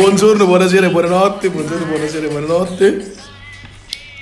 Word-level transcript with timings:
buongiorno, 0.00 0.46
buonasera 0.46 0.88
buonanotte. 0.88 1.50
Buongiorno, 1.50 1.84
buonasera 1.86 2.26
buonanotte. 2.28 3.12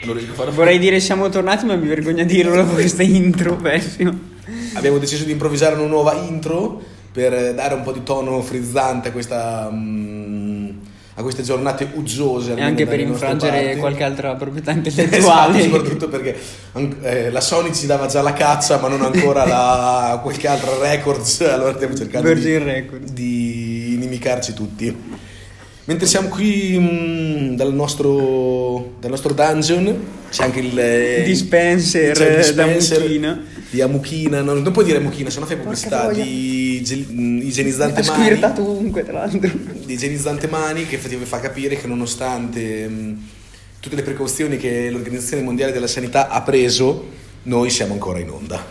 Non 0.05 0.15
riesco 0.17 0.33
a 0.33 0.35
fare 0.35 0.51
Vorrei 0.51 0.79
dire 0.79 1.01
siamo 1.01 1.29
tornati, 1.29 1.67
ma 1.67 1.77
mi 1.77 1.87
vergogno 1.87 2.23
a 2.23 2.25
dirlo 2.25 2.65
questa 2.67 3.03
intro 3.03 3.57
pessima. 3.57 4.17
Abbiamo 4.75 4.99
deciso 4.99 5.25
di 5.25 5.33
improvvisare 5.33 5.75
una 5.77 5.87
nuova 5.87 6.15
intro 6.15 6.81
per 7.13 7.55
dare 7.55 7.75
un 7.75 7.83
po' 7.83 7.93
di 7.93 8.03
tono 8.03 8.41
frizzante 8.43 9.09
a 9.09 9.13
questa. 9.13 9.69
mm, 9.73 10.47
a 11.15 11.23
queste 11.23 11.43
giornate 11.43 11.89
uggiose 11.95 12.55
E 12.55 12.63
anche 12.63 12.87
per 12.87 13.01
infrangere 13.01 13.61
parti. 13.65 13.79
qualche 13.81 14.05
altra 14.05 14.35
proprietà 14.37 14.71
Esatto, 14.81 14.89
intellettuale. 14.89 15.63
soprattutto 15.63 16.09
perché 16.09 16.37
eh, 17.03 17.31
la 17.33 17.41
Sony 17.41 17.75
ci 17.75 17.87
dava 17.87 18.07
già 18.07 18.23
la 18.23 18.33
caccia, 18.35 18.79
ma 18.79 18.87
non 18.87 19.03
ancora 19.03 19.45
la, 19.45 20.19
qualche 20.23 20.47
altra 20.47 20.71
records. 20.81 21.41
Allora 21.41 21.75
stiamo 21.75 21.97
cercando 21.97 22.29
Virgin 22.33 22.59
di, 22.59 22.65
Records. 22.65 23.11
di 23.11 23.95
inimicarci 23.95 24.55
tutti. 24.55 25.18
Mentre 25.89 26.07
siamo 26.07 26.29
qui 26.29 26.79
mh, 26.79 27.57
dal, 27.57 27.73
nostro, 27.73 28.97
dal 29.01 29.09
nostro 29.09 29.33
dungeon, 29.33 29.99
c'è 30.29 30.45
anche 30.45 30.61
il 30.61 30.79
eh, 30.79 31.23
Dispenser, 31.25 32.15
c'è 32.15 32.25
il 32.27 32.31
eh, 32.31 32.35
da 32.35 32.65
dispenser 32.67 33.01
Mucchina. 33.01 33.43
Di 33.71 33.81
Amuchina, 33.81 34.43
no, 34.43 34.53
non 34.53 34.71
puoi 34.71 34.85
dire 34.85 34.99
Muchina, 34.99 35.31
se 35.31 35.41
no 35.41 35.47
fai 35.47 35.57
pubblicità 35.57 36.13
di 36.13 36.83
gel- 36.85 37.07
mh, 37.11 37.41
igienizzante 37.41 38.01
Ha 38.01 38.05
mani 38.05 38.23
squirtato 38.27 38.61
ovunque, 38.69 39.03
tra 39.03 39.13
l'altro. 39.15 39.51
di 39.87 39.93
igienizzante 39.95 40.47
mani 40.47 40.85
che 40.87 40.99
fa- 40.99 41.09
ti 41.09 41.17
fa 41.17 41.41
capire 41.41 41.77
che 41.77 41.87
nonostante 41.87 42.87
mh, 42.87 43.23
tutte 43.81 43.97
le 43.97 44.03
precauzioni 44.03 44.59
che 44.59 44.91
l'Organizzazione 44.91 45.43
Mondiale 45.43 45.73
della 45.73 45.87
Sanità 45.87 46.29
ha 46.29 46.43
preso, 46.43 47.07
noi 47.45 47.71
siamo 47.71 47.95
ancora 47.95 48.19
in 48.19 48.29
onda. 48.29 48.63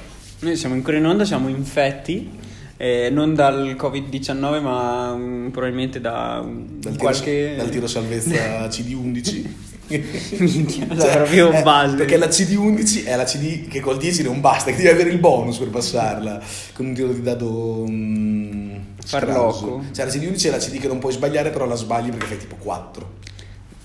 Noi 0.42 0.56
siamo 0.56 0.76
ancora 0.76 0.98
in 0.98 1.06
onda, 1.08 1.26
siamo 1.26 1.48
infetti, 1.50 2.30
eh, 2.78 3.10
non 3.12 3.34
dal 3.34 3.76
Covid-19, 3.78 4.62
ma 4.62 5.16
mm, 5.16 5.50
probabilmente 5.50 6.00
da 6.00 6.42
mm, 6.44 6.80
Dal 6.80 6.92
tiro, 6.94 6.98
qualche... 6.98 7.56
dal 7.58 7.70
tiro 7.70 7.88
salvezza 7.88 8.68
CD11. 8.70 9.46
Minchia, 9.88 10.86
la 10.90 11.06
proprio 11.06 11.52
eh, 11.52 11.62
base. 11.64 11.96
Perché 11.96 12.18
la 12.18 12.28
CD11 12.28 13.06
è 13.06 13.16
la 13.16 13.24
CD 13.24 13.68
che 13.68 13.80
col 13.80 13.98
10 13.98 14.24
non 14.24 14.42
basta, 14.42 14.72
che 14.72 14.78
devi 14.78 14.90
avere 14.90 15.10
il 15.10 15.18
bonus 15.18 15.58
per 15.58 15.70
passarla 15.70 16.42
con 16.74 16.88
un 16.88 16.94
tiro 16.94 17.12
di 17.14 17.22
dado 17.22 17.86
mm, 17.90 18.76
Farlocco. 19.06 19.84
Cioè 19.94 20.06
la 20.06 20.12
CD11 20.12 20.46
è 20.48 20.50
la 20.50 20.58
CD 20.58 20.80
che 20.80 20.88
non 20.88 21.00
puoi 21.00 21.14
sbagliare, 21.14 21.50
però 21.52 21.66
la 21.66 21.76
sbagli 21.76 22.10
perché 22.10 22.26
fai 22.26 22.38
tipo 22.38 22.56
4. 22.56 23.16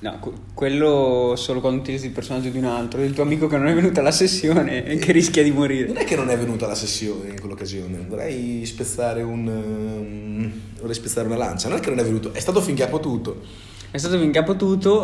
No, 0.02 0.18
que- 0.18 0.32
quello 0.52 1.34
solo 1.36 1.60
quando 1.60 1.80
utilizzi 1.80 2.06
il 2.06 2.12
personaggio 2.12 2.48
di 2.48 2.58
un 2.58 2.64
altro, 2.64 2.98
del 2.98 3.12
tuo 3.12 3.22
amico 3.22 3.46
che 3.46 3.56
non 3.56 3.68
è 3.68 3.74
venuto 3.74 4.00
alla 4.00 4.10
sessione 4.10 4.84
e 4.84 4.96
che 4.96 5.12
rischia 5.12 5.44
di 5.44 5.52
morire. 5.52 5.86
Non 5.86 5.98
è 5.98 6.04
che 6.04 6.16
non 6.16 6.28
è 6.28 6.36
venuta 6.36 6.66
la 6.66 6.74
sessione 6.74 7.28
in 7.28 7.38
quell'occasione, 7.38 8.04
vorrei 8.08 8.66
spezzare 8.66 9.22
un 9.22 9.46
ehm, 9.46 10.52
vorrei 10.80 10.94
spezzare 10.94 11.28
una 11.28 11.36
lancia. 11.36 11.68
Non 11.68 11.78
è 11.78 11.80
che 11.80 11.90
non 11.90 12.00
è 12.00 12.02
venuto, 12.02 12.32
è 12.34 12.40
stato 12.40 12.60
finché 12.60 12.82
ha 12.82 12.88
potuto. 12.88 13.70
È 13.92 13.98
stato 13.98 14.18
finché 14.18 14.42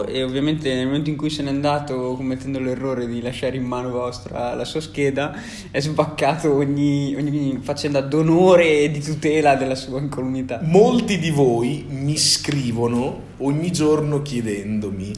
e 0.06 0.22
ovviamente 0.22 0.74
nel 0.74 0.86
momento 0.86 1.10
in 1.10 1.16
cui 1.16 1.28
se 1.28 1.42
n'è 1.42 1.50
andato 1.50 2.14
commettendo 2.14 2.58
l'errore 2.58 3.06
di 3.06 3.20
lasciare 3.20 3.58
in 3.58 3.64
mano 3.64 3.90
vostra 3.90 4.54
la 4.54 4.64
sua 4.64 4.80
scheda 4.80 5.38
è 5.70 5.78
sbaccato 5.78 6.54
ogni, 6.54 7.14
ogni 7.14 7.58
faccenda 7.60 8.00
d'onore 8.00 8.84
e 8.84 8.90
di 8.90 9.00
tutela 9.00 9.56
della 9.56 9.74
sua 9.74 10.00
incolumità. 10.00 10.60
Molti 10.62 11.18
di 11.18 11.28
voi 11.28 11.84
mi 11.86 12.16
scrivono 12.16 13.24
ogni 13.36 13.70
giorno 13.72 14.22
chiedendomi: 14.22 15.12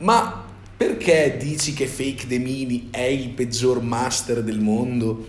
"Ma 0.00 0.44
perché 0.76 1.38
dici 1.40 1.72
che 1.72 1.86
Fake 1.86 2.26
Demini 2.26 2.88
è 2.90 3.04
il 3.04 3.30
peggior 3.30 3.80
master 3.80 4.42
del 4.42 4.60
mondo 4.60 5.26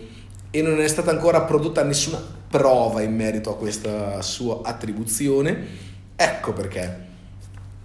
e 0.50 0.60
non 0.60 0.78
è 0.82 0.86
stata 0.86 1.10
ancora 1.10 1.40
prodotta 1.40 1.82
nessuna 1.82 2.22
prova 2.50 3.00
in 3.00 3.16
merito 3.16 3.48
a 3.48 3.56
questa 3.56 4.20
sua 4.20 4.60
attribuzione?" 4.62 5.86
Ecco 6.14 6.52
perché. 6.52 7.06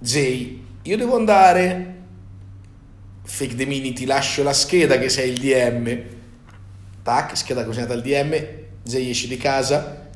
Jay, 0.04 0.62
io 0.82 0.98
devo 0.98 1.16
andare. 1.16 1.92
Fake 3.24 3.56
Demini, 3.56 3.94
ti 3.94 4.06
lascio 4.06 4.44
la 4.44 4.52
scheda 4.52 4.98
che 5.00 5.08
sei 5.08 5.32
il 5.32 5.40
DM. 5.40 5.98
Tac, 7.02 7.38
scheda 7.38 7.64
consegnata 7.64 7.94
al 7.94 8.02
DM. 8.02 8.36
Jay 8.84 9.10
esce 9.10 9.30
di 9.30 9.38
casa. 9.38 10.10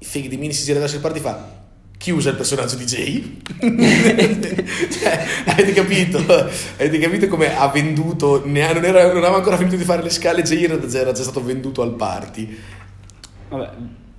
Fake 0.00 0.28
Demini 0.28 0.54
si 0.54 0.64
gira 0.64 0.78
verso 0.80 0.94
il 0.94 1.02
party 1.02 1.18
e 1.18 1.20
fa. 1.20 1.58
Chi 1.98 2.12
usa 2.12 2.30
il 2.30 2.36
personaggio 2.36 2.76
di 2.76 2.84
Jay? 2.86 3.42
cioè, 4.90 5.26
avete 5.44 5.72
capito? 5.74 6.16
Avete 6.16 6.98
capito 6.98 7.28
come 7.28 7.54
ha 7.54 7.68
venduto? 7.68 8.42
Ne 8.46 8.66
ha- 8.66 8.72
non, 8.72 8.84
era- 8.86 9.08
non 9.08 9.18
aveva 9.18 9.36
ancora 9.36 9.58
finito 9.58 9.76
di 9.76 9.84
fare 9.84 10.02
le 10.02 10.08
scale. 10.08 10.40
Jay 10.40 10.62
era 10.64 11.12
già 11.12 11.22
stato 11.22 11.44
venduto 11.44 11.82
al 11.82 11.94
party. 11.94 12.58
Vabbè, 13.50 13.70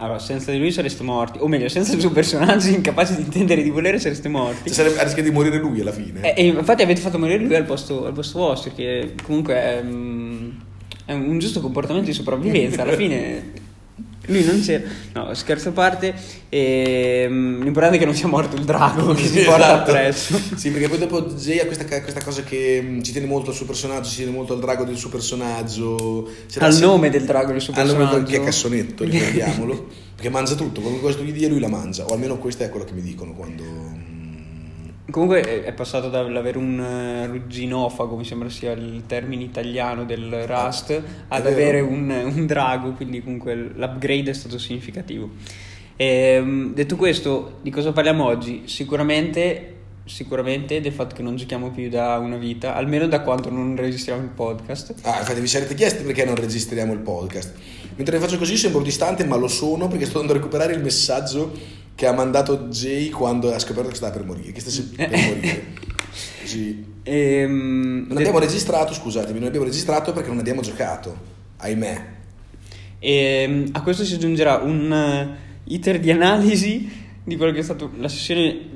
allora 0.01 0.17
senza 0.17 0.51
di 0.51 0.57
lui 0.57 0.72
sareste 0.72 1.03
morti, 1.03 1.38
o 1.39 1.47
meglio, 1.47 1.69
senza 1.69 1.94
il 1.94 2.00
suo 2.00 2.09
personaggio 2.12 2.69
incapace 2.69 3.16
di 3.16 3.22
intendere 3.22 3.62
e 3.62 3.63
di 3.63 3.69
volere 3.69 4.00
sareste 4.00 4.29
morti. 4.29 4.63
Cioè, 4.66 4.73
sarebbe, 4.73 5.00
ha 5.00 5.03
rischiato 5.03 5.28
di 5.28 5.34
morire 5.34 5.57
lui 5.59 5.79
alla 5.79 5.91
fine. 5.91 6.34
E, 6.34 6.41
e 6.41 6.47
infatti 6.47 6.81
avete 6.81 7.01
fatto 7.01 7.19
morire 7.19 7.44
lui 7.44 7.56
al 7.56 7.66
posto, 7.66 8.06
al 8.07 8.13
posto 8.13 8.39
vostro, 8.39 8.72
che 8.75 9.13
comunque 9.23 9.53
è, 9.53 9.81
mm, 9.84 10.50
è 11.06 11.13
un 11.13 11.38
giusto 11.38 11.62
comportamento 11.62 12.07
di 12.07 12.13
sopravvivenza. 12.13 12.81
Alla 12.81 12.94
fine 12.94 13.51
lui 14.28 14.44
non 14.46 14.62
c'era. 14.62 14.84
No, 15.14 15.34
scherzo 15.34 15.70
a 15.70 15.72
parte. 15.72 16.14
E, 16.48 17.26
mm, 17.30 17.62
l'importante 17.64 17.96
è 17.98 18.00
che 18.00 18.06
non 18.06 18.14
sia 18.16 18.28
morto 18.28 18.56
il 18.56 18.64
drago 18.64 19.14
che 19.14 19.26
si 19.26 19.42
porta 19.44 19.66
Esatto. 19.66 19.92
appresso. 19.92 20.40
Sì, 20.56 20.70
perché 20.70 20.88
poi 20.90 20.98
dopo 21.00 21.22
Jay 21.24 21.59
ha 21.59 21.66
questa, 21.66 21.86
questa 21.86 22.24
cosa 22.24 22.44
che 22.44 22.81
mh, 22.81 23.02
ci 23.04 23.12
tiene 23.12 23.28
molto 23.28 23.50
al 23.50 23.56
suo 23.56 23.66
personaggio, 23.66 24.10
ci 24.10 24.18
tiene 24.18 24.31
molto 24.31 24.54
al 24.54 24.60
drago 24.60 24.84
del 24.84 24.98
suo 24.98 25.10
personaggio. 25.10 26.30
C'era 26.50 26.68
Al 26.68 26.76
nome 26.78 27.10
del 27.10 27.24
drago 27.26 27.52
del 27.52 27.62
suo 27.62 27.74
al 27.76 27.86
nome 27.88 27.98
del- 27.98 28.08
personaggio. 28.08 28.31
che 28.31 28.38
è 28.42 28.44
cassonetto, 28.44 29.04
ricordiamolo. 29.06 29.88
perché 30.16 30.30
mangia 30.30 30.56
tutto, 30.56 30.81
qualunque 30.81 31.10
cosa 31.10 31.22
tu 31.24 31.28
gli 31.28 31.34
dia 31.34 31.48
lui 31.50 31.60
la 31.60 31.68
mangia, 31.70 32.06
o 32.06 32.14
almeno 32.14 32.38
questo 32.38 32.64
è 32.64 32.70
quello 32.70 32.86
che 32.86 32.94
mi 32.94 33.02
dicono 33.02 33.34
quando... 33.34 33.64
Comunque 35.09 35.63
è- 35.63 35.73
passato 35.73 36.09
dall'avere 36.09 36.57
un 36.57 36.79
eh, 36.79 37.25
rugginofago, 37.28 38.16
mi 38.16 38.23
sembra 38.23 38.50
sia 38.50 38.72
il 38.72 39.03
termine 39.07 39.44
italiano 39.44 40.06
del 40.06 40.45
Rust, 40.45 41.01
ad 41.28 41.44
vero. 41.44 41.53
avere 41.53 41.79
un, 41.81 42.09
un 42.09 42.45
drago, 42.45 42.91
quindi 42.91 43.22
comunque 43.22 43.56
l'upgrade 43.56 44.29
è 44.29 44.34
stato 44.34 44.57
significativo. 44.57 45.29
Ehm, 45.97 46.73
detto 46.73 46.95
questo, 46.95 47.59
di 47.62 47.69
cosa 47.72 47.91
parliamo 47.91 48.25
oggi? 48.25 48.63
Sicuramente, 48.66 49.75
sicuramente 50.06 50.79
del 50.81 50.94
fatto 50.94 51.16
che 51.16 51.22
non 51.22 51.35
giochiamo 51.35 51.72
più 51.72 51.89
da 51.89 52.18
una 52.18 52.38
vita, 52.38 52.75
almeno 52.75 53.07
da 53.07 53.22
quanto 53.22 53.50
non 53.50 53.75
registriamo 53.75 54.22
il 54.22 54.29
podcast. 54.29 54.95
Ah, 55.01 55.19
infatti 55.19 55.41
vi 55.41 55.47
sarete 55.47 55.75
chiesti 55.75 56.03
perché 56.03 56.23
non 56.23 56.35
registriamo 56.35 56.94
il 56.94 57.00
podcast. 57.00 57.53
Mentre 57.97 58.18
ne 58.18 58.23
faccio 58.23 58.38
così 58.38 58.56
sembro 58.56 58.81
distante, 58.81 59.25
ma 59.25 59.35
lo 59.35 59.47
sono 59.47 59.88
perché 59.88 60.06
sto 60.06 60.19
andando 60.19 60.39
a 60.39 60.41
recuperare 60.41 60.73
il 60.73 60.81
messaggio 60.81 61.51
che 62.01 62.07
ha 62.07 62.13
mandato 62.13 62.62
Jay 62.69 63.12
quando 63.12 63.53
ha 63.53 63.59
scoperto 63.59 63.89
che 63.89 63.95
stava 63.95 64.12
per 64.12 64.25
morire, 64.25 64.51
che 64.51 64.59
stesse 64.59 64.85
per 64.85 65.07
morire. 65.12 65.66
Così. 66.41 66.84
Ehm, 67.03 68.06
Non 68.07 68.18
abbiamo 68.18 68.39
registrato, 68.39 68.92
scusatemi, 68.92 69.38
non 69.38 69.50
abbiamo 69.50 69.68
registrato 69.68 70.12
perché 70.12 70.30
non 70.30 70.39
abbiamo 70.39 70.62
giocato. 70.62 71.15
Ahimè. 71.57 72.06
Ehm, 72.98 73.69
a 73.74 73.83
questo 73.83 74.03
si 74.03 74.15
aggiungerà 74.15 74.56
un 74.56 74.92
eh, 74.92 75.38
iter 75.65 76.00
di 76.00 76.09
analisi 76.09 76.89
di 77.24 77.38
quello 77.38 77.51
che 77.51 77.59
è 77.59 77.63
stata 77.63 77.88
la 77.95 78.07
sessione 78.07 78.69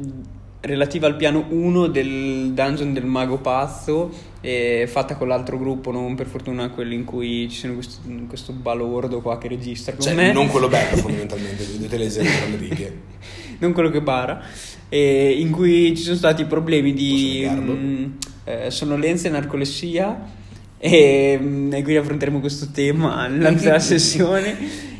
relativa 0.59 1.07
al 1.07 1.15
piano 1.15 1.47
1 1.49 1.87
del 1.87 2.51
dungeon 2.53 2.93
del 2.93 3.05
mago 3.05 3.39
pazzo, 3.39 4.11
eh, 4.45 4.85
fatta 4.87 5.15
con 5.15 5.27
l'altro 5.27 5.57
gruppo, 5.57 5.89
non 5.91 6.13
per 6.13 6.27
fortuna 6.27 6.69
quello 6.69 6.93
in 6.93 7.03
cui 7.03 7.49
ci 7.49 7.57
sono 7.57 7.73
questo, 7.73 7.99
questo 8.27 8.53
balordo 8.53 9.19
qua 9.19 9.39
che 9.39 9.47
registra 9.47 9.93
con 9.93 10.03
Cioè, 10.03 10.13
me, 10.13 10.31
non 10.31 10.47
quello 10.49 10.67
bello 10.67 10.97
fondamentalmente, 11.01 11.87
tra 11.87 11.97
le 11.97 12.57
righe. 12.57 13.01
non 13.57 13.73
quello 13.73 13.89
che 13.89 14.01
bara, 14.01 14.39
eh, 14.87 15.35
in 15.39 15.49
cui 15.49 15.97
ci 15.97 16.03
sono 16.03 16.15
stati 16.15 16.45
problemi 16.45 16.93
di 16.93 17.39
negarlo? 17.41 17.73
mm, 17.73 18.05
eh, 18.43 18.69
sonnolenza 18.69 19.27
e 19.27 19.31
narcolessia 19.31 20.29
e, 20.77 21.39
mm, 21.41 21.73
e 21.73 21.81
quindi 21.81 21.97
affronteremo 21.97 22.39
questo 22.39 22.69
tema 22.69 23.25
nell'ambito 23.25 23.65
della 23.65 23.79
sessione 23.79 24.55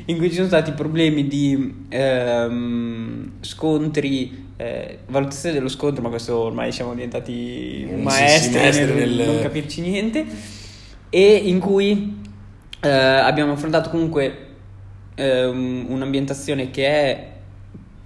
in 0.06 0.18
cui 0.18 0.30
ci 0.30 0.36
sono 0.36 0.48
stati 0.48 0.72
problemi 0.72 1.28
di 1.28 1.86
ehm, 1.90 3.32
scontri 3.42 4.45
eh, 4.58 5.00
valutazione 5.08 5.56
dello 5.56 5.68
scontro 5.68 6.02
ma 6.02 6.10
questo 6.10 6.38
ormai 6.38 6.72
siamo 6.72 6.94
diventati 6.94 7.88
Mm, 7.90 8.02
maestri, 8.04 8.52
sì, 8.52 8.58
maestri 8.58 8.94
nel, 8.94 9.10
nel- 9.10 9.26
non 9.28 9.42
capirci 9.42 9.82
niente. 9.82 10.26
E 11.10 11.34
in 11.36 11.60
cui 11.60 12.22
eh, 12.82 12.90
abbiamo 12.90 13.54
affrontato 13.54 13.90
comunque 13.90 14.38
ehm, 15.16 15.86
un'ambientazione 15.90 16.72
che 16.72 16.86
è 16.88 17.28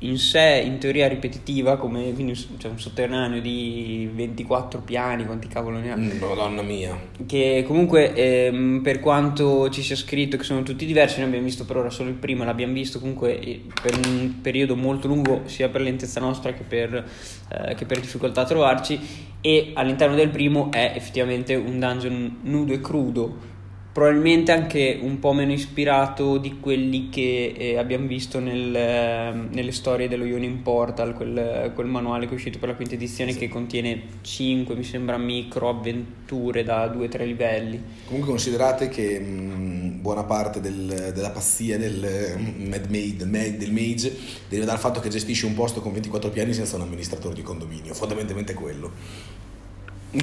in 0.02 0.18
sé 0.18 0.64
in 0.66 0.78
teoria 0.78 1.10
ripetitiva 1.10 1.76
come 1.76 2.14
quindi 2.14 2.32
c'è 2.58 2.70
un 2.70 2.80
sotterraneo 2.80 3.42
di 3.42 4.10
24 4.14 4.80
piani 4.80 5.26
quanti 5.26 5.48
cavolo 5.50 5.78
ne 5.80 5.92
ha 5.92 5.98
Mm, 5.98 6.12
Madonna 6.20 6.62
mia. 6.62 6.98
che 7.26 7.66
comunque 7.68 8.14
ehm, 8.14 8.80
per 8.82 9.02
quanto 9.02 9.70
ci 9.70 9.82
sia 9.84 9.98
scritto 9.98 10.38
che 10.38 10.44
sono 10.44 10.64
tutti 10.64 10.86
diversi 10.86 11.18
noi 11.20 11.28
abbiamo 11.28 11.46
visto 11.46 11.66
per 11.66 11.76
ora 11.78 11.90
solo 11.90 12.08
il 12.10 12.16
primo 12.16 12.46
l'abbiamo 12.46 12.72
visto 12.72 13.00
comunque 13.00 13.40
eh, 13.40 13.62
per 13.82 13.98
un 14.08 14.36
periodo 14.42 14.78
molto 14.78 15.08
lungo 15.10 15.42
sia 15.46 15.68
per 15.68 15.82
lentezza 15.82 16.22
nostra 16.22 16.54
che 16.54 16.64
per, 16.64 17.06
eh, 17.52 17.76
che 17.76 17.86
per 17.86 18.00
difficoltà 18.00 18.42
a 18.42 18.46
trovarci 18.46 18.98
e 19.42 19.72
all'interno 19.74 20.16
del 20.16 20.30
primo 20.30 20.72
è 20.72 20.94
effettivamente 20.96 21.56
un 21.56 21.78
dungeon 21.78 22.38
nudo 22.44 22.72
e 22.74 22.80
crudo 22.80 23.49
probabilmente 23.92 24.52
anche 24.52 25.00
un 25.02 25.20
po' 25.20 25.34
meno 25.34 25.52
ispirato 25.52 26.38
di 26.38 26.60
quelli 26.60 27.10
che 27.10 27.54
eh, 27.58 27.78
abbiamo 27.78 28.08
visto 28.08 28.40
nel, 28.40 28.76
eh, 28.76 29.34
nelle 29.50 29.72
storie 29.72 30.08
dello 30.08 30.26
Ionin 30.26 30.62
Portal, 30.62 31.14
quel, 31.14 31.72
quel, 31.74 31.88
manuale 31.88 32.26
che 32.26 32.32
è 32.32 32.36
uscito 32.36 32.60
per 32.60 32.70
la 32.70 32.76
quinta 32.76 32.94
edizione 32.94 33.32
sì. 33.32 33.40
che 33.40 33.50
contiene 33.50 34.02
5, 34.22 34.76
mi 34.76 34.84
sembra, 34.84 35.18
micro 35.18 35.70
avventure 35.70 36.64
da 36.64 36.86
2-3 36.86 37.26
livelli. 37.26 37.82
Comunque 38.06 38.30
considerate 38.30 38.90
che 38.90 39.20
mh, 39.20 40.02
buona 40.02 40.24
parte 40.24 40.62
del, 40.62 41.12
della 41.14 41.32
pazzia 41.32 41.78
del, 41.78 42.38
mad 42.58 42.86
maid, 42.90 43.24
del, 43.24 43.58
del 43.58 43.72
mage 43.72 44.16
deriva 44.48 44.70
dal 44.70 44.80
fatto 44.80 45.00
che 45.00 45.10
gestisce 45.10 45.48
un 45.48 45.56
posto 45.56 45.82
con 45.82 45.92
24 45.94 46.30
piani 46.30 46.54
senza 46.54 46.76
un 46.76 46.84
amministratore 46.84 47.34
di 47.34 47.42
condominio, 47.42 47.94
fondamentalmente 47.96 48.54
quello. 48.54 48.92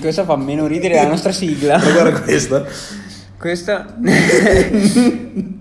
Questa 0.00 0.24
fa 0.24 0.36
meno 0.36 0.66
ridere 0.66 0.94
la 0.94 1.08
nostra 1.08 1.30
sigla. 1.30 1.78
Ma 1.78 1.90
guarda 1.92 2.22
questa. 2.22 2.66
Questa. 3.38 3.98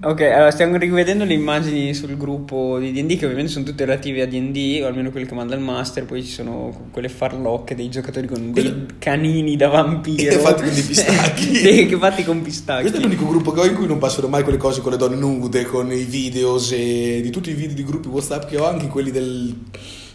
ok, 0.01 0.21
allora 0.21 0.51
stiamo 0.51 0.77
rivedendo 0.77 1.25
le 1.25 1.33
immagini 1.33 1.93
sul 1.93 2.15
gruppo 2.15 2.79
di 2.79 2.93
DD, 2.93 3.17
che 3.17 3.25
ovviamente 3.25 3.51
sono 3.51 3.65
tutte 3.65 3.83
relative 3.83 4.21
a 4.21 4.25
DD, 4.25 4.81
o 4.81 4.87
almeno 4.87 5.11
quelle 5.11 5.25
che 5.25 5.33
manda 5.33 5.55
il 5.55 5.61
master. 5.61 6.05
Poi 6.05 6.23
ci 6.23 6.31
sono 6.31 6.87
quelle 6.91 7.09
farlocche 7.09 7.75
dei 7.75 7.89
giocatori 7.89 8.27
con 8.27 8.53
dei 8.53 8.85
canini 8.97 9.57
da 9.57 9.67
vampiro. 9.67 10.39
fatti 10.39 10.63
con 10.63 10.73
dei 10.73 10.83
pistacchi. 10.83 11.85
che 11.85 11.97
fatti 11.97 12.23
con 12.23 12.41
pistacchi. 12.41 12.81
Questo 12.81 12.99
è 12.99 13.01
l'unico 13.03 13.27
gruppo 13.27 13.51
che 13.51 13.59
ho 13.59 13.65
in 13.65 13.75
cui 13.75 13.87
non 13.87 13.97
passano 13.97 14.27
mai 14.27 14.43
quelle 14.43 14.57
cose 14.57 14.79
con 14.79 14.91
le 14.91 14.97
donne 14.97 15.17
nude, 15.17 15.63
con 15.65 15.91
i 15.91 16.03
videos 16.03 16.71
e 16.71 17.19
di 17.21 17.29
tutti 17.29 17.49
i 17.49 17.53
video 17.53 17.75
di 17.75 17.83
gruppi 17.83 18.07
WhatsApp 18.07 18.47
che 18.47 18.57
ho, 18.57 18.65
anche 18.65 18.87
quelli 18.87 19.11
del 19.11 19.53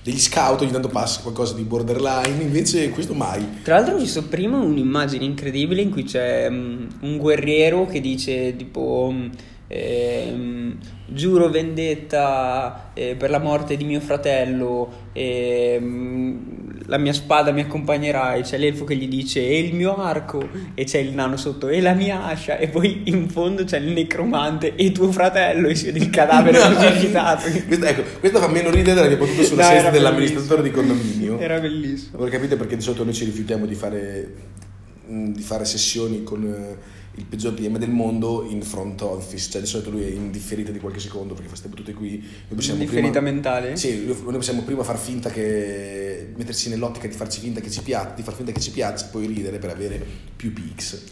degli 0.03 0.19
scout 0.19 0.63
ogni 0.63 0.71
tanto 0.71 0.89
passa 0.89 1.21
qualcosa 1.21 1.55
di 1.55 1.63
borderline, 1.63 2.43
invece 2.43 2.91
questo 2.91 3.15
mai. 3.15 3.63
Tra 3.63 3.77
l'altro 3.77 3.95
ho 3.95 3.99
visto 3.99 4.23
prima 4.25 4.59
un'immagine 4.59 5.25
incredibile 5.25 5.83
in 5.83 5.91
cui 5.91 6.05
c'è 6.05 6.47
um, 6.49 6.87
un 7.01 7.17
guerriero 7.19 7.87
che 7.87 8.01
dice 8.01 8.55
tipo... 8.57 9.09
Um, 9.11 9.31
eh, 9.73 10.75
giuro 11.07 11.49
vendetta 11.49 12.91
eh, 12.93 13.15
per 13.15 13.31
la 13.31 13.39
morte 13.39 13.77
di 13.77 13.85
mio 13.85 14.01
fratello, 14.01 15.11
eh, 15.13 15.81
la 16.87 16.99
mia 16.99 17.13
spada 17.13 17.53
mi 17.53 17.61
accompagnerà 17.61 18.35
e 18.35 18.43
c'è 18.43 18.59
l'elfo 18.59 18.85
che 18.85 18.97
gli 18.97 19.07
dice 19.07 19.47
e 19.47 19.61
il 19.61 19.75
mio 19.75 19.97
arco 19.97 20.43
e 20.75 20.83
c'è 20.83 20.99
il 20.99 21.15
nano 21.15 21.37
sotto 21.37 21.69
e 21.69 21.81
la 21.81 21.93
mia 21.93 22.25
ascia 22.25 22.59
e 22.59 22.67
poi 22.67 23.03
in 23.05 23.29
fondo 23.29 23.63
c'è 23.63 23.79
il 23.79 23.93
necromante 23.93 24.75
e 24.75 24.91
tuo 24.91 25.13
fratello 25.13 25.69
e 25.69 25.77
si 25.77 25.87
vede 25.87 26.01
il 26.01 26.11
cadavere 26.11 26.59
risuscitato. 26.69 27.49
questa, 27.67 27.89
ecco, 27.91 28.03
questa 28.19 28.41
fa 28.41 28.49
meno 28.49 28.71
ridere 28.71 29.07
mia 29.07 29.17
battuta 29.17 29.43
sulla 29.45 29.63
no, 29.63 29.71
sesta 29.71 29.91
dell'amministratore 29.91 30.63
di 30.63 30.73
condominio. 30.73 31.39
Era 31.39 31.61
bellissimo. 31.61 32.19
Voi 32.19 32.31
capite 32.31 32.57
perché 32.57 32.75
di 32.75 32.83
solito 32.83 33.05
noi 33.05 33.15
ci 33.15 33.25
rifiutiamo 33.25 33.67
di 33.67 33.75
fare, 33.77 34.35
di 35.11 35.43
fare 35.43 35.65
sessioni 35.65 36.23
con 36.23 36.79
il 37.15 37.25
peggior 37.25 37.53
DM 37.53 37.77
del 37.77 37.91
mondo 37.91 38.47
in 38.49 38.63
front 38.63 39.01
office, 39.03 39.51
cioè 39.51 39.61
di 39.61 39.67
solito 39.67 39.91
lui 39.91 40.05
è 40.05 40.09
in 40.09 40.31
differita 40.31 40.71
di 40.71 40.79
qualche 40.79 41.01
secondo 41.01 41.35
perché 41.35 41.49
fa 41.49 41.51
queste 41.51 41.69
battute 41.69 41.93
qui. 41.93 42.19
Noi 42.21 42.55
possiamo 42.55 42.79
differita 42.79 43.19
prima, 43.19 43.33
mentale? 43.33 43.77
Sì, 43.77 44.05
noi 44.05 44.35
possiamo 44.35 44.63
prima 44.63 44.85
far 44.85 44.99
finta 44.99 45.29
che 45.31 46.33
mettersi 46.37 46.69
nell'ottica 46.69 47.09
di 47.09 47.15
farci 47.15 47.41
finta 47.41 47.61
che 47.61 47.71
ci 47.71 47.83
piace, 47.83 48.15
di 48.15 48.23
far 48.23 48.35
finta 48.35 48.53
che 48.53 48.61
ci 48.61 48.71
piace, 48.71 49.09
poi 49.11 49.27
ridere 49.27 49.59
per 49.59 49.71
avere 49.71 50.05
più 50.37 50.53
pix. 50.53 51.03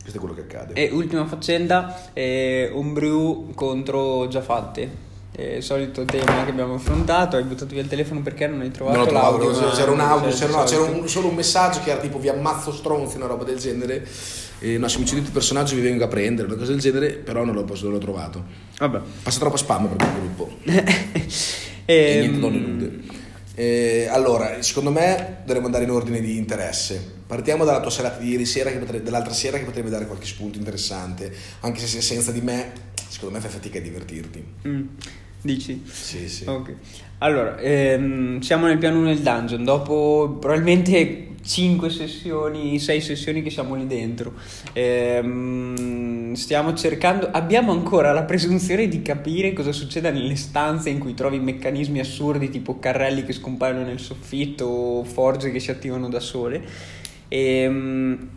Questo 0.00 0.18
è 0.18 0.20
quello 0.20 0.34
che 0.34 0.42
accade. 0.42 0.74
E 0.74 0.90
ultima 0.92 1.26
faccenda, 1.26 2.12
eh, 2.12 2.70
un 2.72 2.92
brew 2.92 3.52
contro 3.54 4.28
già 4.28 4.40
fatte. 4.40 5.14
Eh, 5.38 5.60
solito 5.60 6.06
tema 6.06 6.44
che 6.44 6.50
abbiamo 6.50 6.76
affrontato, 6.76 7.36
hai 7.36 7.42
buttato 7.42 7.74
via 7.74 7.82
il 7.82 7.88
telefono 7.88 8.22
perché 8.22 8.46
non 8.46 8.62
hai 8.62 8.70
trovato 8.70 9.04
non 9.04 9.12
l'audio? 9.12 9.70
C'era 9.70 9.90
un 9.90 10.00
audio, 10.00 10.30
c'era, 10.30 10.50
no, 10.50 10.64
c'era 10.64 10.82
un, 10.82 11.06
solo 11.06 11.28
un 11.28 11.34
messaggio 11.34 11.82
che 11.82 11.90
era 11.90 12.00
tipo 12.00 12.18
vi 12.18 12.30
ammazzo 12.30 12.72
stronzi, 12.72 13.16
una 13.16 13.26
roba 13.26 13.44
del 13.44 13.58
genere 13.58 14.08
e 14.58 14.78
no, 14.78 14.88
se 14.88 14.98
mi 14.98 15.04
cedete 15.04 15.26
il 15.26 15.32
personaggio 15.32 15.74
vi 15.74 15.82
vengo 15.82 16.04
a 16.04 16.08
prendere, 16.08 16.48
una 16.48 16.56
cosa 16.56 16.70
del 16.70 16.80
genere, 16.80 17.12
però 17.12 17.44
non 17.44 17.54
l'ho, 17.54 17.66
non 17.66 17.92
l'ho 17.92 17.98
trovato. 17.98 18.44
Vabbè. 18.78 19.00
Passa 19.22 19.38
troppo 19.38 19.58
spam 19.58 19.88
per 19.88 20.06
il 20.06 20.14
gruppo. 20.14 20.50
e, 20.64 21.94
e 21.94 22.18
niente 22.20 22.38
donne 22.38 22.58
nude. 22.58 23.00
Eh, 23.54 24.08
allora, 24.10 24.62
secondo 24.62 24.90
me 24.90 25.42
dovremmo 25.44 25.66
andare 25.66 25.84
in 25.84 25.90
ordine 25.90 26.20
di 26.20 26.38
interesse. 26.38 27.14
Partiamo 27.26 27.64
dalla 27.64 27.80
tua 27.80 27.90
serata 27.90 28.18
di 28.18 28.30
ieri 28.30 28.46
sera, 28.46 28.70
potrebbe, 28.70 29.04
dall'altra 29.04 29.34
sera 29.34 29.58
che 29.58 29.64
potrebbe 29.64 29.90
dare 29.90 30.06
qualche 30.06 30.26
spunto 30.26 30.56
interessante, 30.56 31.30
anche 31.60 31.80
se 31.80 31.86
sei 31.86 32.00
senza 32.00 32.32
di 32.32 32.40
me, 32.40 32.72
secondo 33.08 33.34
me 33.34 33.40
fai 33.40 33.50
fatica 33.50 33.78
a 33.78 33.82
divertirti. 33.82 34.44
Mm, 34.66 34.86
dici? 35.46 35.82
Sì, 35.86 36.28
sì. 36.28 36.44
Ok. 36.46 36.74
Allora, 37.18 37.58
ehm, 37.58 38.40
siamo 38.40 38.66
nel 38.66 38.76
piano 38.76 38.98
1 38.98 39.06
del 39.06 39.20
dungeon, 39.20 39.64
dopo 39.64 40.36
probabilmente 40.38 41.28
5 41.42 41.88
sessioni, 41.88 42.78
6 42.78 43.00
sessioni 43.00 43.42
che 43.42 43.50
siamo 43.50 43.74
lì 43.74 43.86
dentro. 43.86 44.34
Ehm, 44.74 46.34
stiamo 46.34 46.74
cercando, 46.74 47.30
abbiamo 47.30 47.72
ancora 47.72 48.12
la 48.12 48.24
presunzione 48.24 48.88
di 48.88 49.00
capire 49.00 49.52
cosa 49.54 49.72
succede 49.72 50.10
nelle 50.10 50.36
stanze 50.36 50.90
in 50.90 50.98
cui 50.98 51.14
trovi 51.14 51.38
meccanismi 51.38 52.00
assurdi 52.00 52.50
tipo 52.50 52.78
carrelli 52.78 53.24
che 53.24 53.32
scompaiono 53.32 53.84
nel 53.84 54.00
soffitto 54.00 54.64
o 54.66 55.04
forge 55.04 55.50
che 55.50 55.60
si 55.60 55.70
attivano 55.70 56.08
da 56.08 56.20
sole. 56.20 56.62
Ehm, 57.28 58.28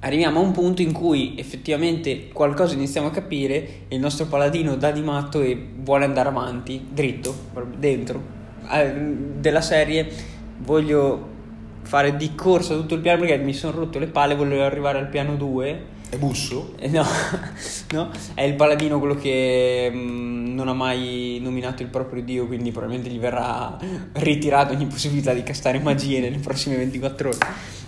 arriviamo 0.00 0.40
a 0.40 0.42
un 0.42 0.52
punto 0.52 0.82
in 0.82 0.92
cui 0.92 1.34
effettivamente 1.36 2.28
qualcosa 2.28 2.74
iniziamo 2.74 3.08
a 3.08 3.10
capire 3.10 3.54
e 3.88 3.94
il 3.94 4.00
nostro 4.00 4.26
paladino 4.26 4.76
dà 4.76 4.90
di 4.90 5.02
matto 5.02 5.40
e 5.40 5.68
vuole 5.76 6.04
andare 6.04 6.28
avanti, 6.28 6.86
dritto, 6.90 7.34
dentro. 7.76 8.34
Eh, 8.70 8.92
della 9.38 9.60
serie 9.60 10.34
voglio 10.58 11.34
fare 11.82 12.16
di 12.16 12.34
corsa 12.34 12.74
tutto 12.74 12.94
il 12.94 13.00
piano 13.00 13.20
perché 13.20 13.36
mi 13.38 13.54
sono 13.54 13.78
rotto 13.78 13.98
le 13.98 14.08
palle, 14.08 14.34
volevo 14.34 14.64
arrivare 14.64 14.98
al 14.98 15.08
piano 15.08 15.36
2. 15.36 15.94
È 16.08 16.16
busso? 16.18 16.74
Eh, 16.78 16.88
no, 16.88 17.04
no, 17.92 18.10
è 18.34 18.42
il 18.42 18.54
paladino 18.54 18.98
quello 18.98 19.16
che 19.16 19.90
mh, 19.92 19.96
mm, 19.96 20.54
non 20.54 20.68
ha 20.68 20.72
mai 20.72 21.38
nominato 21.42 21.82
il 21.82 21.88
proprio 21.88 22.22
dio, 22.22 22.46
quindi 22.46 22.70
probabilmente 22.70 23.12
gli 23.12 23.18
verrà 23.18 23.76
ritirato 24.12 24.72
ogni 24.72 24.86
possibilità 24.86 25.32
di 25.32 25.42
castare 25.42 25.80
magie 25.80 26.20
nelle 26.20 26.38
prossime 26.38 26.76
24 26.76 27.28
ore. 27.28 27.38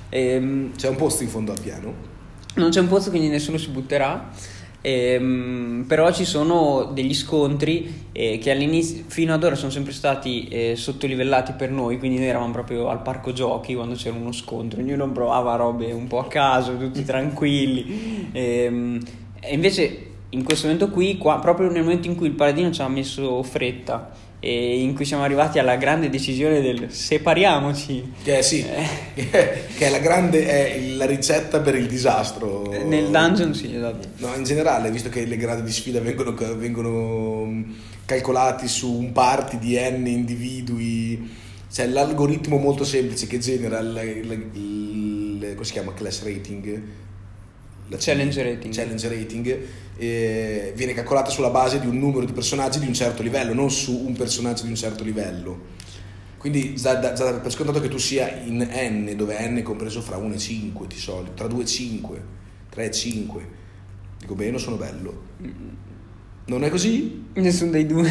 E, 0.09 0.21
ehm, 0.21 0.75
c'è 0.75 0.89
un 0.89 0.97
posto 0.97 1.23
in 1.23 1.29
fondo 1.29 1.53
al 1.53 1.61
piano? 1.61 1.95
Non 2.55 2.71
c'è 2.71 2.81
un 2.81 2.89
posto, 2.89 3.11
quindi 3.11 3.29
nessuno 3.29 3.57
si 3.59 3.69
butterà. 3.69 4.31
Ehm, 4.81 5.85
però 5.89 6.13
ci 6.13 6.25
sono 6.25 6.91
degli 6.95 7.15
scontri 7.15 8.07
eh, 8.13 8.39
che 8.39 8.53
all'inizio 8.53 9.03
fino 9.09 9.35
ad 9.35 9.43
ora 9.43 9.57
sono 9.57 9.73
sempre 9.73 9.93
stati 9.93 10.47
eh, 10.47 10.77
sottolivellati 10.77 11.55
per 11.55 11.73
noi 11.73 11.99
quindi 11.99 12.19
noi 12.19 12.29
eravamo 12.29 12.53
proprio 12.53 12.89
al 12.89 13.03
parco 13.03 13.33
giochi 13.33 13.75
quando 13.75 13.97
c'era 13.97 14.15
uno 14.15 14.31
scontro 14.31 14.81
ognuno 14.81 15.11
provava 15.11 15.57
robe 15.57 15.91
un 15.91 16.07
po' 16.07 16.21
a 16.21 16.29
caso 16.29 16.77
tutti 16.77 17.03
tranquilli 17.05 18.29
ehm, 18.31 19.01
e 19.41 19.53
invece 19.53 20.07
in 20.31 20.45
questo 20.45 20.67
momento 20.67 20.91
qui 20.91 21.17
qua, 21.17 21.39
proprio 21.39 21.71
nel 21.71 21.83
momento 21.83 22.07
in 22.07 22.15
cui 22.15 22.27
il 22.27 22.35
paladino 22.35 22.71
ci 22.71 22.83
ha 22.83 22.89
messo 22.89 23.43
fretta 23.43 24.11
in 24.41 24.95
cui 24.95 25.05
siamo 25.05 25.25
arrivati 25.25 25.59
alla 25.59 25.77
grande 25.77 26.09
decisione 26.11 26.61
del 26.61 26.93
separiamoci. 26.93 28.13
Che 28.23 28.43
sì, 28.43 28.65
eh. 28.65 29.15
che 29.25 29.87
è 29.87 29.91
la 29.91 29.99
grande 29.99 30.47
è 30.47 30.81
la 30.95 31.07
ricetta 31.07 31.61
per 31.61 31.75
il 31.75 31.87
disastro. 31.87 32.71
Nel 32.85 33.11
dungeon 33.11 33.55
sì, 33.55 33.75
esatto. 33.75 34.09
No, 34.19 34.35
in 34.35 34.45
generale, 34.45 34.91
visto 34.91 35.09
che 35.09 35.25
le 35.25 35.37
gradi 35.37 35.63
di 35.63 35.73
sfida 35.73 36.01
vengono, 36.01 36.35
vengono 36.35 37.45
mm, 37.47 37.63
calcolati 38.05 38.69
su 38.69 38.93
un 38.93 39.13
party 39.13 39.59
di 39.59 39.77
n 39.77 40.07
individui, 40.07 41.31
c'è 41.71 41.87
l'algoritmo 41.87 42.59
molto 42.59 42.85
semplice 42.85 43.27
che 43.27 43.39
genera 43.39 43.81
il, 43.81 44.23
il, 44.25 44.33
il, 44.33 45.43
il 45.43 45.53
come 45.55 45.65
si 45.65 45.73
chiama 45.73 45.93
class 45.95 46.23
rating 46.23 47.07
la 47.89 47.97
challenge 47.99 48.43
rating, 48.43 48.73
challenge 48.73 49.09
rating 49.09 49.59
eh, 49.97 50.73
viene 50.77 50.95
calcolata 50.95 51.31
sulla 51.31 51.51
base 51.51 51.81
di 51.81 51.87
un 51.87 51.99
numero 51.99 52.25
di 52.25 52.33
personaggi 52.33 52.79
di 52.79 52.87
un 52.87 52.95
certo 52.95 53.23
livello, 53.23 53.53
non 53.55 53.71
su 53.71 54.05
un 54.07 54.15
personaggio 54.15 54.63
di 54.63 54.69
un 54.69 54.77
certo 54.77 55.05
livello. 55.05 55.77
Quindi 56.39 56.77
già, 56.77 57.15
già 57.15 57.35
per 57.35 57.51
scontato 57.51 57.81
che 57.81 57.89
tu 57.89 57.99
sia 57.99 58.43
in 58.45 58.59
N, 58.59 59.13
dove 59.17 59.37
N 59.49 59.57
è 59.57 59.63
compreso 59.63 60.01
fra 60.01 60.17
1 60.17 60.35
e 60.35 60.39
5 60.39 60.87
di 60.87 60.97
solito, 60.97 61.33
tra 61.33 61.49
2 61.49 61.63
e 61.63 61.67
5, 61.67 62.23
3 62.71 62.85
e 62.85 62.91
5. 62.91 63.49
Dico 64.19 64.35
bene 64.35 64.57
o 64.57 64.59
sono 64.59 64.77
bello? 64.77 65.23
Non 66.49 66.65
è 66.65 66.71
così? 66.71 67.27
Nessuno 67.35 67.73
dei 67.73 67.85
due. 67.85 68.09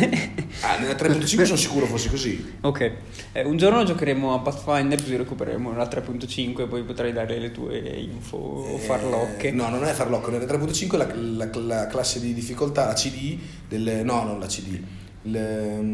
ah, 0.61 0.77
nella 0.77 0.93
3.5 0.93 1.43
sono 1.43 1.57
sicuro 1.57 1.87
fosse 1.87 2.09
così. 2.09 2.53
Ok. 2.61 2.91
Eh, 3.31 3.43
un 3.43 3.57
giorno 3.57 3.83
giocheremo 3.83 4.31
a 4.31 4.39
Pathfinder 4.39 5.01
così 5.01 5.15
recupereremo 5.15 5.75
la 5.75 5.87
3.5 5.87 6.61
e 6.61 6.67
poi 6.67 6.83
potrai 6.83 7.11
dare 7.13 7.39
le 7.39 7.51
tue 7.51 7.79
info 7.79 8.37
o 8.37 8.75
eh, 8.75 8.77
farlocche. 8.77 9.49
No, 9.49 9.69
non 9.69 9.83
è 9.85 9.91
farlocco. 9.91 10.29
Nella 10.29 10.45
3.5 10.45 10.97
la, 10.97 11.07
la, 11.15 11.49
la, 11.61 11.87
classe 11.87 12.19
di 12.19 12.35
difficoltà, 12.35 12.85
la 12.85 12.93
CD, 12.93 13.39
del, 13.67 14.05
no, 14.05 14.23
non 14.23 14.39
la 14.39 14.45
CD, 14.45 14.79
il, 15.23 15.35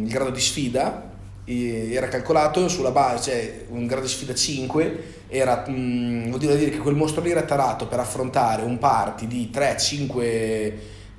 il 0.03 0.09
grado 0.09 0.31
di 0.31 0.41
sfida 0.41 1.11
era 1.45 2.07
calcolato 2.09 2.67
sulla 2.67 2.91
base, 2.91 3.31
cioè 3.31 3.65
un 3.69 3.85
grado 3.85 4.03
di 4.03 4.11
sfida 4.11 4.33
5 4.33 5.03
era, 5.29 5.63
mh, 5.65 5.71
mm, 5.71 6.27
vuol 6.27 6.39
dire 6.39 6.69
che 6.69 6.77
quel 6.77 6.95
mostro 6.95 7.21
lì 7.21 7.31
era 7.31 7.43
tarato 7.43 7.87
per 7.87 7.99
affrontare 7.99 8.63
un 8.63 8.77
party 8.77 9.27
di 9.27 9.49
3-5 9.53 10.73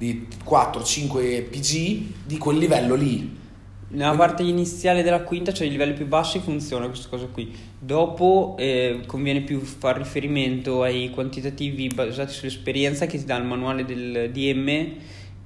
di 0.04 0.26
4-5 0.44 1.48
PG 1.48 2.26
di 2.26 2.36
quel 2.36 2.58
livello 2.58 2.94
lì. 2.94 3.42
Nella 3.88 4.14
parte 4.14 4.42
iniziale 4.42 5.02
della 5.02 5.22
quinta, 5.22 5.52
cioè 5.52 5.66
i 5.66 5.70
livelli 5.70 5.92
più 5.94 6.06
bassi, 6.06 6.40
funziona 6.40 6.86
questa 6.86 7.08
cosa 7.08 7.26
qui. 7.26 7.54
Dopo 7.78 8.56
eh, 8.58 9.02
conviene 9.06 9.42
più 9.42 9.60
fare 9.60 9.98
riferimento 9.98 10.82
ai 10.82 11.10
quantitativi 11.10 11.88
basati 11.88 12.32
sull'esperienza 12.32 13.06
che 13.06 13.18
ti 13.18 13.24
dà 13.24 13.36
il 13.36 13.44
manuale 13.44 13.84
del 13.84 14.30
DM 14.32 14.92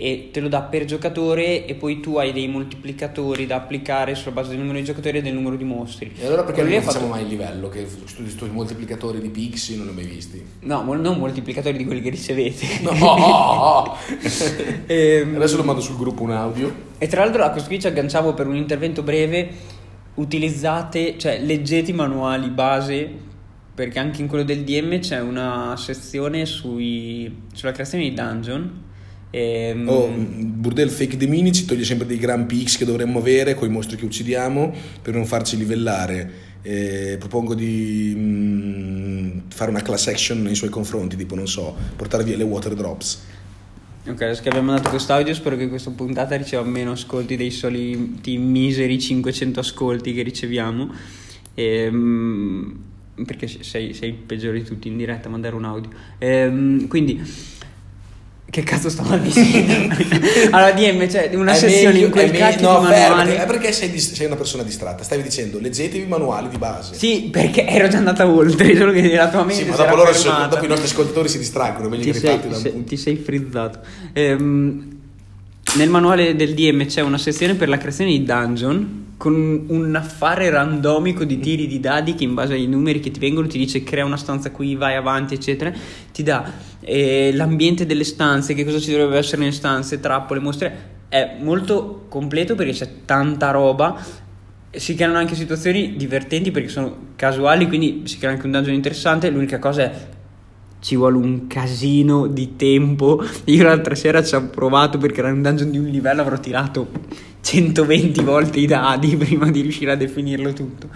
e 0.00 0.28
te 0.32 0.38
lo 0.38 0.46
dà 0.46 0.62
per 0.62 0.84
giocatore 0.84 1.66
e 1.66 1.74
poi 1.74 1.98
tu 1.98 2.18
hai 2.18 2.32
dei 2.32 2.46
moltiplicatori 2.46 3.46
da 3.46 3.56
applicare 3.56 4.14
sulla 4.14 4.30
base 4.30 4.50
del 4.50 4.58
numero 4.60 4.78
di 4.78 4.84
giocatori 4.84 5.18
e 5.18 5.22
del 5.22 5.34
numero 5.34 5.56
di 5.56 5.64
mostri. 5.64 6.12
E 6.16 6.24
allora 6.24 6.44
perché 6.44 6.60
Quello 6.60 6.76
non 6.76 6.84
facciamo 6.84 7.06
fatto- 7.06 7.16
mai 7.16 7.24
il 7.24 7.28
livello? 7.30 7.68
Che 7.68 7.84
studi 8.04 8.30
sti 8.30 8.44
moltiplicatori 8.52 9.20
di 9.20 9.28
pixie 9.28 9.76
non 9.76 9.86
li 9.86 9.90
ho 9.90 9.94
mai 9.94 10.04
visti. 10.06 10.40
No, 10.60 10.82
non 10.94 11.18
moltiplicatori 11.18 11.76
di 11.76 11.84
quelli 11.84 12.00
che 12.00 12.10
ricevete. 12.10 12.64
No, 12.82 12.90
oh, 12.90 13.82
oh. 13.90 13.96
Ehm, 14.86 15.34
Adesso 15.34 15.56
lo 15.56 15.64
mando 15.64 15.80
sul 15.80 15.96
gruppo 15.96 16.22
un 16.22 16.30
audio. 16.30 16.72
E 16.96 17.08
tra 17.08 17.24
l'altro 17.24 17.42
a 17.42 17.50
questo 17.50 17.68
qui 17.68 17.80
ci 17.80 17.88
agganciavo 17.88 18.34
per 18.34 18.46
un 18.46 18.54
intervento 18.54 19.02
breve, 19.02 19.48
utilizzate, 20.14 21.18
cioè 21.18 21.40
leggete 21.40 21.90
i 21.90 21.94
manuali 21.94 22.48
base, 22.50 23.10
perché 23.74 23.98
anche 23.98 24.22
in 24.22 24.28
quello 24.28 24.44
del 24.44 24.62
DM 24.62 25.00
c'è 25.00 25.20
una 25.20 25.74
sezione 25.76 26.46
sui, 26.46 27.42
sulla 27.52 27.72
creazione 27.72 28.04
di 28.04 28.14
dungeon. 28.14 28.86
Ehm, 29.30 29.88
Oh, 29.88 30.08
Burdel 30.08 30.90
Fake 30.90 31.16
Demini 31.16 31.52
ci 31.52 31.64
toglie 31.64 31.84
sempre 31.84 32.06
dei 32.06 32.18
gran 32.18 32.46
pix 32.46 32.76
che 32.76 32.84
dovremmo 32.84 33.18
avere 33.18 33.54
con 33.54 33.68
i 33.68 33.70
mostri 33.70 33.96
che 33.96 34.04
uccidiamo 34.04 34.72
per 35.02 35.14
non 35.14 35.26
farci 35.26 35.56
livellare. 35.56 36.46
Eh, 36.62 37.16
propongo 37.18 37.54
di 37.54 38.12
mm, 38.16 39.38
fare 39.48 39.70
una 39.70 39.80
class 39.82 40.08
action 40.08 40.42
nei 40.42 40.54
suoi 40.54 40.70
confronti, 40.70 41.16
tipo 41.16 41.34
non 41.34 41.46
so, 41.46 41.74
portare 41.96 42.24
via 42.24 42.36
le 42.36 42.44
water 42.44 42.74
drops. 42.74 43.22
Ok, 44.06 44.22
adesso 44.22 44.42
che 44.42 44.48
abbiamo 44.48 44.68
mandato 44.68 44.88
questo 44.88 45.12
audio 45.12 45.34
spero 45.34 45.56
che 45.56 45.68
questa 45.68 45.90
puntata 45.90 46.34
riceva 46.36 46.62
meno 46.62 46.92
ascolti 46.92 47.36
dei 47.36 47.50
soliti 47.50 48.38
miseri 48.38 48.98
500 48.98 49.60
ascolti 49.60 50.14
che 50.14 50.22
riceviamo. 50.22 50.90
Ehm, 51.54 52.84
perché 53.26 53.46
sei, 53.48 53.92
sei 53.92 54.10
il 54.10 54.14
peggiore 54.14 54.58
di 54.58 54.64
tutti 54.64 54.88
in 54.88 54.96
diretta 54.96 55.28
a 55.28 55.30
mandare 55.30 55.54
un 55.54 55.64
audio. 55.64 55.90
Ehm, 56.18 56.86
quindi... 56.88 57.56
Che 58.58 58.64
cazzo 58.64 58.88
stavo 58.90 59.16
dicendo? 59.18 59.94
allora, 60.50 60.72
DM, 60.72 61.08
cioè 61.08 61.30
una 61.34 61.52
È 61.52 61.54
sessione 61.54 61.92
meglio- 61.92 62.06
in 62.06 62.10
quel 62.10 62.30
cacchio 62.32 62.72
no, 62.72 62.80
di 62.80 62.86
manuali. 62.86 63.32
è 63.34 63.46
perché 63.46 63.70
sei, 63.72 63.88
dis- 63.88 64.14
sei 64.14 64.26
una 64.26 64.34
persona 64.34 64.64
distratta. 64.64 65.04
Stavi 65.04 65.22
dicendo, 65.22 65.60
leggetevi 65.60 66.02
i 66.02 66.08
manuali 66.08 66.48
di 66.48 66.56
base. 66.58 66.94
Sì, 66.94 67.28
perché 67.30 67.64
ero 67.68 67.86
già 67.86 67.98
andata 67.98 68.26
oltre, 68.26 68.74
solo 68.76 68.90
che 68.90 69.14
la 69.14 69.28
tua 69.28 69.44
mente 69.44 69.62
Sì, 69.62 69.68
ma 69.70 69.76
dopo, 69.76 69.94
loro 69.94 70.12
sono- 70.12 70.48
dopo 70.48 70.64
i 70.64 70.66
nostri 70.68 70.86
ascoltatori 70.88 71.28
si 71.28 71.38
distraggono, 71.38 71.88
meglio 71.88 72.02
ti 72.10 72.12
sei, 72.18 72.20
riparti 72.22 72.48
da 72.48 72.56
un 72.56 72.60
se- 72.62 72.70
punto. 72.70 72.88
ti 72.88 72.96
sei 72.96 73.16
frizzato. 73.16 73.78
Ehm, 74.12 74.96
nel 75.76 75.88
manuale 75.88 76.34
del 76.34 76.54
DM 76.54 76.86
c'è 76.86 77.02
una 77.02 77.18
sezione 77.18 77.54
per 77.54 77.68
la 77.68 77.78
creazione 77.78 78.10
di 78.10 78.24
dungeon 78.24 79.04
con 79.18 79.64
un 79.68 79.94
affare 79.94 80.48
randomico 80.50 81.22
di 81.24 81.38
tiri 81.40 81.66
di 81.68 81.78
dadi 81.80 82.14
che 82.14 82.24
in 82.24 82.34
base 82.34 82.54
ai 82.54 82.66
numeri 82.66 82.98
che 83.00 83.10
ti 83.10 83.18
vengono 83.20 83.46
ti 83.48 83.58
dice 83.58 83.82
crea 83.84 84.04
una 84.04 84.16
stanza 84.16 84.50
qui, 84.50 84.74
vai 84.74 84.94
avanti, 84.96 85.34
eccetera. 85.34 85.72
Ti 86.12 86.22
dà 86.24 86.50
eh, 86.88 87.32
l'ambiente 87.34 87.84
delle 87.84 88.04
stanze, 88.04 88.54
che 88.54 88.64
cosa 88.64 88.78
ci 88.78 88.90
dovrebbe 88.90 89.18
essere 89.18 89.42
nelle 89.42 89.52
stanze, 89.52 90.00
trappole, 90.00 90.40
mostre. 90.40 90.96
È 91.08 91.36
molto 91.40 92.06
completo 92.08 92.54
perché 92.54 92.72
c'è 92.72 92.88
tanta 93.04 93.50
roba. 93.50 94.00
Si 94.70 94.94
creano 94.94 95.18
anche 95.18 95.34
situazioni 95.34 95.96
divertenti 95.96 96.50
perché 96.50 96.68
sono 96.68 97.08
casuali, 97.16 97.66
quindi 97.66 98.02
si 98.04 98.18
crea 98.18 98.30
anche 98.30 98.46
un 98.46 98.52
dungeon 98.52 98.74
interessante. 98.74 99.28
L'unica 99.28 99.58
cosa 99.58 99.82
è 99.82 100.08
ci 100.80 100.96
vuole 100.96 101.16
un 101.18 101.46
casino 101.46 102.26
di 102.26 102.56
tempo. 102.56 103.22
Io 103.44 103.62
l'altra 103.64 103.94
sera 103.94 104.22
ci 104.22 104.34
ho 104.34 104.48
provato 104.48 104.96
perché 104.96 105.20
era 105.20 105.30
un 105.30 105.42
dungeon 105.42 105.70
di 105.70 105.78
un 105.78 105.86
livello, 105.86 106.22
avrò 106.22 106.38
tirato 106.38 106.88
120 107.40 108.22
volte 108.22 108.60
i 108.60 108.66
dadi 108.66 109.14
prima 109.16 109.50
di 109.50 109.60
riuscire 109.60 109.92
a 109.92 109.96
definirlo 109.96 110.52
tutto. 110.54 110.88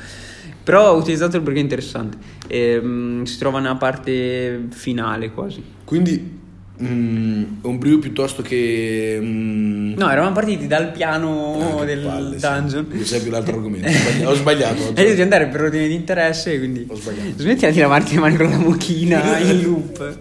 Però 0.64 0.92
ho 0.92 0.96
utilizzato 0.96 1.40
perché 1.42 1.58
è 1.58 1.62
interessante. 1.62 2.16
Ehm, 2.48 3.24
si 3.24 3.38
trova 3.38 3.58
nella 3.60 3.74
parte 3.76 4.66
finale 4.70 5.30
quasi. 5.32 5.62
Quindi, 5.84 6.38
mm, 6.82 7.42
un 7.62 7.78
brio 7.78 7.98
piuttosto 7.98 8.42
che... 8.42 9.18
mm, 9.20 9.94
No, 9.96 10.08
eravamo 10.10 10.32
partiti 10.34 10.66
dal 10.66 10.92
piano 10.92 11.78
ah, 11.80 11.84
del 11.84 12.00
palle, 12.00 12.38
sì. 12.38 12.46
dungeon. 12.46 12.86
Non 12.90 13.02
c'è 13.02 13.20
più 13.22 13.30
l'altro 13.30 13.56
argomento. 13.56 13.88
Ho 13.88 13.90
sbagli- 13.92 14.24
Ho 14.26 14.34
sbagliato. 14.34 14.82
oggi. 14.88 15.00
E 15.00 15.04
devi 15.04 15.20
andare 15.20 15.46
per 15.48 15.62
ordine 15.62 15.88
di 15.88 15.94
interesse, 15.94 16.56
quindi 16.58 16.86
Ho 16.88 16.94
sbagliato. 16.94 17.30
smettila 17.42 17.70
di 17.70 17.78
lavarti 17.80 18.14
le 18.14 18.20
mani 18.20 18.36
con 18.36 18.48
la 18.50 18.58
mucchina 18.58 19.38
in 19.40 19.62
loop. 19.62 20.18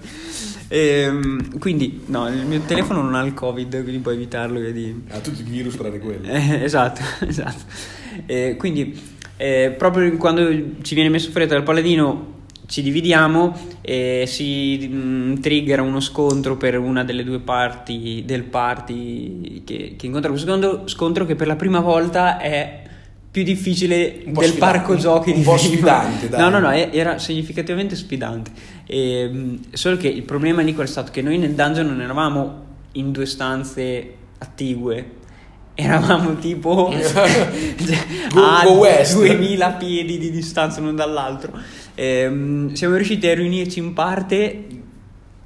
Ehm, 0.69 1.60
quindi, 1.60 2.01
no, 2.05 2.27
il 2.29 2.45
mio 2.45 2.62
telefono 2.62 3.01
non 3.01 3.13
ha 3.15 3.24
il 3.24 3.33
covid, 3.33 3.81
quindi 3.83 4.00
puoi 4.01 4.15
evitarlo. 4.15 4.60
Vedi. 4.60 5.03
Ah, 5.10 5.19
tutti 5.19 5.41
i 5.41 5.43
virus 5.43 5.75
tranne 5.75 6.00
quelli. 6.00 6.27
Eh, 6.29 6.63
esatto, 6.63 7.01
esatto. 7.27 7.63
Eh, 8.25 8.55
quindi, 8.57 8.98
eh, 9.41 9.71
proprio 9.77 10.15
quando 10.17 10.48
ci 10.83 10.93
viene 10.93 11.10
messo 11.10 11.31
fuori 11.31 11.48
dal 11.48 11.63
paladino, 11.63 12.39
ci 12.67 12.81
dividiamo 12.81 13.57
e 13.81 14.24
si 14.27 14.88
mm, 14.89 15.36
triggera 15.41 15.81
uno 15.81 16.00
scontro 16.00 16.55
per 16.57 16.77
una 16.79 17.03
delle 17.03 17.24
due 17.24 17.39
parti 17.39 18.24
del 18.25 18.43
party 18.43 19.63
che, 19.65 19.95
che 19.98 20.05
incontra 20.05 20.29
questo 20.29 20.48
scontro, 20.48 20.88
scontro 20.88 21.25
che 21.25 21.36
per 21.36 21.48
la 21.48 21.55
prima 21.57 21.79
volta 21.81 22.38
è 22.39 22.79
più 23.31 23.43
difficile 23.43 24.21
Un 24.25 24.33
del 24.33 24.43
sfidante, 24.50 24.57
parco 24.60 24.91
un- 24.93 25.00
giochi 25.00 25.29
un 25.31 25.38
di 25.38 25.41
po' 25.43 25.55
prima. 25.55 25.67
sfidante, 25.67 26.29
dai. 26.29 26.39
No, 26.39 26.50
no, 26.50 26.60
no, 26.60 26.71
e- 26.71 26.89
era 26.91 27.17
significativamente 27.17 27.95
sfidante. 27.95 28.51
Ehm, 28.86 29.60
solo 29.71 29.98
che 29.98 30.07
il 30.10 30.24
problema 30.24 30.62
quello 30.62 30.81
è 30.83 30.86
stato 30.88 31.12
che 31.12 31.21
noi 31.21 31.38
nel 31.38 31.53
dungeon 31.53 31.88
non 31.88 32.01
eravamo 32.01 32.63
in 32.93 33.12
due 33.12 33.25
stanze 33.25 34.13
attigue. 34.38 35.19
Eravamo 35.81 36.35
tipo 36.35 36.91
a 38.35 38.67
west. 38.69 39.15
2000 39.15 39.71
piedi 39.73 40.17
di 40.17 40.31
distanza 40.31 40.79
l'uno 40.79 40.93
dall'altro. 40.93 41.53
Ehm, 41.95 42.73
siamo 42.73 42.95
riusciti 42.95 43.27
a 43.27 43.33
riunirci 43.33 43.79
in 43.79 43.93
parte 43.93 44.79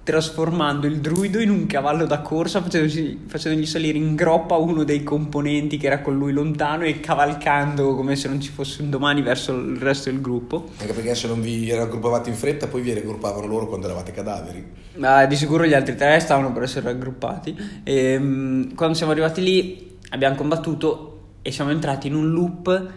trasformando 0.06 0.86
il 0.86 1.00
druido 1.00 1.39
in 1.39 1.50
un 1.50 1.65
cavallo 1.65 2.06
da 2.06 2.20
corsa, 2.20 2.62
facendogli 2.62 3.65
salire 3.65 3.98
in 3.98 4.13
groppa 4.13 4.56
uno 4.56 4.84
dei 4.84 5.01
componenti 5.01 5.77
che 5.77 5.88
era 5.88 6.00
con 6.00 6.15
lui 6.15 6.32
lontano 6.32 6.84
e 6.84 7.00
cavalcando 7.00 7.96
come 7.96 8.15
se 8.15 8.27
non 8.27 8.39
ci 8.39 8.51
fosse 8.51 8.84
un 8.84 8.92
domani 8.92 9.24
verso 9.24 9.56
il 9.56 9.77
resto 9.77 10.12
del 10.12 10.22
gruppo. 10.22 10.70
Anche 10.77 10.94
perché 10.94 11.15
se 11.15 11.27
non 11.27 11.42
vi 11.42 11.74
raggruppavate 11.74 12.30
in 12.30 12.36
fretta, 12.36 12.68
poi 12.68 12.82
vi 12.82 12.94
raggruppavano 12.94 13.48
loro 13.48 13.68
quando 13.68 13.88
eravate 13.88 14.12
cadaveri. 14.12 14.63
Ma 14.98 15.25
di 15.25 15.36
sicuro 15.36 15.65
gli 15.65 15.74
altri 15.74 15.96
tre 15.96 16.20
stavano 16.20 16.54
per 16.54 16.62
essere 16.62 16.86
raggruppati. 16.86 17.58
Ehm, 17.84 18.75
quando 18.75 18.96
siamo 18.96 19.12
arrivati 19.12 19.42
lì 19.42 19.95
abbiamo 20.10 20.36
combattuto 20.36 21.12
e 21.42 21.52
siamo 21.52 21.72
entrati 21.72 22.08
in 22.08 22.16
un 22.16 22.32
loop 22.32 22.92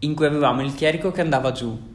in 0.00 0.14
cui 0.14 0.26
avevamo 0.26 0.62
il 0.62 0.74
chierico 0.74 1.10
che 1.10 1.20
andava 1.20 1.52
giù. 1.52 1.88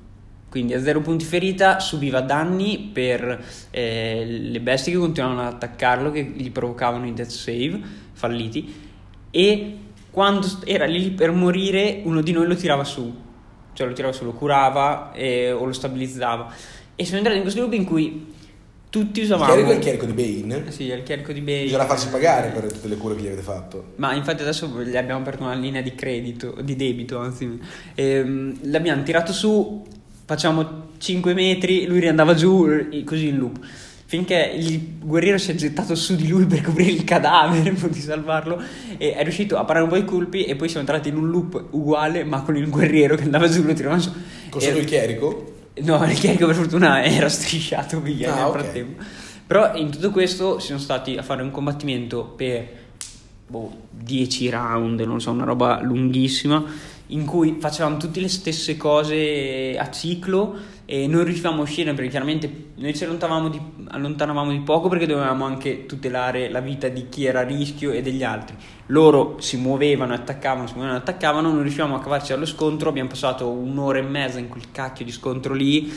Quindi 0.50 0.74
a 0.74 0.82
zero 0.82 1.02
punti 1.02 1.26
ferita 1.26 1.80
subiva 1.80 2.22
danni 2.22 2.90
per 2.94 3.44
eh, 3.72 4.26
le 4.26 4.62
bestie 4.62 4.94
che 4.94 5.00
continuavano 5.00 5.48
ad 5.48 5.54
attaccarlo, 5.54 6.12
che 6.12 6.24
gli 6.24 6.50
provocavano 6.52 7.06
i 7.06 7.14
death 7.14 7.28
save 7.28 7.82
falliti. 8.14 8.74
E 9.32 9.78
quando 10.12 10.48
era 10.64 10.86
lì 10.86 11.12
per 11.12 11.32
morire, 11.32 12.02
uno 12.06 12.22
di 12.22 12.32
noi 12.32 12.48
lo 12.48 12.56
tirava 12.56 12.86
su, 12.86 13.14
cioè 13.74 13.86
lo 13.86 13.94
tirava 13.94 14.14
su, 14.14 14.24
lo 14.24 14.32
curava 14.32 15.12
eh, 15.12 15.52
o 15.52 15.66
lo 15.66 15.74
stabilizzava. 15.74 16.54
E 16.96 17.04
siamo 17.04 17.18
entrati 17.18 17.38
in 17.38 17.44
questo 17.44 17.60
loop 17.60 17.74
in 17.74 17.84
cui 17.84 18.34
tutti 18.96 19.20
Il 19.20 19.26
usavamo. 19.26 19.52
chierico 19.52 19.72
è 19.72 19.74
il 19.74 19.80
chierico 19.82 20.06
di 20.06 20.14
Bane. 20.14 20.72
Sì, 20.72 20.90
è 20.90 20.96
il 20.96 21.04
chierico 21.04 21.34
di 21.34 21.42
Bane. 21.42 21.64
Bisogna 21.64 21.86
farsi 21.86 22.08
pagare 22.08 22.48
per 22.48 22.72
tutte 22.72 22.88
le 22.88 22.96
cure 22.96 23.14
che 23.16 23.24
gli 23.24 23.28
avete 23.28 23.42
fatto. 23.42 23.92
Ma 23.98 24.14
infatti 24.14 24.42
adesso 24.42 24.68
gli 24.84 24.96
abbiamo 24.96 25.20
aperto 25.20 25.44
una 25.44 25.54
linea 25.54 25.82
di 25.82 25.94
credito, 25.96 26.56
di 26.62 26.78
debito 26.78 27.20
anzi. 27.20 27.60
Ehm, 27.94 28.58
l'abbiamo 28.62 29.04
tirato 29.04 29.34
su, 29.34 29.84
facciamo 30.24 30.92
5 30.98 31.34
metri, 31.34 31.86
lui 31.88 32.00
riandava 32.00 32.36
giù, 32.36 32.70
così 33.04 33.28
in 33.28 33.38
loop. 33.38 33.60
Finché 34.08 34.54
il 34.56 35.00
guerriero 35.02 35.38
si 35.40 35.52
è 35.52 35.56
gettato 35.56 35.94
su 35.94 36.16
di 36.16 36.30
lui 36.30 36.46
per 36.46 36.62
coprire 36.62 36.92
il 36.92 37.04
cadavere, 37.04 37.72
pur 37.76 37.90
di 37.90 38.00
salvarlo, 38.00 38.62
e 38.98 39.14
è 39.14 39.24
riuscito 39.24 39.58
a 39.58 39.66
parare 39.66 39.84
un 39.84 39.90
po' 39.90 39.98
i 39.98 40.06
colpi 40.06 40.46
e 40.46 40.56
poi 40.56 40.70
siamo 40.70 40.88
entrati 40.88 41.10
in 41.10 41.18
un 41.18 41.30
loop 41.30 41.66
uguale, 41.72 42.24
ma 42.24 42.44
con 42.44 42.56
il 42.56 42.70
guerriero 42.70 43.16
che 43.18 43.24
andava 43.24 43.50
giù, 43.50 43.62
lo 43.62 43.74
tiravamo 43.74 44.00
su. 44.00 44.14
Con 44.50 44.62
solo 44.62 44.78
il 44.78 44.86
chierico? 44.86 45.55
No, 45.82 46.04
il 46.10 46.18
chierico 46.18 46.46
per 46.48 46.56
fortuna 46.56 47.04
era 47.04 47.30
strisciato 47.30 48.00
via 48.02 48.32
Ah, 48.34 48.36
nel 48.38 48.46
ok. 48.46 48.52
frattempo. 48.52 49.04
Però 49.48 49.76
in 49.76 49.92
tutto 49.92 50.10
questo 50.12 50.60
siamo 50.60 50.80
stati 50.80 51.18
a 51.18 51.22
fare 51.22 51.44
un 51.44 51.52
combattimento 51.52 52.24
per 52.24 52.68
boh, 53.48 53.72
10 53.92 54.50
round, 54.50 55.00
non 55.02 55.22
so, 55.22 55.32
una 55.32 55.44
roba 55.44 55.80
lunghissima, 55.82 56.64
in 57.08 57.26
cui 57.26 57.58
facevamo 57.60 57.98
tutte 57.98 58.20
le 58.20 58.28
stesse 58.30 58.76
cose 58.78 59.78
a 59.78 59.92
ciclo 59.92 60.56
e 60.86 61.08
non 61.08 61.24
riuscivamo 61.24 61.60
a 61.60 61.64
uscire 61.64 61.94
perché 61.94 62.12
chiaramente 62.12 62.68
noi 62.76 62.96
ci 62.96 63.04
allontanavamo 63.04 63.50
di, 63.50 63.60
allontanavamo 63.88 64.52
di 64.52 64.60
poco 64.60 64.88
perché 64.88 65.08
dovevamo 65.08 65.44
anche 65.44 65.88
tutelare 65.88 66.50
la 66.50 66.60
vita 66.60 66.88
di 66.90 67.10
chi 67.10 67.26
era 67.26 67.40
a 67.40 67.44
rischio 67.44 67.92
e 67.92 68.04
degli 68.04 68.24
altri. 68.24 68.56
Loro 68.88 69.38
si 69.40 69.58
muovevano, 69.58 70.14
attaccavano, 70.14 70.68
si 70.68 70.74
muovevano, 70.74 71.00
attaccavano, 71.00 71.52
non 71.52 71.62
riuscivamo 71.62 71.96
a 71.96 72.00
cavarci 72.00 72.34
allo 72.34 72.46
scontro, 72.46 72.90
abbiamo 72.90 73.10
passato 73.10 73.50
un'ora 73.50 73.98
e 73.98 74.04
mezza 74.04 74.38
in 74.38 74.48
quel 74.48 74.70
cacchio 74.72 75.04
di 75.04 75.12
scontro 75.12 75.56
lì 75.56 75.92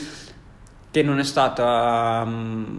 che 0.91 1.03
non 1.03 1.19
è 1.19 1.23
stata 1.23 2.25
mm, 2.25 2.77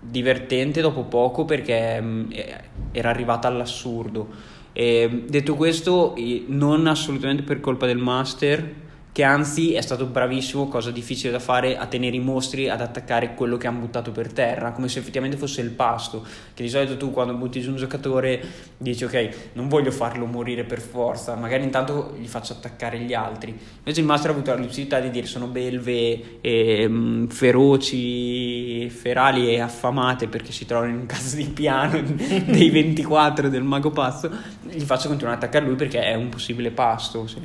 divertente 0.00 0.82
dopo 0.82 1.04
poco 1.04 1.46
perché 1.46 2.26
eh, 2.28 2.60
era 2.92 3.08
arrivata 3.08 3.48
all'assurdo. 3.48 4.52
E, 4.74 5.24
detto 5.26 5.54
questo, 5.54 6.14
non 6.48 6.86
assolutamente 6.86 7.42
per 7.44 7.60
colpa 7.60 7.86
del 7.86 7.96
master, 7.96 8.82
che 9.14 9.22
anzi 9.22 9.74
è 9.74 9.80
stato 9.80 10.06
bravissimo, 10.06 10.66
cosa 10.66 10.90
difficile 10.90 11.30
da 11.30 11.38
fare, 11.38 11.78
a 11.78 11.86
tenere 11.86 12.16
i 12.16 12.18
mostri 12.18 12.68
ad 12.68 12.80
attaccare 12.80 13.34
quello 13.34 13.56
che 13.56 13.68
hanno 13.68 13.78
buttato 13.78 14.10
per 14.10 14.32
terra, 14.32 14.72
come 14.72 14.88
se 14.88 14.98
effettivamente 14.98 15.36
fosse 15.36 15.60
il 15.60 15.70
pasto, 15.70 16.26
che 16.52 16.64
di 16.64 16.68
solito 16.68 16.96
tu 16.96 17.12
quando 17.12 17.32
butti 17.34 17.60
giù 17.60 17.70
un 17.70 17.76
giocatore 17.76 18.42
dici 18.76 19.04
ok, 19.04 19.52
non 19.52 19.68
voglio 19.68 19.92
farlo 19.92 20.26
morire 20.26 20.64
per 20.64 20.80
forza, 20.80 21.36
magari 21.36 21.62
intanto 21.62 22.16
gli 22.18 22.26
faccio 22.26 22.54
attaccare 22.54 22.98
gli 22.98 23.14
altri. 23.14 23.56
Invece 23.78 24.00
il 24.00 24.06
master 24.06 24.30
ha 24.30 24.32
avuto 24.32 24.50
la 24.50 24.56
lucidità 24.56 24.98
di 24.98 25.10
dire 25.10 25.28
sono 25.28 25.46
belve, 25.46 26.40
e, 26.40 26.84
um, 26.84 27.28
feroci, 27.28 28.90
ferali 28.90 29.48
e 29.48 29.60
affamate 29.60 30.26
perché 30.26 30.50
si 30.50 30.66
trovano 30.66 30.90
in 30.90 30.98
un 30.98 31.06
caso 31.06 31.36
di 31.36 31.44
piano 31.44 32.02
dei 32.02 32.68
24 32.68 33.48
del 33.48 33.62
mago 33.62 33.92
pazzo, 33.92 34.28
gli 34.62 34.80
faccio 34.80 35.06
continuare 35.06 35.36
ad 35.36 35.44
attaccare 35.44 35.66
lui 35.66 35.76
perché 35.76 36.02
è 36.02 36.14
un 36.14 36.30
possibile 36.30 36.72
pasto. 36.72 37.28
Se, 37.28 37.38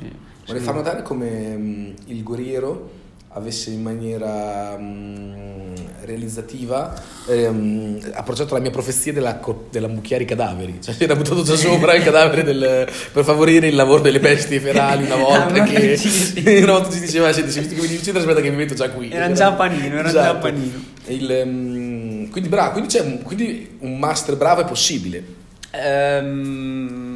Vorrei 0.50 0.64
far 0.64 0.74
notare 0.74 1.02
come 1.02 1.56
mh, 1.56 1.94
il 2.06 2.22
guerriero 2.24 2.90
avesse 3.34 3.70
in 3.70 3.80
maniera 3.82 4.76
mh, 4.76 5.74
realizzativa 6.02 6.92
ehm, 7.28 8.10
approcciato 8.14 8.54
la 8.54 8.60
mia 8.60 8.72
profezia 8.72 9.12
della, 9.12 9.38
mucchiare 9.86 10.24
i 10.24 10.26
cadaveri. 10.26 10.78
Cioè 10.82 10.92
si 10.92 11.04
era 11.04 11.14
buttato 11.14 11.44
già 11.44 11.54
sopra 11.54 11.94
il 11.94 12.02
cadavere 12.02 12.42
del, 12.42 12.88
per 13.12 13.22
favorire 13.22 13.68
il 13.68 13.76
lavoro 13.76 14.02
delle 14.02 14.18
bestie 14.18 14.58
ferali 14.58 15.04
una 15.04 15.14
volta 15.22 15.62
Ah, 15.62 15.62
che 15.62 15.96
una 16.64 16.72
volta 16.72 16.90
ci 16.90 16.98
diceva 17.00 17.32
senti 17.32 17.52
se 17.52 17.60
visto 17.60 17.74
che 17.76 17.86
mi 17.86 17.94
uccidere 17.94 18.18
aspetta 18.18 18.40
che 18.40 18.50
mi 18.50 18.56
metto 18.56 18.74
già 18.74 18.90
qui 18.90 19.08
Era 19.12 19.30
già 19.30 19.46
a 19.46 19.52
panino, 19.52 19.96
era 19.96 20.10
già 20.10 20.30
a 20.30 20.34
panino. 20.34 20.78
Il, 21.06 21.46
mh, 21.46 22.30
quindi 22.30 22.48
bravo 22.48 22.72
quindi, 22.72 23.22
quindi 23.22 23.76
un 23.80 23.96
master 24.00 24.36
bravo 24.36 24.62
è 24.62 24.64
possibile? 24.64 25.38
Ehm, 25.72 27.09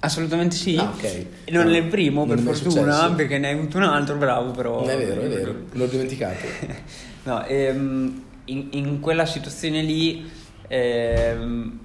Assolutamente 0.00 0.54
sì. 0.54 0.76
Ah, 0.76 0.84
ok. 0.94 1.02
E 1.04 1.26
non 1.50 1.66
No, 1.66 1.72
è 1.72 1.78
il 1.78 1.86
primo, 1.86 2.24
per 2.24 2.38
fortuna, 2.38 3.12
perché 3.14 3.38
ne 3.38 3.48
hai 3.48 3.54
avuto 3.54 3.78
un 3.78 3.82
altro, 3.84 4.16
bravo, 4.16 4.52
però. 4.52 4.80
non 4.80 4.90
è 4.90 4.96
vero 4.96 5.22
è 5.22 5.28
vero 5.28 5.54
l'ho 5.72 5.86
dimenticato 5.86 6.46
No, 7.24 7.44
ehm, 7.44 8.22
in, 8.46 8.68
in 8.70 9.00
quella 9.00 9.26
situazione 9.26 9.82
lì 9.82 10.30
ehm, 10.68 11.78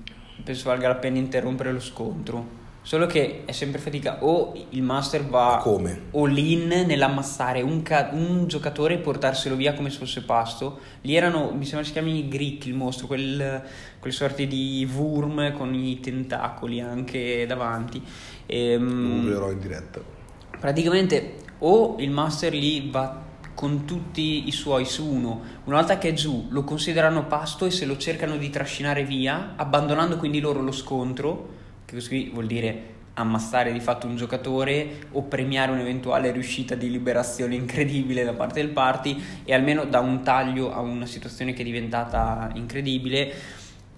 penso 0.43 0.70
valga 0.70 0.88
la 0.89 0.96
pena 0.96 1.17
interrompere 1.17 1.72
lo 1.72 1.79
scontro. 1.79 2.62
Solo 2.84 3.08
che 3.08 3.44
è 3.46 3.52
sempre 3.52 3.80
fatica. 3.80 4.24
O 4.24 4.54
il 4.70 4.84
master 4.84 5.25
va 5.25 5.60
come? 5.62 6.04
all 6.13 6.38
in 6.38 6.68
nell'ammassare 6.86 7.62
un, 7.62 7.82
ca- 7.82 8.10
un 8.13 8.46
giocatore 8.48 8.96
e 8.96 8.98
portarselo 8.98 9.56
via 9.56 9.74
come 9.74 9.90
se 9.90 9.98
fosse 9.98 10.22
pasto. 10.22 10.80
Lì 11.02 11.16
erano, 11.16 11.52
mi 11.52 11.66
sembra 11.66 11.86
si 11.86 11.94
chiami 11.94 12.28
Grick 12.28 12.68
il 12.68 12.75
mostro, 12.75 13.08
quel, 13.08 13.63
quelle 14.00 14.16
sorti 14.16 14.48
di 14.48 14.88
worm 14.96 15.54
con 15.54 15.74
i 15.74 16.00
tentacoli 16.00 16.80
anche 16.80 17.46
davanti. 17.48 18.02
Ehm, 18.46 19.02
lo 19.02 19.22
googlerò 19.22 19.52
in 19.52 19.60
diretta 19.60 20.22
praticamente 20.63 21.40
o 21.60 21.98
il 22.00 22.10
master 22.10 22.54
lì 22.54 22.90
va 22.90 23.22
con 23.54 23.84
tutti 23.84 24.48
i 24.48 24.52
suoi 24.54 24.86
su 24.86 25.06
uno, 25.06 25.42
una 25.66 25.75
volta 25.75 25.98
che 25.98 26.08
è 26.08 26.13
giù 26.13 26.48
lo 26.52 26.63
considerano 26.63 27.27
pasto 27.27 27.66
e 27.66 27.70
se 27.70 27.86
lo 27.86 27.98
cercano 27.98 28.38
di 28.38 28.50
trascinare 28.50 29.03
via, 29.03 29.55
abbandonando 29.57 30.16
quindi 30.16 30.40
loro 30.40 30.62
lo 30.62 30.72
scontro, 30.72 31.50
che 31.94 32.00
questo 32.00 32.10
qui 32.10 32.29
vuol 32.34 32.48
dire 32.48 32.92
ammassare 33.16 33.72
di 33.72 33.79
fatto 33.79 34.08
un 34.08 34.16
giocatore 34.16 35.06
o 35.12 35.22
premiare 35.24 35.72
un'eventuale 35.72 36.32
riuscita 36.32 36.74
di 36.74 36.90
liberazione 36.90 37.53
incredibile 37.53 38.24
da 38.24 38.34
parte 38.34 38.60
del 38.60 38.72
party 38.72 39.22
e 39.44 39.53
almeno 39.53 39.86
da 39.86 40.00
un 40.00 40.24
taglio 40.24 40.74
a 40.74 40.79
una 40.79 41.06
situazione 41.06 41.53
che 41.53 41.62
è 41.62 41.66
diventata 41.66 42.50
incredibile. 42.56 43.32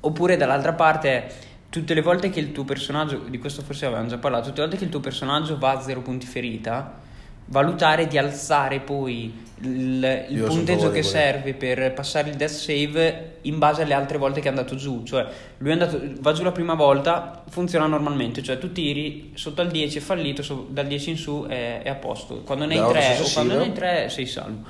Oppure 0.01 0.35
dall'altra 0.35 0.73
parte 0.73 1.31
tutte 1.69 1.93
le 1.93 2.01
volte 2.01 2.29
che 2.29 2.41
il 2.41 2.51
tuo 2.51 2.65
personaggio 2.65 3.19
di 3.29 3.37
questo 3.37 3.61
forse 3.61 3.85
avevamo 3.85 4.07
già 4.07 4.17
parlato 4.17 4.47
tutte 4.47 4.59
le 4.59 4.67
volte 4.67 4.77
che 4.77 4.85
il 4.85 4.91
tuo 4.91 4.99
personaggio 4.99 5.57
va 5.57 5.71
a 5.71 5.81
zero 5.81 6.01
punti 6.01 6.25
ferita 6.25 7.03
valutare 7.45 8.07
di 8.07 8.17
alzare 8.17 8.79
poi 8.79 9.43
il, 9.61 10.25
il 10.29 10.43
punteggio 10.43 10.91
che 10.91 11.01
serve 11.03 11.53
per 11.53 11.93
passare 11.93 12.29
il 12.29 12.35
death 12.35 12.51
save 12.51 13.37
in 13.41 13.57
base 13.57 13.83
alle 13.83 13.93
altre 13.93 14.17
volte 14.17 14.41
che 14.41 14.47
è 14.47 14.49
andato 14.49 14.75
giù. 14.75 15.03
Cioè 15.03 15.25
lui 15.59 15.69
è 15.69 15.73
andato 15.73 15.99
va 16.19 16.33
giù 16.33 16.43
la 16.43 16.51
prima 16.51 16.73
volta 16.73 17.43
funziona 17.49 17.87
normalmente. 17.87 18.43
Cioè 18.43 18.57
tu 18.57 18.71
tiri 18.71 19.31
sotto 19.35 19.61
al 19.61 19.69
10 19.69 19.97
è 19.97 20.01
fallito 20.01 20.43
so- 20.43 20.67
dal 20.69 20.87
10 20.87 21.09
in 21.09 21.17
su 21.17 21.45
è, 21.47 21.81
è 21.83 21.89
a 21.89 21.95
posto. 21.95 22.41
Quando 22.41 22.65
ne 22.65 22.75
hai 22.75 22.81
volta 22.81 22.99
3 22.99 23.19
o 23.19 23.29
quando 23.33 23.55
ne 23.55 23.63
hai 23.63 23.71
3 23.71 24.09
sei 24.09 24.25
salvo. 24.25 24.63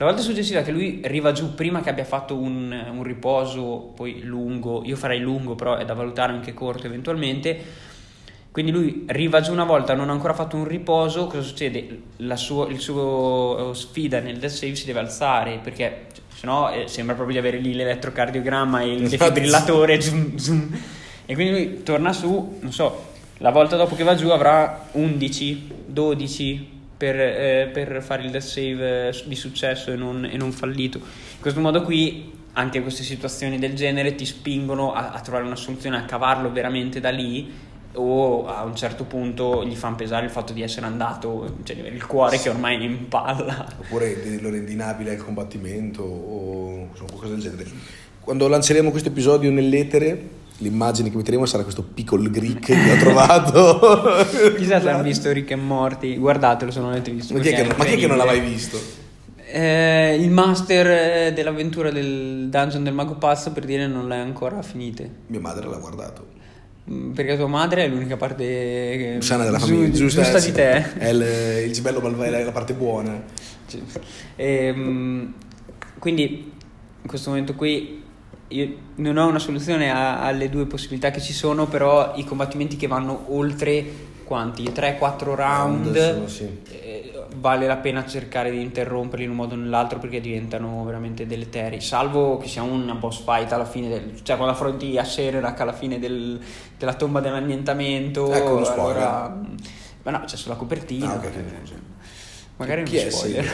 La 0.00 0.06
volta 0.06 0.22
successiva 0.22 0.62
che 0.62 0.70
lui 0.70 1.02
arriva 1.04 1.32
giù 1.32 1.54
prima 1.54 1.82
che 1.82 1.90
abbia 1.90 2.06
fatto 2.06 2.34
un, 2.34 2.74
un 2.90 3.02
riposo 3.02 3.92
poi 3.94 4.22
lungo, 4.22 4.82
io 4.82 4.96
farei 4.96 5.20
lungo 5.20 5.54
però 5.56 5.76
è 5.76 5.84
da 5.84 5.92
valutare 5.92 6.32
anche 6.32 6.54
corto 6.54 6.86
eventualmente, 6.86 7.58
quindi 8.50 8.72
lui 8.72 9.04
arriva 9.06 9.40
giù 9.40 9.52
una 9.52 9.64
volta, 9.64 9.94
non 9.94 10.08
ha 10.08 10.12
ancora 10.12 10.34
fatto 10.34 10.56
un 10.56 10.64
riposo, 10.64 11.26
cosa 11.26 11.42
succede? 11.42 12.02
La 12.16 12.36
suo, 12.36 12.66
il 12.66 12.80
suo 12.80 13.70
eh, 13.70 13.74
sfida 13.74 14.18
nel 14.18 14.38
death 14.38 14.50
save 14.50 14.74
si 14.74 14.86
deve 14.86 14.98
alzare 14.98 15.60
perché 15.62 16.06
cioè, 16.12 16.24
sennò 16.34 16.72
eh, 16.72 16.88
sembra 16.88 17.14
proprio 17.14 17.40
di 17.40 17.46
avere 17.46 17.62
lì 17.62 17.74
l'elettrocardiogramma 17.74 18.80
e 18.80 18.92
il 18.92 19.08
defibrillatore 19.08 20.00
zoom, 20.00 20.36
zoom. 20.36 20.68
e 21.26 21.34
quindi 21.34 21.52
lui 21.52 21.82
torna 21.84 22.12
su, 22.12 22.58
non 22.60 22.72
so, 22.72 23.12
la 23.38 23.50
volta 23.50 23.76
dopo 23.76 23.94
che 23.94 24.02
va 24.02 24.16
giù 24.16 24.30
avrà 24.30 24.88
11, 24.92 25.70
12 25.86 26.68
per, 26.96 27.20
eh, 27.20 27.70
per 27.72 28.02
fare 28.02 28.24
il 28.24 28.30
death 28.30 28.42
save 28.42 29.08
eh, 29.08 29.22
di 29.26 29.36
successo 29.36 29.92
e 29.92 29.96
non, 29.96 30.24
e 30.24 30.36
non 30.36 30.50
fallito. 30.50 30.98
In 30.98 31.40
questo 31.40 31.60
modo 31.60 31.82
qui 31.82 32.38
anche 32.54 32.82
queste 32.82 33.04
situazioni 33.04 33.60
del 33.60 33.74
genere 33.74 34.16
ti 34.16 34.26
spingono 34.26 34.92
a, 34.92 35.12
a 35.12 35.20
trovare 35.20 35.44
una 35.44 35.54
soluzione, 35.54 35.98
a 35.98 36.04
cavarlo 36.04 36.50
veramente 36.50 36.98
da 36.98 37.10
lì 37.10 37.68
o 37.94 38.46
a 38.46 38.62
un 38.62 38.76
certo 38.76 39.04
punto 39.04 39.64
gli 39.64 39.74
fanno 39.74 39.96
pesare 39.96 40.24
il 40.24 40.30
fatto 40.30 40.52
di 40.52 40.62
essere 40.62 40.86
andato, 40.86 41.56
cioè 41.64 41.74
di 41.74 41.80
avere 41.80 41.96
il 41.96 42.06
cuore 42.06 42.38
che 42.38 42.48
ormai 42.48 42.76
è 42.76 42.84
in 42.84 43.08
palla. 43.08 43.66
oppure 43.80 44.14
vederlo 44.14 44.50
rendinabile 44.50 45.12
al 45.12 45.16
combattimento 45.16 46.02
o 46.02 46.88
qualcosa 46.96 47.32
del 47.32 47.40
genere. 47.40 47.70
Quando 48.20 48.46
lanceremo 48.48 48.90
questo 48.90 49.08
episodio 49.08 49.50
nell'etere, 49.50 50.28
l'immagine 50.58 51.10
che 51.10 51.16
metteremo 51.16 51.46
sarà 51.46 51.62
questo 51.62 51.82
piccolo 51.82 52.30
Greek 52.30 52.60
che 52.60 52.92
ho 52.92 52.96
trovato. 52.96 53.80
Chissà 54.56 54.80
se 54.80 54.88
hanno 54.88 55.02
visto 55.02 55.32
Rick 55.32 55.50
e 55.50 55.56
Morty, 55.56 56.16
guardatelo 56.16 56.70
se 56.70 56.80
non 56.80 56.90
l'avete 56.90 57.10
visto. 57.10 57.34
ma 57.34 57.40
chi, 57.40 57.48
è 57.48 57.54
che, 57.54 57.74
ma 57.74 57.84
chi 57.84 57.94
è 57.94 57.96
che 57.96 58.06
non 58.06 58.16
l'ha 58.16 58.24
mai 58.24 58.40
visto? 58.40 58.78
Eh, 59.52 60.16
il 60.20 60.30
master 60.30 60.86
eh, 60.86 61.32
dell'avventura 61.32 61.90
del 61.90 62.46
dungeon 62.48 62.84
del 62.84 62.94
mago 62.94 63.16
pazzo 63.16 63.50
per 63.50 63.64
dire 63.64 63.88
non 63.88 64.06
l'hai 64.06 64.20
ancora 64.20 64.62
finite. 64.62 65.10
Mia 65.26 65.40
madre 65.40 65.68
l'ha 65.68 65.78
guardato. 65.78 66.38
Mm, 66.88 67.10
Perché 67.12 67.36
tua 67.36 67.46
madre 67.46 67.84
è 67.84 67.88
l'unica 67.88 68.16
parte 68.16 69.18
Sana 69.20 69.44
della 69.44 69.58
giu- 69.58 69.66
famiglia, 69.68 69.90
giusta, 69.90 70.22
giusta, 70.22 70.38
di 70.40 70.52
te. 70.52 70.98
È 70.98 71.08
il, 71.08 71.66
il 71.66 71.72
malvagio, 72.00 72.32
è 72.34 72.44
la 72.44 72.52
parte 72.52 72.72
buona. 72.74 73.22
Sì. 73.66 73.82
Ehm, 74.36 75.34
quindi 75.98 76.52
in 77.02 77.08
questo 77.08 77.30
momento 77.30 77.54
qui 77.54 78.02
io 78.48 78.74
non 78.96 79.16
ho 79.16 79.28
una 79.28 79.38
soluzione 79.38 79.90
a- 79.90 80.22
alle 80.22 80.48
due 80.48 80.66
possibilità 80.66 81.10
che 81.10 81.20
ci 81.20 81.32
sono, 81.32 81.66
però 81.66 82.14
i 82.16 82.24
combattimenti 82.24 82.76
che 82.76 82.86
vanno 82.86 83.26
oltre 83.28 83.84
quanti? 84.30 84.62
3-4 84.62 85.34
round, 85.34 85.96
Round, 85.96 86.24
sì. 86.26 86.60
eh, 86.70 87.12
vale 87.34 87.66
la 87.66 87.78
pena 87.78 88.06
cercare 88.06 88.52
di 88.52 88.60
interromperli 88.62 89.24
in 89.24 89.30
un 89.30 89.36
modo 89.36 89.54
o 89.54 89.58
nell'altro 89.58 89.98
perché 89.98 90.20
diventano 90.20 90.84
veramente 90.84 91.26
deleteri. 91.26 91.80
Salvo 91.80 92.38
che 92.38 92.46
sia 92.46 92.62
una 92.62 92.94
boss 92.94 93.24
fight 93.24 93.50
alla 93.50 93.64
fine, 93.64 93.88
del, 93.88 94.20
cioè 94.22 94.36
quando 94.36 94.54
affronti 94.54 94.96
a 94.98 95.02
Serarak 95.04 95.58
alla 95.60 95.72
fine 95.72 95.98
del- 95.98 96.38
della 96.78 96.94
tomba 96.94 97.18
dell'annientamento. 97.18 98.32
Ecco 98.32 98.54
uno 98.54 98.64
spoiler. 98.64 98.96
allora- 99.02 99.40
ma 100.02 100.10
no, 100.12 100.22
c'è 100.24 100.36
sulla 100.36 100.54
copertina. 100.54 101.10
Ah, 101.10 101.16
ok, 101.16 101.24
ok. 101.24 101.32
cioè, 101.64 101.76
Magari 102.56 102.82
Chi 102.84 102.98
è 102.98 103.10
spoiler. 103.10 103.44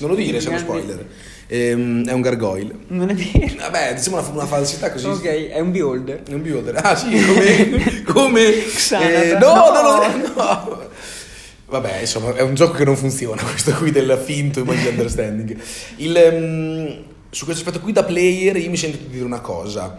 Non 0.00 0.10
lo 0.10 0.16
dire 0.16 0.38
se 0.40 0.46
è 0.48 0.50
uno 0.50 0.58
spoiler. 0.58 1.06
Ehm, 1.52 2.08
è 2.08 2.12
un 2.12 2.22
gargoyle. 2.22 2.74
Non 2.86 3.10
è 3.10 3.14
vero. 3.14 3.54
Vabbè, 3.58 3.92
diciamo 3.94 4.18
una, 4.18 4.28
una 4.28 4.46
falsità 4.46 4.90
così. 4.90 5.06
Ok, 5.06 5.24
è 5.50 5.60
un 5.60 5.70
beholder. 5.70 6.22
È 6.22 6.32
un 6.32 6.40
beholder. 6.40 6.80
Ah 6.82 6.96
sì, 6.96 7.10
come... 7.10 8.02
come 8.08 8.40
eh, 8.54 9.36
no, 9.38 9.70
No. 9.70 9.82
no, 9.82 10.32
no. 10.34 10.90
Vabbè, 11.66 11.98
insomma, 12.00 12.34
è 12.34 12.40
un 12.40 12.54
gioco 12.54 12.72
che 12.72 12.84
non 12.84 12.96
funziona, 12.96 13.42
questo 13.44 13.72
qui 13.72 13.90
del 13.90 14.18
finto 14.24 14.60
immagine 14.60 14.90
understanding. 14.90 15.58
Il, 15.96 16.16
ehm, 16.16 17.04
su 17.28 17.44
questo 17.44 17.62
aspetto 17.62 17.82
qui 17.82 17.92
da 17.92 18.04
player 18.04 18.56
io 18.56 18.70
mi 18.70 18.78
sento 18.78 18.96
di 18.96 19.08
dire 19.08 19.24
una 19.24 19.40
cosa. 19.40 19.98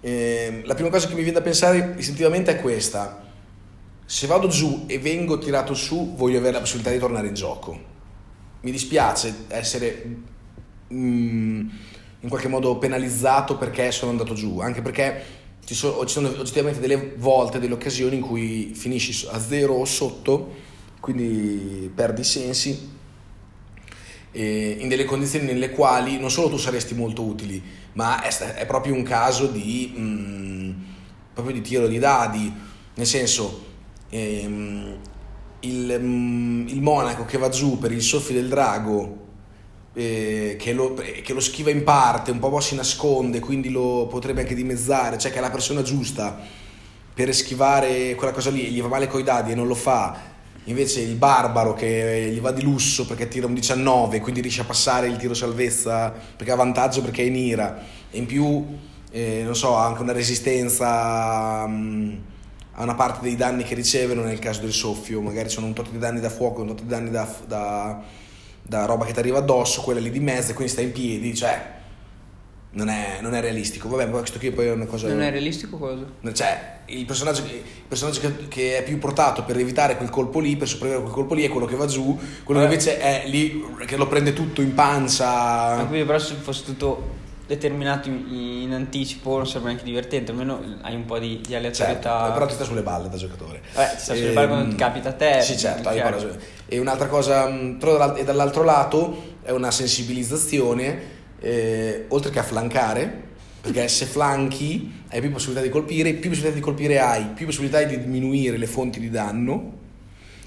Ehm, 0.00 0.64
la 0.64 0.74
prima 0.74 0.88
cosa 0.88 1.08
che 1.08 1.14
mi 1.14 1.22
viene 1.22 1.38
da 1.38 1.42
pensare 1.42 1.94
istintivamente 1.98 2.52
è 2.52 2.60
questa. 2.60 3.22
Se 4.06 4.26
vado 4.26 4.48
giù 4.48 4.84
e 4.86 4.98
vengo 4.98 5.36
tirato 5.36 5.74
su, 5.74 6.14
voglio 6.16 6.38
avere 6.38 6.54
la 6.54 6.60
possibilità 6.60 6.90
di 6.90 6.98
tornare 6.98 7.26
in 7.26 7.34
gioco. 7.34 7.78
Mi 8.60 8.70
dispiace 8.70 9.44
essere 9.48 10.34
mm, 10.92 11.68
in 12.20 12.28
qualche 12.28 12.48
modo 12.48 12.76
penalizzato 12.78 13.56
perché 13.56 13.90
sono 13.92 14.10
andato 14.10 14.34
giù, 14.34 14.60
anche 14.60 14.82
perché 14.82 15.24
ci 15.64 15.74
sono, 15.74 16.04
ci 16.04 16.14
sono 16.14 16.28
oggettivamente 16.28 16.80
delle 16.80 17.14
volte, 17.16 17.58
delle 17.58 17.74
occasioni 17.74 18.16
in 18.16 18.22
cui 18.22 18.72
finisci 18.74 19.26
a 19.30 19.40
zero 19.40 19.74
o 19.74 19.84
sotto, 19.84 20.54
quindi 21.00 21.90
perdi 21.94 22.20
i 22.20 22.24
sensi, 22.24 22.94
in 24.32 24.86
delle 24.88 25.04
condizioni 25.04 25.46
nelle 25.46 25.70
quali 25.70 26.18
non 26.18 26.30
solo 26.30 26.50
tu 26.50 26.58
saresti 26.58 26.94
molto 26.94 27.22
utili, 27.22 27.62
ma 27.94 28.22
è, 28.22 28.28
è 28.28 28.66
proprio 28.66 28.94
un 28.94 29.02
caso 29.02 29.46
di... 29.46 29.94
mm, 29.96 30.56
proprio 31.36 31.54
di 31.54 31.60
tiro 31.60 31.86
di 31.86 31.98
dadi, 31.98 32.50
nel 32.94 33.06
senso 33.06 33.64
ehm, 34.08 34.96
il, 35.60 35.98
mm, 36.00 36.68
il 36.68 36.80
monaco 36.80 37.26
che 37.26 37.36
va 37.36 37.50
giù 37.50 37.78
per 37.78 37.92
il 37.92 38.00
soffio 38.00 38.34
del 38.34 38.48
drago 38.48 39.24
eh, 39.98 40.56
che, 40.58 40.74
lo, 40.74 40.92
che, 40.92 41.32
lo, 41.32 41.40
schiva 41.40 41.70
in 41.70 41.82
parte, 41.82 42.30
un 42.30 42.38
po' 42.38 42.60
si 42.60 42.74
nasconde, 42.74 43.40
quindi 43.40 43.70
lo 43.70 44.06
potrebbe 44.10 44.42
anche 44.42 44.54
dimezzare, 44.54 45.16
cioè 45.16 45.32
che 45.32 45.38
è 45.38 45.40
la 45.40 45.50
persona 45.50 45.80
giusta 45.80 46.38
per 47.14 47.34
schivare 47.34 48.14
quella 48.14 48.32
cosa 48.32 48.50
lì, 48.50 48.64
gli 48.64 48.82
va 48.82 48.88
male 48.88 49.06
coi 49.06 49.22
dadi 49.22 49.52
e 49.52 49.54
non 49.54 49.66
lo 49.66 49.74
fa. 49.74 50.34
Invece 50.64 51.00
il 51.00 51.14
barbaro 51.14 51.72
che 51.72 52.28
gli 52.30 52.40
va 52.40 52.50
di 52.50 52.60
lusso 52.60 53.06
perché 53.06 53.28
tira 53.28 53.46
un 53.46 53.54
19, 53.54 54.20
quindi 54.20 54.42
riesce 54.42 54.60
a 54.60 54.64
passare 54.64 55.06
il 55.06 55.16
tiro 55.16 55.32
salvezza 55.32 56.12
perché 56.36 56.52
ha 56.52 56.56
vantaggio 56.56 57.00
perché 57.00 57.22
è 57.22 57.26
in 57.26 57.36
ira 57.36 57.80
e 58.10 58.18
in 58.18 58.26
più, 58.26 58.66
eh, 59.10 59.42
non 59.44 59.56
so, 59.56 59.78
ha 59.78 59.86
anche 59.86 60.02
una 60.02 60.12
resistenza 60.12 61.62
um, 61.64 62.20
a 62.72 62.82
una 62.82 62.94
parte 62.94 63.20
dei 63.22 63.36
danni 63.36 63.62
che 63.62 63.74
ricevono 63.74 64.22
nel 64.24 64.40
caso 64.40 64.60
del 64.60 64.72
soffio, 64.72 65.22
magari 65.22 65.48
sono 65.48 65.66
un 65.66 65.72
tot 65.72 65.88
di 65.88 65.98
danni 65.98 66.20
da 66.20 66.28
fuoco, 66.28 66.60
un 66.60 66.68
tot 66.68 66.82
di 66.82 66.88
danni 66.88 67.10
da, 67.10 67.26
da 67.46 68.24
da 68.68 68.84
roba 68.84 69.04
che 69.04 69.12
ti 69.12 69.18
arriva 69.18 69.38
addosso, 69.38 69.82
quella 69.82 70.00
lì 70.00 70.10
di 70.10 70.20
mezzo, 70.20 70.50
e 70.50 70.54
quindi 70.54 70.72
stai 70.72 70.84
in 70.84 70.92
piedi, 70.92 71.34
cioè 71.34 71.74
non 72.72 72.88
è, 72.88 73.18
non 73.20 73.34
è 73.34 73.40
realistico. 73.40 73.88
Vabbè, 73.88 74.10
questo 74.10 74.38
qui 74.38 74.50
poi 74.50 74.66
è 74.66 74.72
una 74.72 74.86
cosa. 74.86 75.08
Non 75.08 75.22
è 75.22 75.30
realistico 75.30 75.78
cosa? 75.78 76.04
Cioè, 76.32 76.74
il 76.86 77.04
personaggio, 77.04 77.42
il 77.44 77.62
personaggio 77.86 78.20
che, 78.20 78.48
che, 78.48 78.78
è 78.78 78.82
più 78.82 78.98
portato 78.98 79.44
per 79.44 79.56
evitare 79.58 79.96
quel 79.96 80.10
colpo 80.10 80.40
lì, 80.40 80.56
per 80.56 80.68
sopravvivere 80.68 81.06
a 81.06 81.10
quel 81.10 81.20
colpo 81.20 81.34
lì, 81.34 81.44
è 81.44 81.48
quello 81.48 81.66
che 81.66 81.76
va 81.76 81.86
giù, 81.86 82.18
quello 82.44 82.60
che 82.60 82.66
invece 82.66 82.98
è 82.98 83.24
lì 83.26 83.64
che 83.86 83.96
lo 83.96 84.06
prende 84.06 84.32
tutto 84.32 84.60
in 84.60 84.74
pancia. 84.74 85.76
Ma 85.76 85.86
quindi 85.86 86.06
però 86.06 86.18
se 86.18 86.34
fosse 86.34 86.64
tutto 86.64 87.24
determinato 87.46 88.08
in, 88.08 88.26
in, 88.62 88.72
anticipo 88.72 89.36
non 89.36 89.46
sarebbe 89.46 89.66
neanche 89.66 89.84
divertente, 89.84 90.32
almeno 90.32 90.60
hai 90.82 90.94
un 90.94 91.04
po' 91.04 91.18
di, 91.18 91.40
di 91.46 91.54
aleatorietà. 91.54 92.18
Certo, 92.18 92.32
però 92.32 92.46
ti 92.46 92.54
sta 92.54 92.64
sulle 92.64 92.82
balle 92.82 93.08
da 93.08 93.16
giocatore. 93.16 93.62
Eh, 93.74 93.88
ti 93.94 94.00
sta 94.00 94.14
sulle 94.14 94.32
balle 94.32 94.46
quando 94.48 94.64
ti 94.64 94.70
ehm, 94.72 94.76
capita 94.76 95.10
a 95.10 95.12
te. 95.12 95.40
Sì, 95.42 95.56
certo, 95.56 95.88
hai 95.88 96.00
ragione. 96.00 96.38
E 96.66 96.78
un'altra 96.78 97.06
cosa, 97.06 97.48
mm, 97.48 97.78
però 97.78 98.14
e 98.16 98.24
dall'altro 98.24 98.64
lato 98.64 99.34
è 99.42 99.52
una 99.52 99.70
sensibilizzazione, 99.70 101.00
eh, 101.38 102.06
oltre 102.08 102.32
che 102.32 102.40
a 102.40 102.42
flancare, 102.42 103.24
perché 103.60 103.86
se 103.86 104.06
flanchi 104.06 105.04
hai 105.08 105.20
più 105.20 105.30
possibilità 105.30 105.64
di 105.64 105.70
colpire, 105.70 106.14
più 106.14 106.30
possibilità 106.30 106.56
di 106.56 106.64
colpire 106.64 106.98
hai, 106.98 107.26
più 107.26 107.46
possibilità 107.46 107.82
di 107.82 108.00
diminuire 108.00 108.56
le 108.56 108.66
fonti 108.66 108.98
di 108.98 109.08
danno. 109.08 109.74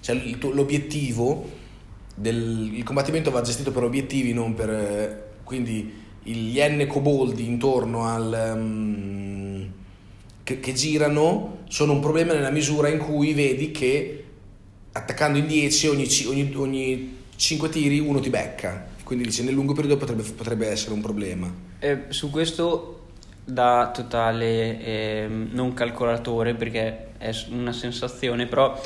Cioè 0.02 0.16
l'obiettivo 0.52 1.58
del 2.16 2.72
il 2.74 2.84
combattimento 2.84 3.32
va 3.32 3.42
gestito 3.42 3.72
per 3.72 3.84
obiettivi, 3.84 4.34
non 4.34 4.54
per... 4.54 4.70
Eh, 4.70 5.28
quindi 5.44 6.08
gli 6.34 6.60
N 6.60 6.86
coboldi 6.88 7.46
intorno 7.46 8.06
al... 8.06 8.54
Um, 8.56 9.72
che, 10.44 10.60
che, 10.60 10.74
girano 10.74 11.60
sono 11.68 11.94
un 11.94 12.00
problema 12.00 12.34
nella 12.34 12.50
misura 12.50 12.90
in 12.90 12.98
cui 12.98 13.34
vedi 13.34 13.70
che 13.70 14.24
attaccando 14.92 15.38
in 15.38 15.46
10 15.46 15.88
ogni, 15.88 16.08
ogni, 16.26 16.54
ogni 16.56 17.18
5 17.36 17.70
tiri 17.70 18.00
uno 18.00 18.20
ti 18.20 18.30
becca. 18.30 18.88
Quindi 19.04 19.26
dice 19.26 19.44
nel 19.44 19.54
lungo 19.54 19.74
periodo 19.74 19.98
potrebbe, 19.98 20.24
potrebbe 20.24 20.68
essere 20.68 20.94
un 20.94 21.02
problema. 21.02 21.52
Eh, 21.80 22.06
su 22.10 22.30
questo 22.30 23.08
da 23.44 23.92
totale 23.94 24.84
eh, 24.84 25.28
non 25.28 25.74
calcolatore 25.74 26.54
perché 26.54 27.08
è 27.18 27.32
una 27.50 27.74
sensazione, 27.74 28.46
però 28.46 28.80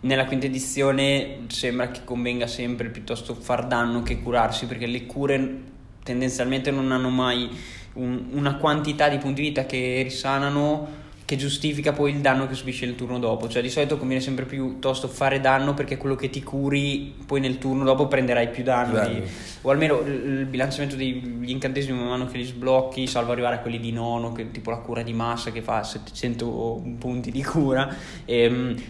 nella 0.00 0.26
quinta 0.26 0.46
edizione 0.46 1.44
sembra 1.48 1.90
che 1.90 2.00
convenga 2.04 2.46
sempre 2.46 2.88
piuttosto 2.88 3.34
far 3.34 3.66
danno 3.66 4.02
che 4.02 4.20
curarsi 4.20 4.66
perché 4.66 4.86
le 4.86 5.06
cure 5.06 5.74
tendenzialmente 6.06 6.70
non 6.70 6.92
hanno 6.92 7.10
mai 7.10 7.50
un, 7.94 8.26
una 8.30 8.54
quantità 8.56 9.08
di 9.08 9.18
punti 9.18 9.42
vita 9.42 9.66
che 9.66 10.00
risanano 10.04 11.04
che 11.26 11.34
giustifica 11.34 11.92
poi 11.92 12.12
il 12.12 12.20
danno 12.20 12.46
che 12.46 12.54
subisce 12.54 12.84
il 12.84 12.94
turno 12.94 13.18
dopo. 13.18 13.48
Cioè, 13.48 13.60
di 13.60 13.68
solito 13.68 13.98
conviene 13.98 14.22
sempre 14.22 14.44
piuttosto 14.44 15.08
fare 15.08 15.40
danno 15.40 15.74
perché 15.74 15.96
quello 15.96 16.14
che 16.14 16.30
ti 16.30 16.40
curi, 16.40 17.16
poi 17.26 17.40
nel 17.40 17.58
turno 17.58 17.82
dopo 17.82 18.06
prenderai 18.06 18.48
più 18.50 18.62
danni. 18.62 19.24
O 19.62 19.70
almeno 19.70 20.02
il 20.02 20.46
bilanciamento 20.48 20.94
degli 20.94 21.50
incantesimi 21.50 21.98
man 21.98 22.06
mano 22.06 22.26
che 22.26 22.36
li 22.36 22.44
sblocchi, 22.44 23.08
salvo 23.08 23.32
arrivare 23.32 23.56
a 23.56 23.58
quelli 23.58 23.80
di 23.80 23.90
nono, 23.90 24.30
che, 24.30 24.52
tipo 24.52 24.70
la 24.70 24.76
cura 24.76 25.02
di 25.02 25.12
massa 25.12 25.50
che 25.50 25.62
fa 25.62 25.82
700 25.82 26.82
punti 26.96 27.32
di 27.32 27.42
cura. 27.42 27.92
E, 28.24 28.42
ehm, 28.42 28.82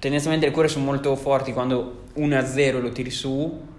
tendenzialmente 0.00 0.46
le 0.46 0.52
cure 0.52 0.68
sono 0.68 0.86
molto 0.86 1.14
forti 1.16 1.52
quando 1.52 2.04
1 2.14 2.34
a 2.38 2.46
0 2.46 2.80
lo 2.80 2.92
tiri 2.92 3.10
su 3.10 3.76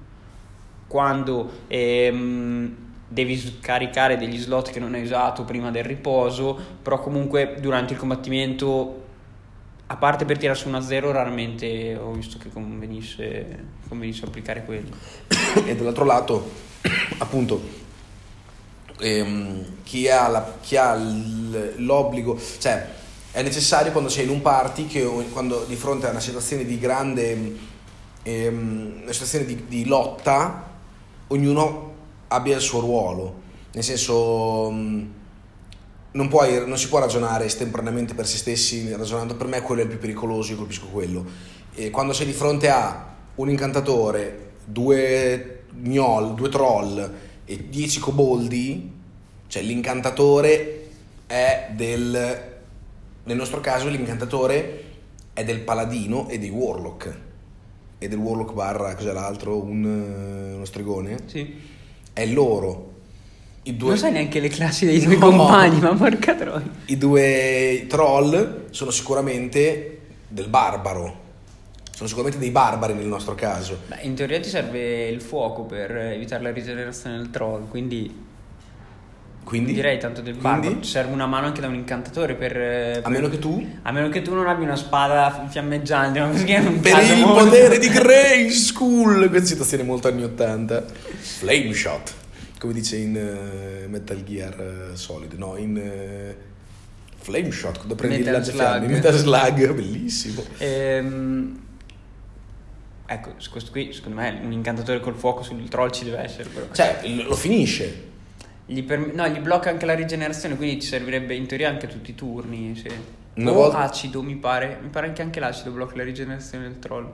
quando 0.89 1.65
ehm, 1.67 2.75
devi 3.07 3.37
scaricare 3.37 4.17
degli 4.17 4.37
slot 4.37 4.71
che 4.71 4.79
non 4.79 4.95
hai 4.95 5.03
usato 5.03 5.43
prima 5.43 5.69
del 5.69 5.83
riposo, 5.83 6.59
però 6.81 6.99
comunque 6.99 7.57
durante 7.59 7.93
il 7.93 7.99
combattimento, 7.99 9.05
a 9.85 9.95
parte 9.95 10.25
per 10.25 10.39
tirare 10.39 10.57
su 10.57 10.67
una 10.67 10.81
0, 10.81 11.11
raramente 11.11 11.95
ho 11.95 12.11
visto 12.11 12.39
che 12.39 12.49
convenisse, 12.49 13.65
convenisse 13.87 14.25
applicare 14.25 14.65
quello. 14.65 14.89
E 15.65 15.75
dall'altro 15.75 16.05
lato, 16.05 16.51
appunto, 17.19 17.61
ehm, 18.99 19.83
chi 19.83 20.09
ha, 20.09 20.27
la, 20.27 20.55
chi 20.59 20.75
ha 20.75 20.95
l'obbligo, 21.75 22.39
cioè 22.57 22.97
è 23.31 23.43
necessario 23.43 23.91
quando 23.91 24.09
sei 24.09 24.23
in 24.23 24.31
un 24.31 24.41
party 24.41 24.87
che 24.87 25.03
quando 25.31 25.65
di 25.67 25.75
fronte 25.75 26.07
a 26.07 26.09
una 26.09 26.19
situazione 26.19 26.65
di 26.65 26.79
grande 26.79 27.57
ehm, 28.23 29.01
una 29.03 29.11
situazione 29.11 29.45
di, 29.45 29.65
di 29.67 29.85
lotta 29.85 30.68
ognuno 31.29 31.93
abbia 32.27 32.55
il 32.55 32.61
suo 32.61 32.79
ruolo, 32.79 33.41
nel 33.73 33.83
senso 33.83 34.69
mm, 34.71 35.05
non, 36.11 36.27
puoi, 36.27 36.67
non 36.67 36.77
si 36.77 36.87
può 36.87 36.99
ragionare 36.99 37.45
estemporaneamente 37.45 38.13
per 38.13 38.27
se 38.27 38.37
stessi, 38.37 38.91
ragionando 38.93 39.35
per 39.35 39.47
me 39.47 39.61
quello 39.61 39.81
è 39.81 39.83
il 39.83 39.89
più 39.89 39.99
pericoloso, 39.99 40.51
io 40.51 40.57
colpisco 40.57 40.87
quello. 40.87 41.25
E 41.73 41.89
quando 41.89 42.13
sei 42.13 42.25
di 42.25 42.33
fronte 42.33 42.69
a 42.69 43.15
un 43.35 43.49
incantatore, 43.49 44.53
due 44.65 45.63
gnoll, 45.73 46.33
due 46.35 46.49
troll 46.49 47.13
e 47.45 47.69
dieci 47.69 47.99
coboldi, 47.99 48.91
cioè 49.47 49.61
l'incantatore 49.63 50.89
è 51.25 51.71
del... 51.75 52.59
nel 53.23 53.37
nostro 53.37 53.61
caso 53.61 53.87
l'incantatore 53.87 54.83
è 55.33 55.43
del 55.43 55.61
paladino 55.61 56.27
e 56.27 56.37
dei 56.37 56.49
warlock 56.49 57.27
e 57.99 58.07
del 58.07 58.17
Warlock 58.17 58.53
barra, 58.53 58.95
cos'è 58.95 59.11
l'altro? 59.11 59.61
Un, 59.61 59.83
eh, 59.85 60.55
uno 60.55 60.65
stregone? 60.65 61.17
Sì. 61.25 61.53
È 62.13 62.25
loro. 62.25 62.93
I 63.63 63.75
due... 63.75 63.89
Non 63.89 63.97
sai 63.97 64.13
neanche 64.13 64.39
le 64.39 64.47
classi 64.47 64.85
dei 64.85 64.99
due 65.03 65.17
no. 65.17 65.29
compagni, 65.29 65.79
ma 65.79 65.93
porca 65.93 66.33
troia. 66.33 66.63
I 66.85 66.97
due 66.97 67.85
troll 67.87 68.67
sono 68.71 68.89
sicuramente 68.89 69.99
del 70.27 70.47
barbaro. 70.47 71.27
Sono 71.91 72.07
sicuramente 72.07 72.39
dei 72.39 72.51
barbari 72.51 72.93
nel 72.93 73.07
nostro 73.07 73.35
caso. 73.35 73.79
Beh, 73.87 74.03
in 74.03 74.15
teoria 74.15 74.39
ti 74.39 74.47
serve 74.47 75.09
il 75.09 75.21
fuoco 75.21 75.63
per 75.63 75.93
evitare 75.95 76.41
la 76.43 76.51
rigenerazione 76.51 77.17
del 77.17 77.29
troll, 77.29 77.67
quindi 77.67 78.27
quindi? 79.49 79.73
Direi 79.73 79.97
tanto 79.97 80.21
del 80.21 80.35
barbaro. 80.35 80.83
Serve 80.83 81.11
una 81.11 81.25
mano 81.25 81.47
anche 81.47 81.59
da 81.59 81.65
un 81.65 81.73
incantatore 81.73 82.35
per, 82.35 82.53
per, 82.53 83.01
A 83.01 83.09
meno 83.09 83.29
che 83.29 83.39
tu? 83.39 83.67
A 83.81 83.91
meno 83.91 84.07
che 84.09 84.21
tu 84.21 84.35
non 84.35 84.47
abbia 84.47 84.63
una 84.63 84.75
spada 84.75 85.47
fiammeggiante. 85.49 86.19
Ma 86.19 86.27
per 86.27 87.03
il 87.03 87.17
molto... 87.17 87.45
potere 87.45 87.79
di 87.79 87.89
Grey 87.89 88.51
School! 88.51 89.27
Questa 89.27 89.47
situazione 89.47 89.81
molto 89.81 90.07
anni 90.07 90.21
80. 90.21 90.85
Flame 90.85 91.73
Shot. 91.73 92.13
Come 92.59 92.73
dice 92.73 92.97
in 92.97 93.15
uh, 93.15 93.89
Metal 93.89 94.23
Gear 94.23 94.91
uh, 94.91 94.95
Solid. 94.95 95.33
No, 95.33 95.57
in... 95.57 95.75
Uh, 95.75 96.47
Flame 97.17 97.49
Shot, 97.49 97.77
quando 97.77 97.95
prendi 97.95 98.17
Metal 98.17 98.33
il 98.33 98.39
lanciafiamme. 98.39 98.87
Metal 98.87 99.13
Slug, 99.15 99.73
bellissimo. 99.73 100.43
Ehm... 100.59 101.59
Ecco, 103.07 103.33
questo 103.49 103.71
qui 103.71 103.91
secondo 103.93 104.21
me 104.21 104.39
un 104.43 104.51
incantatore 104.51 104.99
col 104.99 105.15
fuoco 105.15 105.41
sul 105.41 105.67
troll 105.69 105.89
ci 105.89 106.03
deve 106.03 106.19
essere. 106.19 106.47
Però. 106.49 106.67
Cioè, 106.71 106.99
lo 107.25 107.35
finisce 107.35 108.08
gli, 108.69 108.83
per... 108.83 109.13
no, 109.13 109.27
gli 109.27 109.39
blocca 109.39 109.71
anche 109.71 109.87
la 109.87 109.95
rigenerazione, 109.95 110.55
quindi 110.55 110.79
ci 110.79 110.87
servirebbe 110.87 111.33
in 111.33 111.47
teoria 111.47 111.69
anche 111.69 111.87
tutti 111.87 112.11
i 112.11 112.15
turni. 112.15 112.75
Sì. 112.75 112.89
Una 113.35 113.51
o 113.51 113.53
volta... 113.53 113.79
acido, 113.79 114.21
mi 114.21 114.35
pare. 114.35 114.77
Mi 114.81 114.89
pare 114.89 115.11
che 115.11 115.23
anche 115.23 115.39
l'acido 115.39 115.71
blocca 115.71 115.95
la 115.95 116.03
rigenerazione 116.03 116.65
del 116.65 116.77
troll. 116.77 117.11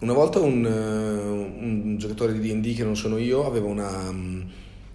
Una 0.00 0.12
volta 0.12 0.38
un, 0.38 0.64
uh, 0.64 1.64
un 1.64 1.96
giocatore 1.98 2.38
di 2.38 2.60
DD 2.60 2.76
che 2.76 2.84
non 2.84 2.94
sono 2.94 3.16
io 3.16 3.44
aveva 3.46 3.66
una, 3.66 4.10
um, 4.10 4.48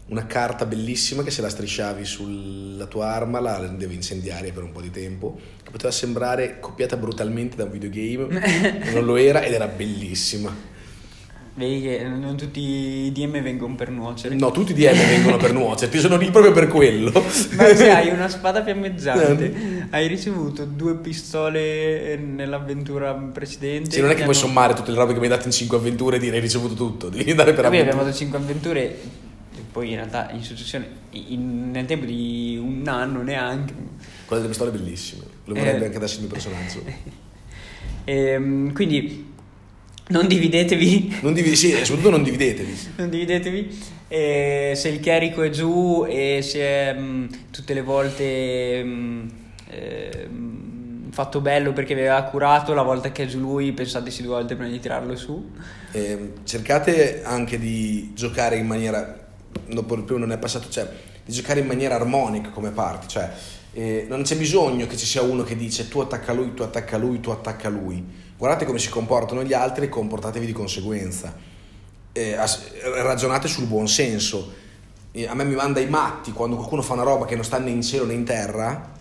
una, 0.07 0.25
carta 0.27 0.65
bellissima 0.65 1.23
che 1.23 1.31
se 1.31 1.41
la 1.41 1.49
strisciavi 1.49 2.05
sulla 2.05 2.85
tua 2.85 3.07
arma 3.07 3.41
la 3.41 3.59
rendevi 3.59 3.95
incendiaria 3.95 4.53
per 4.53 4.63
un 4.63 4.71
po' 4.71 4.79
di 4.81 4.91
tempo, 4.91 5.37
che 5.61 5.71
poteva 5.71 5.91
sembrare 5.91 6.59
copiata 6.59 6.95
brutalmente 6.95 7.57
da 7.57 7.65
un 7.65 7.71
videogame, 7.71 8.39
non 8.93 9.03
lo 9.03 9.17
era 9.17 9.41
ed 9.41 9.53
era 9.53 9.67
bellissima. 9.67 10.71
Vedi 11.55 11.81
che 11.81 12.03
non 12.03 12.35
tutti 12.35 12.59
i 12.59 13.11
DM 13.11 13.39
vengono 13.43 13.75
per 13.75 13.91
nuocere. 13.91 14.33
No, 14.33 14.49
tutti 14.49 14.71
i 14.71 14.73
DM 14.73 14.95
vengono 14.95 15.37
per 15.37 15.53
nuocere, 15.53 15.91
ti 15.91 15.99
sono 15.99 16.17
lì 16.17 16.31
proprio 16.31 16.51
per 16.51 16.67
quello. 16.67 17.11
Ma 17.53 17.75
se 17.75 17.91
hai 17.91 18.09
una 18.09 18.27
spada 18.27 18.63
fiammeggiante, 18.63 19.87
hai 19.91 20.07
ricevuto 20.07 20.65
due 20.65 20.95
pistole 20.95 22.17
nell'avventura 22.17 23.13
precedente. 23.13 23.91
Sì, 23.91 24.01
non 24.01 24.09
è 24.09 24.15
che 24.15 24.23
puoi 24.23 24.35
hanno... 24.35 24.45
sommare 24.47 24.73
tutte 24.73 24.89
le 24.89 24.97
robe 24.97 25.13
che 25.13 25.19
mi 25.19 25.25
hai 25.25 25.31
dato 25.31 25.45
in 25.45 25.53
5 25.53 25.77
avventure 25.77 26.15
e 26.15 26.19
dire 26.19 26.37
hai 26.37 26.41
ricevuto 26.41 26.73
tutto, 26.73 27.09
devi 27.09 27.29
andare 27.29 27.53
per 27.53 27.69
Noi 27.69 27.79
abbiamo 27.79 28.03
dato 28.03 28.15
5 28.15 28.35
avventure, 28.35 28.97
poi 29.71 29.89
in 29.89 29.95
realtà 29.95 30.31
in 30.31 30.41
successione, 30.41 30.87
in, 31.11 31.69
nel 31.69 31.85
tempo 31.85 32.05
di 32.05 32.59
un 32.59 32.87
anno 32.87 33.21
neanche 33.21 33.73
Quella 34.25 34.41
delle 34.41 34.47
pistole 34.47 34.71
è 34.71 34.73
bellissima. 34.73 35.23
Lo 35.45 35.53
vorrebbe 35.53 35.81
Eh. 35.81 35.85
anche 35.85 35.97
adesso 35.97 36.15
il 36.15 36.21
mio 36.21 36.31
personaggio. 36.31 37.21
Ehm, 38.05 38.73
quindi 38.73 39.32
non 40.07 40.27
dividetevi. 40.27 41.19
Non 41.21 41.33
divi- 41.33 41.55
sì, 41.55 41.71
soprattutto 41.71 42.09
non 42.09 42.23
dividetevi. 42.23 42.77
Non 42.97 43.09
dividetevi. 43.09 43.79
E 44.07 44.73
se 44.75 44.89
il 44.89 44.99
carico 44.99 45.41
è 45.41 45.49
giù 45.49 46.05
e 46.07 46.41
si 46.41 46.59
è 46.59 46.93
mh, 46.93 47.49
tutte 47.51 47.73
le 47.73 47.81
volte 47.81 48.83
mh, 48.83 49.31
ehm, 49.69 51.11
fatto 51.11 51.41
bello 51.41 51.73
perché 51.73 51.93
aveva 51.93 52.21
curato, 52.23 52.73
la 52.73 52.81
volta 52.81 53.11
che 53.11 53.23
è 53.23 53.25
giù 53.25 53.39
lui 53.39 53.71
pensateci 53.71 54.21
due 54.21 54.33
volte 54.33 54.55
prima 54.55 54.69
di 54.69 54.79
tirarlo 54.79 55.15
su. 55.15 55.51
Eh, 55.91 56.33
cercate 56.43 57.23
anche 57.23 57.57
di 57.57 58.11
giocare 58.13 58.57
in 58.57 58.67
maniera 58.67 59.21
dopo 59.67 59.95
il 59.95 60.03
primo 60.03 60.19
non 60.19 60.31
è 60.31 60.37
passato 60.37 60.69
cioè 60.69 60.89
di 61.23 61.31
giocare 61.31 61.59
in 61.59 61.67
maniera 61.67 61.95
armonica 61.95 62.49
come 62.49 62.71
parti 62.71 63.07
cioè 63.07 63.31
eh, 63.73 64.05
non 64.09 64.23
c'è 64.23 64.35
bisogno 64.35 64.87
che 64.87 64.97
ci 64.97 65.05
sia 65.05 65.21
uno 65.21 65.43
che 65.43 65.55
dice 65.55 65.87
tu 65.87 65.99
attacca 65.99 66.33
lui 66.33 66.53
tu 66.53 66.63
attacca 66.63 66.97
lui 66.97 67.19
tu 67.19 67.29
attacca 67.29 67.69
lui 67.69 68.03
guardate 68.43 68.65
come 68.65 68.77
si 68.77 68.89
comportano 68.89 69.41
gli 69.41 69.53
altri 69.53 69.85
e 69.85 69.89
comportatevi 69.89 70.45
di 70.45 70.51
conseguenza 70.51 71.33
Eh, 72.11 72.35
ragionate 73.01 73.47
sul 73.47 73.67
buon 73.67 73.87
senso 73.87 74.51
Eh, 75.13 75.27
a 75.27 75.33
me 75.33 75.45
mi 75.45 75.55
manda 75.55 75.79
i 75.79 75.87
matti 75.87 76.33
quando 76.33 76.57
qualcuno 76.57 76.81
fa 76.81 76.91
una 76.91 77.03
roba 77.03 77.23
che 77.23 77.35
non 77.35 77.45
sta 77.45 77.57
né 77.57 77.69
in 77.69 77.81
cielo 77.81 78.05
né 78.05 78.11
in 78.13 78.25
terra 78.25 78.91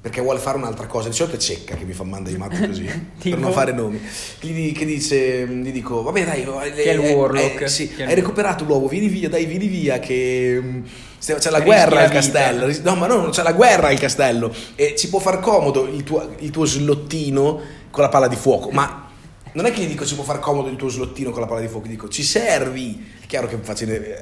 perché 0.00 0.20
vuole 0.20 0.38
fare 0.38 0.58
un'altra 0.58 0.86
cosa. 0.86 1.08
Di 1.08 1.14
solito 1.14 1.36
è 1.36 1.38
Cecca 1.38 1.76
che 1.76 1.84
mi 1.84 1.94
fa 1.94 2.04
manda 2.04 2.28
i 2.28 2.36
matti 2.36 2.58
così, 2.68 2.84
per 3.22 3.38
non 3.38 3.52
fare 3.52 3.72
nomi. 3.72 3.98
Gli, 4.40 4.72
che 4.72 4.84
dice, 4.84 5.46
gli 5.48 5.72
dico, 5.72 6.02
vabbè 6.02 6.26
dai, 6.26 6.44
Che 6.44 6.82
è 6.82 6.92
il 6.92 7.04
eh, 7.06 7.14
Warlock. 7.14 7.62
eh, 7.62 7.68
sì, 7.68 7.90
hai 7.98 8.14
recuperato 8.14 8.64
l'uovo, 8.64 8.86
vieni 8.86 9.08
via, 9.08 9.30
dai, 9.30 9.46
vieni 9.46 9.66
via 9.66 10.00
che... 10.00 10.60
mm, 10.62 10.82
C'è 11.18 11.32
la 11.48 11.56
Rischi 11.56 11.62
guerra 11.64 11.94
la 11.94 12.02
al 12.02 12.10
castello, 12.10 12.70
no 12.82 12.94
ma 12.96 13.06
no, 13.06 13.30
c'è 13.30 13.42
la 13.42 13.54
guerra 13.54 13.88
al 13.88 13.98
castello 13.98 14.54
e 14.74 14.94
ci 14.94 15.08
può 15.08 15.20
far 15.20 15.40
comodo 15.40 15.86
il 15.86 16.04
tuo, 16.04 16.34
il 16.38 16.50
tuo 16.50 16.66
slottino 16.66 17.82
con 17.94 18.02
la 18.02 18.08
palla 18.08 18.26
di 18.26 18.34
fuoco, 18.34 18.72
ma 18.72 19.08
non 19.52 19.66
è 19.66 19.72
che 19.72 19.82
gli 19.82 19.86
dico 19.86 20.04
ci 20.04 20.16
può 20.16 20.24
far 20.24 20.40
comodo 20.40 20.68
il 20.68 20.74
tuo 20.74 20.88
slottino 20.88 21.30
con 21.30 21.40
la 21.40 21.46
palla 21.46 21.60
di 21.60 21.68
fuoco, 21.68 21.86
gli 21.86 21.90
dico 21.90 22.08
ci 22.08 22.24
servi. 22.24 23.12
È 23.22 23.26
chiaro 23.26 23.46
che 23.46 23.56
faccio 23.62 23.84
eh, 23.84 24.18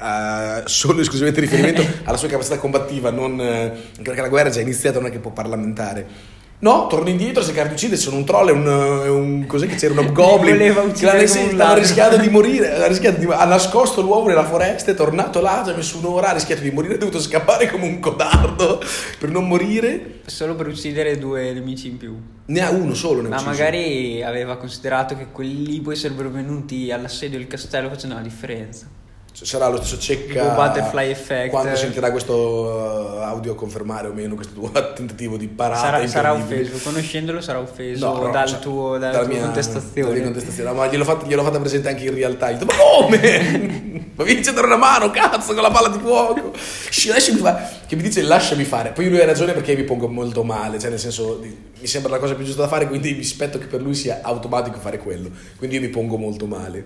eh, 0.00 0.62
solo 0.66 1.00
esclusivamente 1.00 1.40
riferimento 1.40 1.84
alla 2.06 2.16
sua 2.16 2.28
capacità 2.28 2.58
combattiva, 2.58 3.10
non, 3.10 3.40
anche 3.40 4.02
perché 4.02 4.20
la 4.20 4.28
guerra 4.28 4.50
è 4.50 4.52
già 4.52 4.60
iniziata, 4.60 5.00
non 5.00 5.08
è 5.08 5.10
che 5.10 5.18
può 5.18 5.32
parlamentare. 5.32 6.36
No, 6.60 6.88
torno 6.88 7.08
indietro, 7.08 7.44
cercare 7.44 7.68
di 7.68 7.74
uccidere, 7.74 8.00
sono 8.00 8.16
un 8.16 8.24
troll, 8.24 8.48
è 8.48 8.52
un, 8.52 8.64
è 9.04 9.08
un 9.08 9.46
cos'è 9.46 9.68
che 9.68 9.76
c'era 9.76 9.92
un 9.92 10.06
hobgoblin 10.08 10.54
voleva 10.58 10.80
che 10.80 10.86
uccidere 10.88 11.20
l'ha- 11.20 11.26
stava 11.28 11.52
ladro. 11.52 11.78
rischiando 11.78 12.16
di 12.16 12.28
morire, 12.28 12.74
ha, 12.82 12.86
rischiato 12.88 13.18
di- 13.20 13.26
ha 13.30 13.44
nascosto 13.44 14.00
l'uovo 14.02 14.26
nella 14.26 14.44
foresta, 14.44 14.90
è 14.90 14.94
tornato 14.94 15.40
là, 15.40 15.62
ci 15.64 15.70
ha 15.70 15.76
messo 15.76 15.98
un'ora, 15.98 16.30
ha 16.30 16.32
rischiato 16.32 16.62
di 16.62 16.72
morire, 16.72 16.94
ha 16.94 16.98
dovuto 16.98 17.20
scappare 17.20 17.70
come 17.70 17.84
un 17.84 18.00
codardo 18.00 18.82
per 19.20 19.28
non 19.30 19.46
morire. 19.46 20.20
Solo 20.26 20.56
per 20.56 20.66
uccidere 20.66 21.16
due 21.16 21.52
nemici 21.52 21.86
in 21.86 21.96
più. 21.96 22.16
Ne 22.46 22.60
ha 22.60 22.70
uno 22.70 22.92
solo, 22.94 23.20
ne 23.20 23.28
ha 23.28 23.30
Ma 23.30 23.36
ucciso. 23.36 23.50
magari 23.50 24.22
aveva 24.24 24.56
considerato 24.56 25.16
che 25.16 25.28
quelli 25.30 25.80
poi 25.80 25.94
sarebbero 25.94 26.28
venuti 26.30 26.90
all'assedio 26.90 27.38
del 27.38 27.46
castello 27.46 27.88
facendo 27.88 28.16
la 28.16 28.22
differenza. 28.22 28.86
Cioè, 29.32 29.46
sarà 29.46 29.68
lo 29.68 29.76
stesso 29.76 29.98
cecca 29.98 30.48
butterfly 30.54 31.10
effect. 31.10 31.50
quando 31.50 31.76
sentirà 31.76 32.10
questo 32.10 32.34
uh, 32.34 33.22
audio 33.22 33.54
confermare 33.54 34.08
o 34.08 34.12
meno 34.12 34.34
questo 34.34 34.54
tuo 34.54 34.70
tentativo 34.94 35.36
di 35.36 35.46
parata 35.46 35.80
Sarà, 35.80 36.06
sarà 36.08 36.32
offeso, 36.32 36.76
conoscendolo 36.82 37.40
sarà 37.40 37.60
offeso 37.60 38.04
No, 38.04 38.20
no, 38.24 38.30
dal 38.32 38.48
cioè, 38.48 38.58
tuo, 38.58 38.98
dalla 38.98 39.12
dalla 39.12 39.24
tua 39.24 39.34
mia- 39.34 39.42
contestazione. 39.44 40.12
mia 40.14 40.22
contestazione. 40.24 40.70
No, 40.70 40.76
ma 40.76 40.86
gliel'ho 40.88 41.04
fatta, 41.04 41.26
gliel'ho 41.26 41.44
fatta 41.44 41.60
presente 41.60 41.88
anche 41.88 42.04
in 42.04 42.14
realtà. 42.14 42.48
Ho 42.48 42.52
detto, 42.52 42.64
ma 42.64 42.72
come? 42.74 44.10
ma 44.16 44.24
vieni 44.24 44.44
a 44.46 44.52
dare 44.52 44.66
una 44.66 44.76
mano, 44.76 45.10
cazzo, 45.10 45.54
con 45.54 45.62
la 45.62 45.70
palla 45.70 45.88
di 45.88 45.98
fuoco. 45.98 46.52
Sci, 46.90 47.08
lasciami 47.08 47.38
fare. 47.38 47.68
Che 47.86 47.94
mi 47.96 48.02
dice 48.02 48.22
lasciami 48.22 48.64
fare. 48.64 48.90
Poi 48.90 49.08
lui 49.08 49.20
ha 49.20 49.24
ragione 49.24 49.52
perché 49.52 49.76
mi 49.76 49.84
pongo 49.84 50.08
molto 50.08 50.42
male. 50.42 50.78
Cioè, 50.80 50.90
nel 50.90 50.98
senso, 50.98 51.40
mi 51.40 51.86
sembra 51.86 52.10
la 52.10 52.18
cosa 52.18 52.34
più 52.34 52.44
giusta 52.44 52.62
da 52.62 52.68
fare, 52.68 52.88
quindi 52.88 53.12
mi 53.14 53.20
aspetto 53.20 53.58
che 53.58 53.66
per 53.66 53.80
lui 53.80 53.94
sia 53.94 54.18
automatico 54.22 54.78
fare 54.80 54.98
quello. 54.98 55.30
Quindi 55.56 55.76
io 55.76 55.82
mi 55.82 55.88
pongo 55.88 56.16
molto 56.16 56.46
male. 56.46 56.84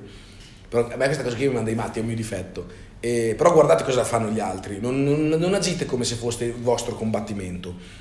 Però 0.73 0.89
a 0.91 0.97
me 0.97 1.05
questa 1.05 1.23
cosa 1.23 1.37
qui 1.37 1.49
mi 1.49 1.53
manda 1.53 1.71
i 1.71 1.75
matti, 1.75 1.99
è 1.99 2.01
un 2.01 2.07
mio 2.09 2.17
difetto. 2.17 2.67
E- 2.99 3.35
però 3.37 3.53
guardate 3.53 3.85
cosa 3.85 4.05
fanno 4.05 4.31
gli 4.31 4.41
altri. 4.41 4.81
Non, 4.81 5.05
non- 5.05 5.29
non 5.29 5.53
agite 5.53 5.85
come 5.85 6.03
se 6.05 6.15
foste 6.15 6.47
il 6.47 6.55
vostro 6.55 6.95
combattimento 6.95 8.01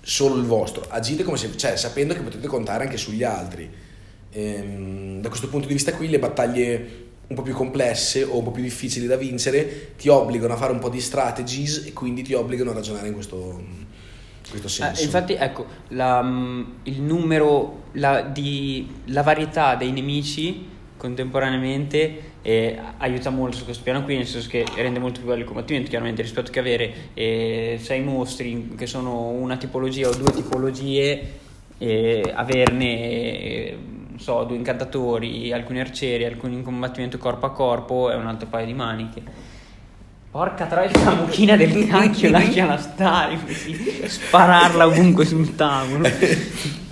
solo 0.00 0.36
il 0.36 0.44
vostro, 0.44 0.84
agite 0.88 1.24
come 1.24 1.38
se, 1.38 1.56
cioè, 1.56 1.76
sapendo 1.76 2.14
che 2.14 2.20
potete 2.20 2.46
contare 2.46 2.84
anche 2.84 2.96
sugli 2.98 3.24
altri. 3.24 3.68
Ehm, 4.30 5.20
da 5.20 5.28
questo 5.28 5.48
punto 5.48 5.66
di 5.66 5.72
vista 5.72 5.92
qui 5.94 6.08
le 6.08 6.18
battaglie 6.20 7.02
un 7.26 7.34
po' 7.34 7.42
più 7.42 7.54
complesse 7.54 8.22
o 8.22 8.38
un 8.38 8.44
po' 8.44 8.50
più 8.50 8.62
difficili 8.62 9.06
da 9.06 9.16
vincere 9.16 9.94
ti 9.96 10.08
obbligano 10.08 10.52
a 10.52 10.56
fare 10.56 10.72
un 10.72 10.78
po' 10.78 10.90
di 10.90 11.00
strategies 11.00 11.84
e 11.86 11.92
quindi 11.92 12.22
ti 12.22 12.34
obbligano 12.34 12.70
a 12.70 12.74
ragionare 12.74 13.08
in 13.08 13.14
questo, 13.14 13.58
in 13.58 14.50
questo 14.50 14.68
senso. 14.68 15.00
Eh, 15.00 15.04
infatti, 15.04 15.32
ecco, 15.32 15.66
la, 15.88 16.22
mm, 16.22 16.62
il 16.84 17.00
numero, 17.00 17.84
la, 17.92 18.20
di, 18.20 18.86
la 19.06 19.22
varietà 19.22 19.74
dei 19.74 19.90
nemici 19.90 20.72
contemporaneamente 21.04 22.32
eh, 22.40 22.80
aiuta 22.96 23.28
molto 23.28 23.58
su 23.58 23.64
questo 23.64 23.82
piano 23.82 24.04
qui, 24.04 24.16
nel 24.16 24.26
senso 24.26 24.48
che 24.48 24.64
rende 24.74 24.98
molto 24.98 25.20
più 25.20 25.28
bello 25.28 25.40
il 25.40 25.46
combattimento, 25.46 25.90
chiaramente, 25.90 26.22
rispetto 26.22 26.50
che 26.50 26.60
avere 26.60 26.94
eh, 27.12 27.78
sei 27.78 28.00
mostri 28.00 28.72
che 28.74 28.86
sono 28.86 29.28
una 29.28 29.58
tipologia 29.58 30.08
o 30.08 30.14
due 30.14 30.32
tipologie, 30.32 31.42
averne, 32.32 33.00
eh, 33.02 33.78
non 34.08 34.18
so, 34.18 34.44
due 34.44 34.56
incantatori, 34.56 35.52
alcuni 35.52 35.80
arcieri, 35.80 36.24
alcuni 36.24 36.54
in 36.54 36.62
combattimento 36.62 37.18
corpo 37.18 37.44
a 37.44 37.52
corpo 37.52 38.10
è 38.10 38.14
un 38.14 38.26
altro 38.26 38.48
paio 38.48 38.64
di 38.64 38.72
maniche. 38.72 39.22
Porca 40.30 40.64
troia, 40.64 40.90
la 41.04 41.14
mucchina 41.16 41.54
del 41.54 41.84
cacchio, 41.86 42.30
lasciala 42.30 42.78
stare, 42.78 43.38
così, 43.44 44.08
spararla 44.08 44.86
ovunque 44.86 45.26
sul 45.26 45.54
tavolo. 45.54 46.08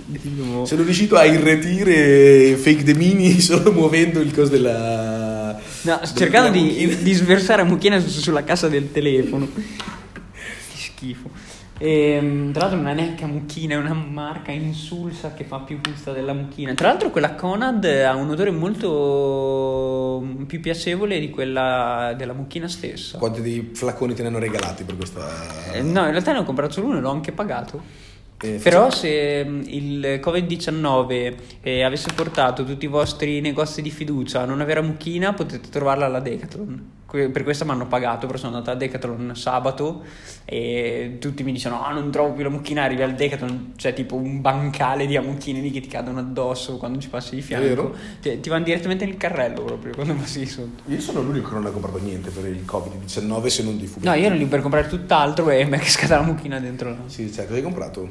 Sono 0.65 0.83
riuscito 0.83 1.15
a 1.15 1.25
irretire 1.25 2.55
fake 2.55 2.83
the 2.83 2.93
mini 2.93 3.39
solo 3.41 3.71
muovendo 3.71 4.19
il 4.19 4.33
coso 4.33 4.51
della... 4.51 5.53
No, 5.53 5.59
della 5.81 6.13
cercando 6.13 6.49
di, 6.49 6.97
di 7.01 7.13
sversare 7.13 7.63
mucchina 7.63 7.99
su- 7.99 8.07
sulla 8.07 8.43
cassa 8.43 8.67
del 8.67 8.91
telefono. 8.91 9.47
Che 9.53 10.77
schifo. 10.77 11.29
E, 11.77 12.49
tra 12.53 12.61
l'altro 12.61 12.79
non 12.79 12.87
è 12.91 12.93
neanche 12.93 13.25
mucchina, 13.25 13.73
è 13.73 13.77
una 13.77 13.93
marca 13.93 14.51
insulsa 14.51 15.33
che 15.33 15.43
fa 15.43 15.59
più 15.59 15.81
gusto 15.81 16.13
della 16.13 16.33
mucchina. 16.33 16.73
Tra 16.73 16.87
l'altro 16.87 17.09
quella 17.09 17.33
Conad 17.33 17.83
ha 17.83 18.15
un 18.15 18.29
odore 18.29 18.51
molto 18.51 20.25
più 20.47 20.61
piacevole 20.61 21.19
di 21.19 21.29
quella 21.29 22.13
della 22.15 22.33
mucchina 22.33 22.67
stessa. 22.67 23.17
Quanti 23.17 23.41
dei 23.41 23.71
flaconi 23.73 24.13
te 24.13 24.21
ne 24.21 24.29
hanno 24.29 24.39
regalati 24.39 24.83
per 24.83 24.95
questa... 24.95 25.73
Eh, 25.73 25.81
no, 25.81 26.05
in 26.05 26.11
realtà 26.11 26.31
ne 26.31 26.39
ho 26.39 26.43
comprato 26.43 26.73
solo 26.73 26.87
uno 26.87 26.99
e 26.99 27.01
l'ho 27.01 27.11
anche 27.11 27.31
pagato. 27.31 28.11
Eh, 28.41 28.59
Però 28.61 28.89
se 28.89 29.43
mh, 29.43 29.63
il 29.67 30.19
Covid-19 30.21 31.35
eh, 31.61 31.83
avesse 31.83 32.11
portato 32.13 32.63
tutti 32.63 32.85
i 32.85 32.89
vostri 32.89 33.39
negozi 33.41 33.81
di 33.81 33.89
fiducia 33.89 34.41
a 34.41 34.45
non 34.45 34.61
avere 34.61 34.81
mucchina, 34.81 35.33
potete 35.33 35.69
trovarla 35.69 36.05
alla 36.05 36.19
Decathlon. 36.19 36.91
Per 37.13 37.43
questo 37.43 37.63
mi 37.63 37.69
hanno 37.69 37.85
pagato, 37.85 38.25
però 38.25 38.39
sono 38.39 38.55
andato 38.55 38.71
a 38.71 38.75
Decathlon 38.75 39.33
sabato 39.35 40.03
e 40.45 41.17
tutti 41.19 41.43
mi 41.43 41.51
dicono 41.51 41.83
ah 41.83 41.91
non 41.91 42.09
trovo 42.09 42.33
più 42.33 42.41
la 42.41 42.49
mucchina, 42.49 42.81
arrivi 42.81 43.03
al 43.03 43.13
Decathlon, 43.13 43.73
c'è 43.75 43.93
tipo 43.93 44.15
un 44.15 44.41
bancale 44.41 45.05
di 45.05 45.15
amucchine 45.15 45.59
lì 45.59 45.69
che 45.69 45.79
ti 45.79 45.87
cadono 45.87 46.17
addosso 46.17 46.77
quando 46.77 46.97
ci 46.99 47.09
passi 47.09 47.35
di 47.35 47.41
fianco. 47.41 47.93
Ti, 48.19 48.39
ti 48.39 48.49
vanno 48.49 48.63
direttamente 48.63 49.05
nel 49.05 49.17
carrello 49.17 49.61
proprio 49.61 49.93
quando 49.93 50.15
passi 50.15 50.39
di 50.39 50.47
sotto. 50.47 50.81
Io 50.87 50.99
sono 50.99 51.21
l'unico 51.21 51.49
che 51.49 51.53
non 51.53 51.67
ha 51.67 51.69
comprato 51.69 51.99
niente 51.99 52.31
per 52.31 52.47
il 52.47 52.65
Covid-19 52.65 53.45
se 53.45 53.61
non 53.61 53.77
di 53.77 53.85
fumetti. 53.85 54.07
No, 54.07 54.15
io 54.15 54.25
ero 54.25 54.35
lì 54.35 54.45
per 54.45 54.61
comprare 54.61 54.87
tutt'altro 54.87 55.51
e 55.51 55.65
mi 55.65 55.77
è 55.77 55.79
cascata 55.79 56.15
la 56.15 56.23
mucchina 56.23 56.59
dentro 56.59 56.89
là. 56.89 56.97
Sì, 57.05 57.31
cioè, 57.31 57.45
cosa 57.45 57.57
hai 57.57 57.63
comprato? 57.63 58.09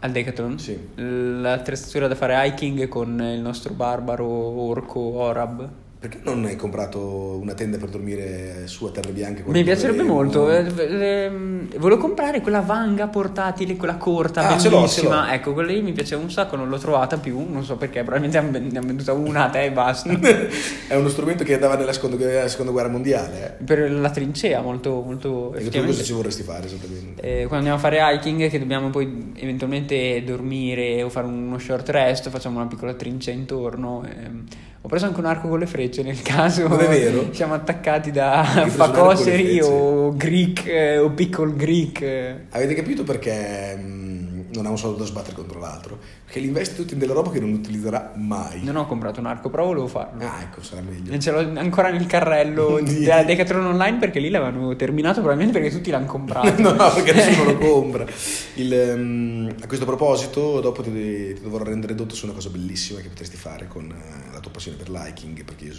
Al 0.00 0.12
Decathlon? 0.12 0.58
Sì. 0.58 0.78
L'attrezzatura 0.94 2.08
da 2.08 2.14
fare 2.14 2.46
hiking 2.46 2.88
con 2.88 3.20
il 3.20 3.40
nostro 3.40 3.74
barbaro 3.74 4.26
orco 4.26 4.98
Orab. 4.98 5.68
Perché 6.00 6.18
non 6.22 6.46
hai 6.46 6.56
comprato 6.56 7.38
una 7.42 7.52
tenda 7.52 7.76
per 7.76 7.90
dormire 7.90 8.66
su 8.66 8.86
a 8.86 8.90
terre 8.90 9.12
bianche? 9.12 9.42
Mi 9.44 9.62
piacerebbe 9.62 10.02
molto. 10.02 10.50
eh, 10.50 10.64
eh, 10.78 11.30
volevo 11.76 12.00
comprare 12.00 12.40
quella 12.40 12.60
vanga 12.62 13.06
portatile, 13.08 13.76
quella 13.76 13.96
corta, 13.96 14.48
Ah, 14.48 14.58
ce 14.58 14.70
l'ho, 14.70 14.76
bellissima. 14.76 15.24
ce 15.24 15.28
l'ho. 15.28 15.34
Ecco, 15.34 15.52
quella 15.52 15.70
lì 15.72 15.82
mi 15.82 15.92
piaceva 15.92 16.22
un 16.22 16.30
sacco, 16.30 16.56
non 16.56 16.70
l'ho 16.70 16.78
trovata 16.78 17.18
più. 17.18 17.44
Non 17.46 17.64
so 17.64 17.76
perché, 17.76 18.02
probabilmente 18.02 18.40
ne 18.40 18.46
hanno- 18.58 18.78
hanno 18.78 18.86
venduta 18.86 19.12
una 19.12 19.44
a 19.44 19.50
te 19.50 19.64
e 19.64 19.72
basta. 19.72 20.08
È 20.88 20.94
uno 20.94 21.08
strumento 21.10 21.44
che 21.44 21.52
andava 21.52 21.76
nella 21.76 21.92
seconda, 21.92 22.16
nella 22.16 22.48
seconda 22.48 22.72
guerra 22.72 22.88
mondiale. 22.88 23.58
Eh? 23.60 23.64
per 23.64 23.92
la 23.92 24.08
trincea, 24.10 24.62
molto, 24.62 25.02
molto 25.04 25.52
E 25.52 25.64
che 25.64 25.68
tu 25.68 25.84
cosa 25.84 26.02
ci 26.02 26.14
vorresti 26.14 26.42
fare 26.42 26.64
esattamente? 26.64 27.20
Eh, 27.20 27.46
quando 27.46 27.56
andiamo 27.68 27.76
a 27.76 27.78
fare 27.78 27.98
hiking, 28.16 28.48
che 28.48 28.58
dobbiamo 28.58 28.88
poi 28.88 29.32
eventualmente 29.36 30.24
dormire 30.24 31.02
o 31.02 31.10
fare 31.10 31.26
uno 31.26 31.58
short 31.58 31.90
rest, 31.90 32.30
facciamo 32.30 32.58
una 32.58 32.68
piccola 32.68 32.94
trincea 32.94 33.34
intorno. 33.34 34.02
ehm. 34.04 34.44
Ho 34.82 34.88
preso 34.88 35.04
anche 35.04 35.20
un 35.20 35.26
arco 35.26 35.48
con 35.48 35.58
le 35.58 35.66
frecce 35.66 36.02
nel 36.02 36.22
caso. 36.22 36.66
Non 36.66 36.80
è 36.80 36.88
vero? 36.88 37.28
Siamo 37.34 37.52
attaccati 37.52 38.10
da 38.10 38.42
facoseri 38.66 39.60
o 39.60 40.14
Greek 40.16 40.66
eh, 40.66 40.98
o 40.98 41.10
piccol 41.10 41.54
Greek. 41.54 42.02
Avete 42.50 42.74
capito 42.74 43.04
perché 43.04 43.76
mm, 43.78 44.09
non 44.52 44.66
ha 44.66 44.70
un 44.70 44.78
soldo 44.78 44.98
da 44.98 45.04
sbattere 45.04 45.34
contro 45.34 45.58
l'altro, 45.58 45.98
perché 46.24 46.40
li 46.40 46.46
investe 46.46 46.74
tutti 46.76 46.92
in 46.94 46.98
della 46.98 47.12
roba 47.12 47.30
che 47.30 47.40
non 47.40 47.52
utilizzerà 47.52 48.12
mai. 48.16 48.62
Non 48.64 48.76
ho 48.76 48.86
comprato 48.86 49.20
un 49.20 49.26
arco, 49.26 49.48
però 49.50 49.64
volevo 49.66 49.86
farlo. 49.86 50.24
Ah, 50.24 50.40
ecco, 50.42 50.62
sarà 50.62 50.80
meglio. 50.80 51.12
E 51.12 51.18
ce 51.18 51.30
l'ho 51.30 51.58
ancora 51.58 51.90
nel 51.90 52.06
carrello 52.06 52.80
Di- 52.82 52.98
della 53.00 53.22
Decathlon 53.24 53.64
Online 53.66 53.98
perché 53.98 54.18
lì 54.20 54.28
l'avevano 54.30 54.74
terminato 54.76 55.20
probabilmente 55.20 55.58
perché 55.60 55.74
tutti 55.74 55.90
l'hanno 55.90 56.06
comprato. 56.06 56.60
no, 56.62 56.74
perché 56.94 57.12
nessuno 57.12 57.44
lo 57.44 57.58
compra. 57.58 58.06
Il, 58.54 58.72
ehm, 58.72 59.54
a 59.62 59.66
questo 59.66 59.84
proposito, 59.84 60.60
dopo 60.60 60.82
ti, 60.82 60.90
ti 60.90 61.40
dovrò 61.42 61.64
rendere 61.64 61.94
dotto 61.94 62.14
su 62.14 62.24
una 62.26 62.34
cosa 62.34 62.48
bellissima 62.50 63.00
che 63.00 63.08
potresti 63.08 63.36
fare 63.36 63.66
con 63.68 63.90
eh, 63.90 64.32
la 64.32 64.40
tua 64.40 64.50
passione 64.50 64.76
per 64.76 64.90
l'hiking, 64.90 65.44
perché 65.44 65.64
io 65.64 65.74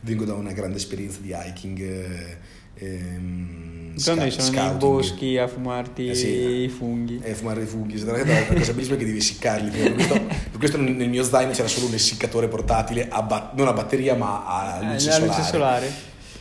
vengo 0.00 0.24
da 0.24 0.34
una 0.34 0.52
grande 0.52 0.76
esperienza 0.76 1.18
di 1.20 1.34
hiking. 1.34 1.80
eh, 1.80 2.62
ehm, 2.76 3.96
sca- 3.96 4.28
sono 4.30 4.60
nei 4.68 4.76
boschi 4.76 5.38
a 5.38 5.46
fumarti 5.46 6.08
Eh 6.08 6.14
sì. 6.14 6.28
i 6.64 6.68
funghi. 6.68 7.20
E 7.22 7.34
fumare 7.34 7.62
i 7.62 7.66
funghi, 7.66 8.02
la 8.04 8.12
cosa 8.12 8.72
bellissima 8.72 8.96
è 8.96 8.98
che 8.98 9.04
devi 9.04 9.18
essiccarli. 9.18 9.70
Per 9.70 9.92
questo, 9.94 10.14
per 10.14 10.58
questo 10.58 10.76
nel 10.78 11.08
mio 11.08 11.22
zaino 11.22 11.52
c'era 11.52 11.68
solo 11.68 11.86
un 11.86 11.94
essiccatore 11.94 12.48
portatile, 12.48 13.08
a 13.08 13.22
ba- 13.22 13.52
non 13.54 13.68
a 13.68 13.72
batteria 13.72 14.14
ma 14.14 14.44
a 14.46 14.78
Eh, 14.80 14.92
luce 14.92 15.06
la 15.06 15.12
solare. 15.12 15.26
luce 15.26 15.42
solare. 15.42 15.92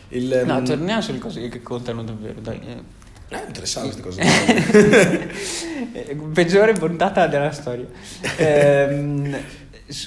Il, 0.10 0.44
No, 0.46 0.58
ehm, 0.58 0.66
torniamo 0.66 1.02
sulle 1.02 1.18
cose 1.20 1.48
che 1.50 1.62
contano 1.62 2.04
davvero, 2.04 2.40
dai. 2.40 2.60
eh. 2.60 3.36
eh, 3.36 3.44
interessante 3.48 4.00
queste 4.02 4.22
cose. 4.24 5.32
Eh, 5.94 6.16
Peggiore 6.34 6.74
puntata 6.74 7.28
della 7.28 7.52
storia. 7.52 7.86
Ehm, 8.38 9.36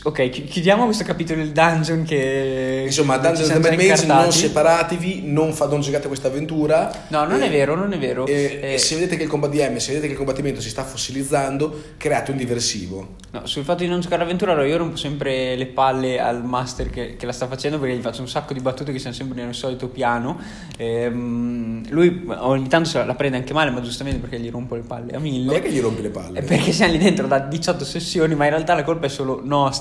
ok, 0.02 0.28
chi- 0.30 0.44
chiudiamo 0.44 0.84
questo 0.84 1.04
capitolo 1.04 1.40
del 1.42 1.52
dungeon 1.52 2.02
che... 2.04 2.82
Insomma, 2.86 3.16
Dungeons 3.18 3.46
siamo 3.50 3.66
and 3.66 3.76
Mage 3.76 4.06
non 4.06 4.32
separatevi, 4.32 5.22
non, 5.24 5.52
fa, 5.52 5.66
non 5.66 5.80
giocate 5.80 6.06
questa 6.08 6.28
avventura. 6.28 6.90
No, 7.08 7.24
non 7.24 7.42
è 7.42 7.46
Eh, 7.46 7.50
vero, 7.50 7.74
non 7.74 7.92
è 7.92 7.98
vero. 7.98 8.26
E, 8.26 8.58
Eh, 8.62 8.72
e 8.74 8.78
se 8.78 8.94
vedete 8.96 9.16
che 9.16 9.22
il 9.24 9.28
combat 9.28 9.50
DM, 9.50 9.76
se 9.76 9.88
vedete 9.88 10.06
che 10.06 10.12
il 10.12 10.18
combattimento 10.18 10.60
si 10.60 10.68
sta 10.68 10.82
fossilizzando, 10.84 11.82
create 11.96 12.30
un 12.30 12.36
diversivo. 12.36 13.14
No, 13.30 13.46
sul 13.46 13.64
fatto 13.64 13.82
di 13.82 13.88
non 13.88 14.00
giocare 14.00 14.22
all'avventura, 14.22 14.52
allora 14.52 14.66
io 14.66 14.76
rompo 14.76 14.96
sempre 14.96 15.56
le 15.56 15.66
palle 15.66 16.18
al 16.20 16.42
master 16.44 16.90
che, 16.90 17.16
che 17.16 17.26
la 17.26 17.32
sta 17.32 17.46
facendo 17.46 17.78
perché 17.78 17.96
gli 17.96 18.00
faccio 18.02 18.22
un 18.22 18.28
sacco 18.28 18.52
di 18.54 18.60
battute 18.60 18.92
che 18.92 18.98
sono 18.98 19.12
sempre 19.14 19.42
nel 19.44 19.54
solito 19.54 19.88
piano. 19.88 20.38
Ehm, 20.78 21.84
lui 21.90 22.24
ogni 22.38 22.68
tanto 22.68 22.88
se 22.88 23.04
la 23.04 23.14
prende 23.14 23.36
anche 23.36 23.52
male, 23.52 23.70
ma 23.70 23.80
giustamente 23.80 24.18
perché 24.20 24.38
gli 24.40 24.50
rompo 24.50 24.74
le 24.74 24.82
palle 24.82 25.12
a 25.14 25.18
mille. 25.18 25.56
È 25.56 25.62
che 25.62 25.70
gli 25.70 25.80
rompi 25.80 26.02
le 26.02 26.10
palle. 26.10 26.38
Eh, 26.40 26.42
Perché 26.42 26.72
siamo 26.72 26.92
lì 26.92 26.98
dentro 26.98 27.26
da 27.26 27.38
18 27.40 27.84
sessioni, 27.84 28.34
ma 28.34 28.44
in 28.44 28.50
realtà 28.50 28.74
la 28.74 28.82
colpa 28.84 29.06
è 29.06 29.08
solo 29.08 29.40
nostra 29.44 29.74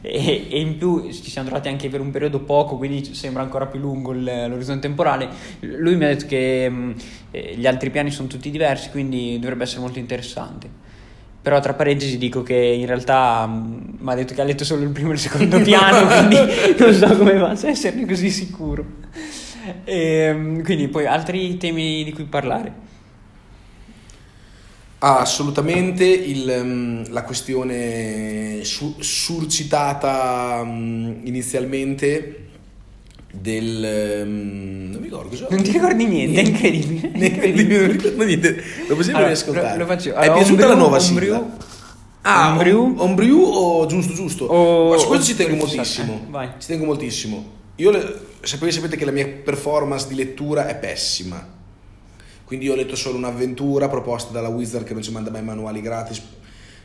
e, 0.00 0.46
e 0.50 0.60
in 0.60 0.78
più 0.78 1.10
ci 1.12 1.30
siamo 1.30 1.48
trovati 1.48 1.68
anche 1.68 1.88
per 1.88 2.00
un 2.00 2.10
periodo 2.10 2.40
poco, 2.40 2.76
quindi 2.76 3.14
sembra 3.14 3.42
ancora 3.42 3.66
più 3.66 3.80
lungo 3.80 4.12
l'orizzonte 4.12 4.80
temporale. 4.80 5.28
Lui 5.60 5.96
mi 5.96 6.04
ha 6.04 6.08
detto 6.08 6.26
che 6.26 6.68
mh, 6.68 6.94
eh, 7.30 7.54
gli 7.56 7.66
altri 7.66 7.90
piani 7.90 8.10
sono 8.10 8.28
tutti 8.28 8.50
diversi, 8.50 8.90
quindi 8.90 9.38
dovrebbe 9.38 9.64
essere 9.64 9.80
molto 9.80 9.98
interessante. 9.98 10.84
Però 11.42 11.60
tra 11.60 11.74
parentesi 11.74 12.18
dico 12.18 12.42
che 12.42 12.56
in 12.56 12.86
realtà 12.86 13.46
mi 13.46 14.10
ha 14.10 14.14
detto 14.14 14.34
che 14.34 14.40
ha 14.40 14.44
letto 14.44 14.64
solo 14.64 14.82
il 14.82 14.88
primo 14.88 15.10
e 15.10 15.14
il 15.14 15.20
secondo 15.20 15.60
piano, 15.62 16.06
quindi 16.06 16.38
non 16.76 16.92
so 16.92 17.16
come 17.16 17.38
faccia 17.38 17.68
a 17.68 17.70
esserne 17.70 18.04
così 18.04 18.30
sicuro. 18.30 18.84
Ehm, 19.84 20.62
quindi 20.64 20.88
poi 20.88 21.06
altri 21.06 21.56
temi 21.56 22.02
di 22.02 22.12
cui 22.12 22.24
parlare. 22.24 22.85
Ah, 24.98 25.18
assolutamente 25.18 26.04
il, 26.06 26.48
ehm, 26.48 27.12
la 27.12 27.22
questione 27.22 28.60
su- 28.64 28.96
surcitata 28.98 30.62
mm, 30.64 31.26
inizialmente 31.26 32.40
del... 33.30 33.84
ehm, 33.84 34.88
non 34.92 34.98
mi 35.00 35.04
ricordo 35.08 35.28
cosa... 35.28 35.46
Non 35.50 35.62
ti 35.62 35.70
ricordi 35.72 36.06
niente, 36.06 36.40
è 36.40 36.44
incredibile. 36.44 37.10
è 37.18 37.24
incredibile. 37.26 37.78
non 37.86 37.92
ricordo 37.92 38.24
niente. 38.24 38.62
Lo 38.88 38.94
possiamo 38.96 39.18
Allora, 39.18 39.32
riascoltare. 39.32 39.78
lo- 39.78 39.86
faccio. 39.86 40.08
È 40.10 40.16
Allora, 40.16 40.32
piaciuta 40.34 40.50
Homebrew- 40.64 40.68
la 40.68 40.74
nuova 40.74 40.96
Homebrew- 40.98 41.34
sigla? 41.34 41.56
Ah? 42.22 42.58
Hom- 42.58 42.98
Homebrew 42.98 43.40
o 43.40 43.86
giusto 43.86 44.12
giusto? 44.14 44.44
O- 44.46 44.90
Ma 44.90 44.96
su 44.98 45.06
questo 45.08 45.26
ci 45.26 45.36
tengo 45.36 45.56
moltissimo. 45.56 46.14
eh, 46.26 46.30
vai. 46.30 46.48
Ci 46.58 46.66
tengo 46.66 46.84
moltissimo. 46.86 47.44
Io 47.76 47.90
le- 47.90 48.18
sapete, 48.40 48.72
sapete 48.72 48.96
che 48.96 49.04
la 49.04 49.12
mia 49.12 49.28
performance 49.28 50.08
di 50.08 50.14
lettura 50.14 50.66
è 50.66 50.74
pessima. 50.76 51.54
Quindi 52.46 52.66
io 52.66 52.74
ho 52.74 52.76
letto 52.76 52.94
solo 52.94 53.16
un'avventura 53.16 53.88
proposta 53.88 54.30
dalla 54.30 54.46
Wizard 54.46 54.84
che 54.84 54.92
non 54.92 55.02
ci 55.02 55.10
manda 55.10 55.32
mai 55.32 55.42
manuali 55.42 55.80
gratis 55.80 56.22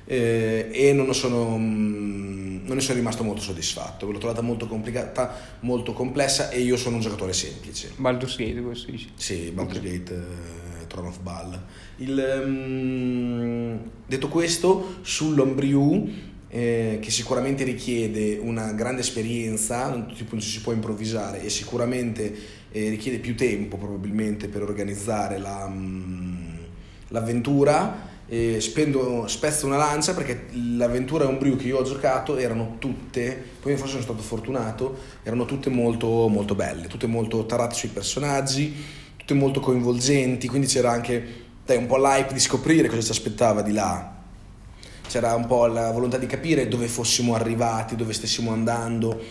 eh, 0.05 0.69
e 0.71 0.91
non, 0.91 1.13
sono, 1.13 1.55
mm, 1.55 2.65
non 2.65 2.77
ne 2.77 2.81
sono 2.81 2.97
rimasto 2.97 3.23
molto 3.23 3.41
soddisfatto. 3.41 4.09
L'ho 4.11 4.17
trovata 4.17 4.41
molto 4.41 4.65
complicata, 4.65 5.57
molto 5.59 5.93
complessa 5.93 6.49
e 6.49 6.61
io 6.61 6.77
sono 6.77 6.95
un 6.95 7.01
giocatore 7.03 7.33
semplice. 7.33 7.91
Baldur's 7.95 8.37
Gate, 8.37 8.59
questo 8.59 8.89
dici. 8.89 9.11
Sì, 9.13 9.51
Baldur's 9.51 9.81
Gate, 9.81 10.13
eh, 10.15 10.87
Throne 10.87 11.09
of 11.09 11.19
Ball. 11.19 11.61
Il, 11.97 12.19
ehm, 12.19 13.79
detto 14.07 14.29
questo, 14.29 14.95
sull'Homebrew, 15.01 16.09
eh, 16.49 16.97
che 16.99 17.11
sicuramente 17.11 17.63
richiede 17.63 18.39
una 18.41 18.73
grande 18.73 19.01
esperienza, 19.01 19.89
non, 19.89 20.07
tipo, 20.07 20.31
non 20.31 20.41
ci 20.41 20.49
si 20.49 20.61
può 20.61 20.73
improvvisare 20.73 21.43
e 21.43 21.49
sicuramente 21.49 22.59
eh, 22.71 22.89
richiede 22.89 23.19
più 23.19 23.35
tempo 23.35 23.77
probabilmente 23.77 24.47
per 24.47 24.63
organizzare 24.63 25.37
la, 25.37 25.67
mm, 25.67 26.57
l'avventura. 27.09 28.09
eh, 28.33 28.61
spendo, 28.61 29.27
spezzo 29.27 29.65
una 29.65 29.75
lancia 29.75 30.13
perché 30.13 30.45
l'avventura 30.53 31.27
Homebrew 31.27 31.57
che 31.57 31.67
io 31.67 31.79
ho 31.79 31.83
giocato 31.83 32.37
erano 32.37 32.77
tutte, 32.79 33.43
poi 33.59 33.75
forse 33.75 33.91
sono 33.91 34.03
stato 34.03 34.21
fortunato, 34.21 34.97
erano 35.23 35.43
tutte 35.43 35.69
molto, 35.69 36.29
molto 36.29 36.55
belle, 36.55 36.87
tutte 36.87 37.07
molto 37.07 37.45
tarate 37.45 37.75
sui 37.75 37.89
personaggi, 37.89 38.73
tutte 39.17 39.33
molto 39.33 39.59
coinvolgenti, 39.59 40.47
quindi 40.47 40.67
c'era 40.67 40.91
anche 40.91 41.23
dai, 41.65 41.75
un 41.75 41.87
po' 41.87 41.97
l'hype 41.97 42.31
di 42.31 42.39
scoprire 42.39 42.87
cosa 42.87 43.01
ci 43.01 43.11
aspettava 43.11 43.61
di 43.61 43.73
là. 43.73 44.19
C'era 45.07 45.35
un 45.35 45.45
po' 45.45 45.65
la 45.65 45.91
volontà 45.91 46.17
di 46.17 46.25
capire 46.25 46.69
dove 46.69 46.87
fossimo 46.87 47.35
arrivati, 47.35 47.97
dove 47.97 48.13
stessimo 48.13 48.51
andando, 48.53 49.21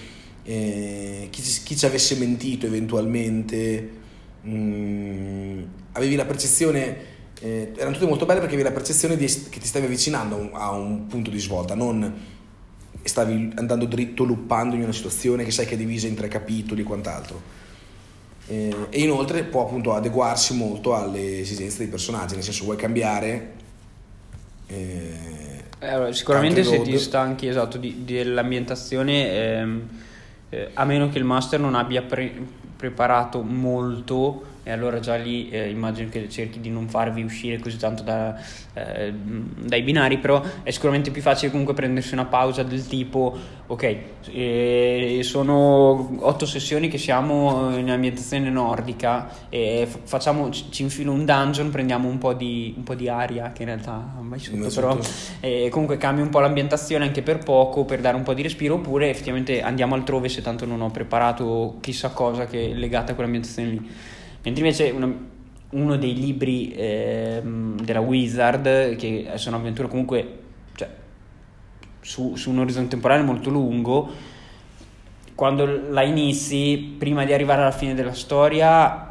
eh, 0.44 1.28
chi, 1.30 1.42
chi 1.64 1.76
ci 1.76 1.86
avesse 1.86 2.16
mentito 2.16 2.66
eventualmente. 2.66 3.98
Mm, 4.46 5.62
avevi 5.92 6.14
la 6.16 6.24
percezione, 6.24 6.96
eh, 7.40 7.72
erano 7.76 7.92
tutte 7.94 8.06
molto 8.06 8.24
belle 8.26 8.40
perché 8.40 8.54
avevi 8.54 8.68
la 8.68 8.74
percezione 8.74 9.16
di 9.16 9.26
che 9.26 9.60
ti 9.60 9.66
stavi 9.66 9.84
avvicinando 9.86 10.36
a 10.36 10.38
un, 10.38 10.50
a 10.54 10.70
un 10.70 11.06
punto 11.06 11.30
di 11.30 11.38
svolta, 11.38 11.74
non 11.74 12.38
stavi 13.02 13.52
andando 13.56 13.86
dritto, 13.86 14.24
luppando 14.24 14.74
in 14.74 14.82
una 14.82 14.92
situazione 14.92 15.44
che 15.44 15.50
sai 15.50 15.66
che 15.66 15.74
è 15.74 15.76
divisa 15.76 16.06
in 16.06 16.14
tre 16.14 16.28
capitoli 16.28 16.82
e 16.82 16.84
quant'altro. 16.84 17.42
Eh, 18.46 18.86
e 18.90 19.00
inoltre 19.02 19.44
può 19.44 19.62
appunto 19.64 19.92
adeguarsi 19.94 20.54
molto 20.54 20.94
alle 20.94 21.40
esigenze 21.40 21.78
dei 21.78 21.88
personaggi, 21.88 22.34
nel 22.34 22.42
senso 22.44 22.64
vuoi 22.64 22.76
cambiare. 22.76 23.54
eh, 24.66 25.64
Eh, 25.82 25.86
allora, 25.88 26.12
sicuramente 26.12 26.62
se 26.62 26.82
ti 26.82 26.98
stanchi 26.98 27.46
esatto, 27.46 27.78
di- 27.78 28.04
dell'ambientazione, 28.04 29.30
ehm, 29.32 29.88
eh, 30.50 30.70
a 30.74 30.84
meno 30.84 31.08
che 31.08 31.18
il 31.18 31.24
master 31.24 31.58
non 31.60 31.74
abbia 31.74 32.02
pre- 32.02 32.32
preparato 32.76 33.42
molto, 33.42 34.42
e 34.62 34.70
allora 34.70 35.00
già 35.00 35.16
lì 35.16 35.48
eh, 35.50 35.68
immagino 35.70 36.08
che 36.10 36.28
cerchi 36.28 36.60
di 36.60 36.70
non 36.70 36.88
farvi 36.88 37.22
uscire 37.22 37.58
così 37.58 37.76
tanto 37.78 38.02
da- 38.02 38.38
eh, 38.74 39.12
dai 39.12 39.82
binari, 39.82 40.18
però 40.18 40.42
è 40.62 40.70
sicuramente 40.70 41.10
più 41.10 41.22
facile 41.22 41.50
comunque 41.50 41.74
prendersi 41.74 42.12
una 42.14 42.26
pausa 42.26 42.62
del 42.62 42.86
tipo, 42.86 43.36
ok, 43.66 43.96
eh, 44.32 45.20
sono 45.22 46.16
otto 46.20 46.46
sessioni 46.46 46.88
che 46.88 46.98
siamo 46.98 47.76
in 47.76 47.90
ambientazione 47.90 48.50
nordica, 48.50 49.28
e 49.48 49.88
facciamo, 50.04 50.50
ci 50.50 50.82
infilo 50.82 51.12
un 51.12 51.24
dungeon, 51.24 51.70
prendiamo 51.70 52.08
un 52.08 52.18
po' 52.18 52.32
di, 52.32 52.74
un 52.76 52.82
po' 52.82 52.94
di 52.94 53.08
aria, 53.08 53.52
che 53.52 53.62
in 53.62 53.68
realtà 53.68 54.14
mai 54.20 54.38
sotto, 54.38 54.56
Mai 54.56 54.70
però 54.72 54.92
sotto. 54.92 55.08
e 55.40 55.68
comunque 55.70 55.96
cambio 55.96 56.22
un 56.24 56.30
po' 56.30 56.40
l'ambientazione 56.40 57.04
anche 57.04 57.22
per 57.22 57.38
poco 57.38 57.84
per 57.84 58.00
dare 58.00 58.16
un 58.16 58.22
po' 58.22 58.34
di 58.34 58.42
respiro 58.42 58.74
oppure 58.74 59.10
effettivamente 59.10 59.62
andiamo 59.62 59.94
altrove 59.94 60.28
se 60.28 60.42
tanto 60.42 60.66
non 60.66 60.80
ho 60.80 60.90
preparato 60.90 61.76
chissà 61.80 62.10
cosa 62.10 62.46
che 62.46 62.70
è 62.70 62.74
legata 62.74 63.12
a 63.12 63.14
quell'ambientazione 63.14 63.68
lì 63.70 63.90
mentre 64.42 64.64
invece 64.64 64.90
una- 64.90 65.28
uno 65.70 65.96
dei 65.96 66.14
libri 66.14 66.72
ehm, 66.74 67.80
della 67.80 68.00
Wizard 68.00 68.96
che 68.96 69.30
sono 69.34 69.56
avventure 69.56 69.88
comunque 69.88 70.38
cioè, 70.74 70.88
su, 72.00 72.34
su 72.36 72.50
un 72.50 72.58
orizzonte 72.58 72.90
temporale 72.90 73.22
molto 73.22 73.50
lungo 73.50 74.10
quando 75.34 75.64
la 75.90 76.02
inizi 76.02 76.96
prima 76.98 77.24
di 77.24 77.32
arrivare 77.32 77.62
alla 77.62 77.70
fine 77.70 77.94
della 77.94 78.14
storia 78.14 79.10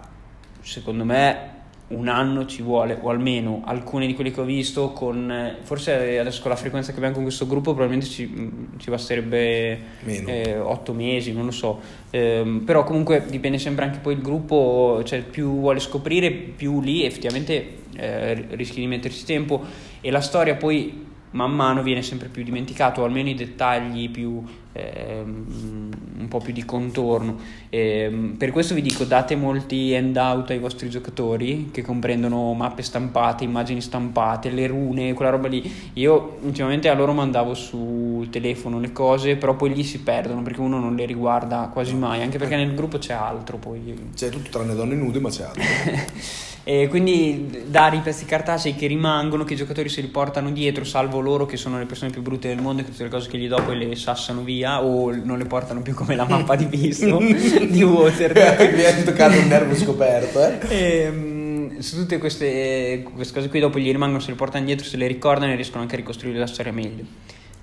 secondo 0.61 1.05
me 1.05 1.49
un 1.90 2.08
anno 2.08 2.46
ci 2.46 2.62
vuole, 2.62 2.98
o 3.00 3.10
almeno 3.10 3.62
alcuni 3.66 4.06
di 4.06 4.14
quelli 4.14 4.32
che 4.32 4.42
ho 4.42 4.46
visto, 4.46 4.92
con 4.92 5.32
eh, 5.32 5.58
forse 5.62 6.20
adesso 6.20 6.42
con 6.42 6.52
la 6.52 6.58
frequenza 6.58 6.92
che 6.92 6.98
abbiamo 6.98 7.16
con 7.16 7.24
questo 7.24 7.48
gruppo, 7.48 7.74
probabilmente 7.74 8.08
ci, 8.08 8.52
ci 8.78 8.90
basterebbe 8.90 9.80
eh, 10.06 10.60
otto 10.60 10.94
mesi, 10.94 11.34
non 11.34 11.46
lo 11.46 11.52
so. 11.52 11.80
Ehm, 12.12 12.62
però 12.66 12.84
comunque 12.84 13.26
dipende 13.28 13.58
sempre 13.58 13.86
anche 13.86 14.00
poi 14.00 14.14
il 14.14 14.22
gruppo, 14.22 15.02
cioè 15.04 15.22
più 15.22 15.60
vuole 15.60 15.80
scoprire, 15.80 16.32
più 16.32 16.82
lì 16.82 17.06
effettivamente 17.06 17.78
eh, 17.96 18.46
rischi 18.52 18.80
di 18.80 18.88
metterci 18.88 19.26
tempo. 19.26 19.62
E 20.02 20.12
la 20.12 20.22
storia 20.22 20.56
poi 20.56 21.08
man 21.32 21.51
mano 21.53 21.84
viene 21.84 22.01
sempre 22.01 22.27
più 22.27 22.43
dimenticato, 22.43 23.01
o 23.01 23.05
almeno 23.05 23.30
i 23.30 23.36
dettagli 23.36 24.09
più, 24.09 24.41
ehm, 24.73 25.89
un 26.19 26.27
po' 26.27 26.39
più 26.39 26.53
di 26.53 26.65
contorno. 26.65 27.38
Ehm, 27.69 28.36
per 28.38 28.51
questo 28.51 28.73
vi 28.73 28.82
dico, 28.82 29.03
date 29.03 29.36
molti 29.36 29.93
handout 29.95 30.49
ai 30.49 30.59
vostri 30.59 30.89
giocatori 30.89 31.69
che 31.71 31.82
comprendono 31.82 32.53
mappe 32.53 32.82
stampate, 32.82 33.43
immagini 33.43 33.82
stampate, 33.82 34.49
le 34.49 34.67
rune, 34.67 35.13
quella 35.13 35.32
roba 35.32 35.47
lì. 35.47 35.71
Io 35.93 36.38
ultimamente 36.41 36.89
a 36.89 36.93
loro 36.93 37.13
mandavo 37.13 37.53
sul 37.53 38.30
telefono 38.30 38.80
le 38.80 38.91
cose, 38.91 39.36
però 39.36 39.55
poi 39.55 39.73
lì 39.73 39.84
si 39.84 39.99
perdono 39.99 40.41
perché 40.41 40.61
uno 40.61 40.80
non 40.80 40.95
le 40.95 41.05
riguarda 41.05 41.69
quasi 41.71 41.95
mai, 41.95 42.21
anche 42.21 42.38
perché 42.38 42.55
nel 42.55 42.73
gruppo 42.73 42.97
c'è 42.97 43.13
altro 43.13 43.57
poi. 43.57 44.09
C'è 44.15 44.30
tutto 44.30 44.49
tranne 44.49 44.73
donne 44.75 44.95
nude, 44.95 45.19
ma 45.19 45.30
c'è 45.30 45.43
altro. 45.43 45.61
E 46.70 46.88
quindi 46.88 47.63
dare 47.65 47.95
i 47.95 47.99
pezzi 47.99 48.26
cartacei 48.26 48.76
che 48.76 48.86
rimangono, 48.86 49.43
che 49.43 49.53
i 49.53 49.55
giocatori 49.55 49.89
se 49.89 50.01
li 50.01 50.07
portano 50.07 50.51
dietro, 50.51 50.84
salvo 50.84 51.20
loro 51.20 51.47
che 51.47 51.57
sono 51.57 51.80
le 51.80 51.88
persone 51.88 52.11
più 52.11 52.22
brutte 52.22 52.47
del 52.47 52.61
mondo, 52.61 52.84
che 52.84 52.91
tutte 52.91 53.01
le 53.01 53.09
cose 53.09 53.28
che 53.28 53.39
gli 53.39 53.47
do 53.47 53.59
poi 53.65 53.76
le 53.76 53.95
sassano 53.95 54.43
via 54.43 54.84
o 54.84 55.11
non 55.11 55.39
le 55.39 55.45
portano 55.45 55.82
più 55.82 55.95
come 55.95 56.15
la 56.15 56.28
mappa 56.28 56.55
di 56.55 56.65
visto 56.65 57.17
di 57.67 57.82
Water. 57.82 58.34
Mi 58.72 58.82
è 58.82 59.03
toccato 59.03 59.39
un 59.39 59.47
nervo 59.47 59.74
scoperto, 59.74 60.45
eh. 60.45 60.59
E, 60.70 61.09
mm, 61.09 61.80
su 61.80 61.95
tutte 61.95 62.20
queste, 62.20 63.03
queste 63.15 63.34
cose 63.34 63.49
qui 63.49 63.59
dopo 63.59 63.80
gli 63.80 63.89
rimangono, 63.89 64.20
se 64.20 64.30
le 64.30 64.36
portano 64.36 64.65
dietro, 64.65 64.86
se 64.86 64.97
le 64.97 65.07
ricordano 65.07 65.51
e 65.51 65.55
riescono 65.55 65.82
anche 65.82 65.95
a 65.95 65.97
ricostruire 65.97 66.38
la 66.38 66.45
storia 66.45 66.72
meglio. 66.72 67.03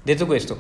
Detto 0.03 0.27
questo, 0.27 0.59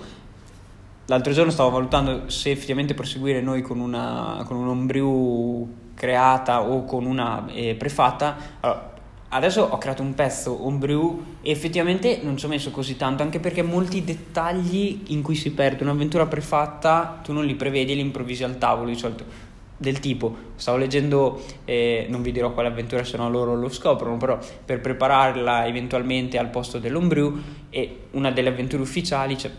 l'altro 1.07 1.33
giorno 1.33 1.51
stavo 1.51 1.71
valutando 1.71 2.29
se 2.31 2.53
effettivamente 2.53 2.95
proseguire 2.95 3.41
noi 3.41 3.63
con, 3.63 3.81
una, 3.81 4.45
con 4.47 4.57
un 4.57 4.69
homebrew 4.69 5.85
creata 5.97 6.63
o 6.63 6.85
con 6.85 7.07
una 7.07 7.47
eh, 7.49 7.75
prefatta. 7.75 8.37
Allora, 8.61 8.95
adesso 9.31 9.63
ho 9.63 9.79
creato 9.79 10.03
un 10.03 10.15
pezzo 10.15 10.65
homebrew 10.65 11.39
e 11.41 11.51
effettivamente 11.51 12.21
non 12.23 12.37
ci 12.37 12.45
ho 12.45 12.49
messo 12.49 12.71
così 12.71 12.97
tanto, 12.97 13.23
anche 13.23 13.41
perché 13.41 13.63
molti 13.63 14.05
dettagli 14.05 15.05
in 15.09 15.23
cui 15.23 15.35
si 15.35 15.53
perde 15.53 15.83
un'avventura 15.83 16.27
prefatta 16.27 17.21
tu 17.23 17.33
non 17.33 17.45
li 17.45 17.55
prevedi 17.55 17.93
e 17.93 17.95
li 17.97 18.03
improvvisi 18.03 18.45
al 18.45 18.59
tavolo 18.59 18.91
di 18.91 18.97
solito. 18.97 19.55
Del 19.79 20.01
tipo, 20.01 20.35
stavo 20.55 20.79
leggendo, 20.79 21.43
eh, 21.67 22.07
non 22.09 22.23
vi 22.23 22.33
dirò 22.33 22.53
quale 22.53 22.69
avventura, 22.69 23.05
se 23.05 23.19
no 23.19 23.29
loro 23.29 23.55
lo 23.55 23.69
scoprono, 23.69 24.17
però 24.17 24.39
per 24.65 24.81
prepararla 24.81 25.67
eventualmente 25.67 26.39
al 26.39 26.49
posto 26.49 26.79
dell'homebrew 26.79 27.39
e 27.69 28.05
una 28.13 28.31
delle 28.31 28.49
avventure 28.49 28.81
ufficiali, 28.81 29.37
cioè 29.37 29.51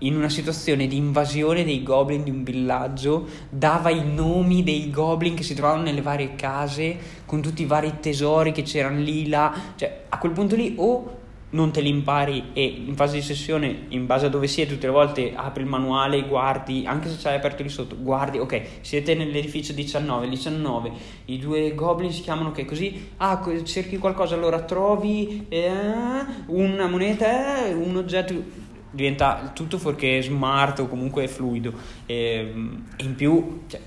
in 0.00 0.16
una 0.16 0.28
situazione 0.28 0.86
di 0.86 0.96
invasione 0.96 1.64
dei 1.64 1.82
goblin 1.82 2.22
di 2.22 2.30
un 2.30 2.42
villaggio, 2.42 3.26
dava 3.48 3.90
i 3.90 4.02
nomi 4.04 4.62
dei 4.62 4.90
goblin 4.90 5.34
che 5.34 5.42
si 5.42 5.54
trovavano 5.54 5.82
nelle 5.82 6.02
varie 6.02 6.34
case, 6.36 6.96
con 7.26 7.40
tutti 7.40 7.62
i 7.62 7.66
vari 7.66 7.94
tesori 8.00 8.52
che 8.52 8.62
c'erano 8.62 9.00
lì, 9.00 9.28
là. 9.28 9.54
Cioè, 9.74 10.04
a 10.08 10.18
quel 10.18 10.32
punto 10.32 10.56
lì 10.56 10.74
o 10.76 11.18
non 11.50 11.72
te 11.72 11.80
li 11.80 11.88
impari 11.88 12.50
e 12.52 12.64
in 12.64 12.94
fase 12.94 13.16
di 13.16 13.22
sessione, 13.22 13.86
in 13.88 14.06
base 14.06 14.26
a 14.26 14.28
dove 14.28 14.46
siete, 14.46 14.74
tutte 14.74 14.86
le 14.86 14.92
volte 14.92 15.32
apri 15.34 15.62
il 15.62 15.68
manuale, 15.68 16.22
guardi, 16.26 16.84
anche 16.86 17.08
se 17.08 17.16
c'hai 17.20 17.36
aperto 17.36 17.62
lì 17.62 17.68
sotto, 17.68 17.96
guardi, 17.98 18.38
ok, 18.38 18.62
siete 18.82 19.14
nell'edificio 19.14 19.72
19, 19.72 20.28
19, 20.28 20.92
i 21.26 21.38
due 21.38 21.74
goblin 21.74 22.12
si 22.12 22.22
chiamano 22.22 22.52
che 22.52 22.64
così, 22.64 23.10
ah, 23.16 23.42
cerchi 23.64 23.98
qualcosa, 23.98 24.34
allora 24.36 24.62
trovi 24.62 25.46
eh, 25.48 25.70
una 26.46 26.86
moneta, 26.86 27.64
un 27.74 27.96
oggetto 27.96 28.68
diventa 28.90 29.52
tutto 29.54 29.78
fuorché 29.78 30.20
smart 30.22 30.80
o 30.80 30.88
comunque 30.88 31.28
fluido 31.28 31.72
e, 32.06 32.52
e 32.96 33.04
in 33.04 33.14
più 33.14 33.62
cioè, 33.66 33.80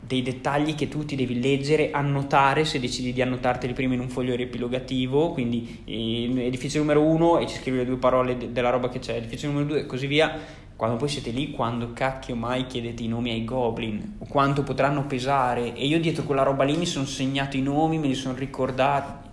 dei 0.00 0.22
dettagli 0.22 0.74
che 0.74 0.88
tu 0.88 1.04
ti 1.04 1.16
devi 1.16 1.38
leggere, 1.38 1.90
annotare 1.90 2.64
se 2.64 2.80
decidi 2.80 3.12
di 3.12 3.20
annotarteli 3.20 3.74
prima 3.74 3.92
in 3.92 4.00
un 4.00 4.08
foglio 4.08 4.34
riepilogativo, 4.34 5.32
quindi 5.32 5.82
edificio 5.84 6.78
numero 6.78 7.02
uno 7.02 7.38
e 7.38 7.46
ci 7.46 7.56
scrivi 7.56 7.76
le 7.76 7.84
due 7.84 7.98
parole 7.98 8.38
de- 8.38 8.50
della 8.50 8.70
roba 8.70 8.88
che 8.88 9.00
c'è, 9.00 9.16
edificio 9.16 9.48
numero 9.48 9.66
due 9.66 9.80
e 9.80 9.86
così 9.86 10.06
via. 10.06 10.66
Quando 10.74 10.96
poi 10.96 11.08
siete 11.08 11.30
lì, 11.30 11.50
quando 11.50 11.92
cacchio 11.92 12.36
mai 12.36 12.66
chiedete 12.66 13.02
i 13.02 13.08
nomi 13.08 13.30
ai 13.30 13.44
goblin, 13.44 14.14
o 14.20 14.26
quanto 14.26 14.62
potranno 14.62 15.06
pesare, 15.06 15.74
e 15.74 15.84
io 15.84 15.98
dietro 15.98 16.22
quella 16.22 16.44
roba 16.44 16.62
lì 16.62 16.76
mi 16.76 16.86
sono 16.86 17.04
segnato 17.04 17.56
i 17.56 17.62
nomi, 17.62 17.98
me 17.98 18.06
li 18.06 18.14
sono 18.14 18.38
ricordati. 18.38 19.27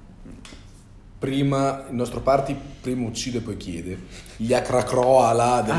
Prima 1.18 1.86
il 1.90 1.96
nostro 1.96 2.20
party 2.20 2.56
prima 2.82 3.08
uccide 3.08 3.40
e 3.40 3.42
poi 3.42 3.58
chiede. 3.58 3.98
Gli 4.38 4.54
Acracroa 4.54 5.32
là, 5.32 5.64
del, 5.66 5.76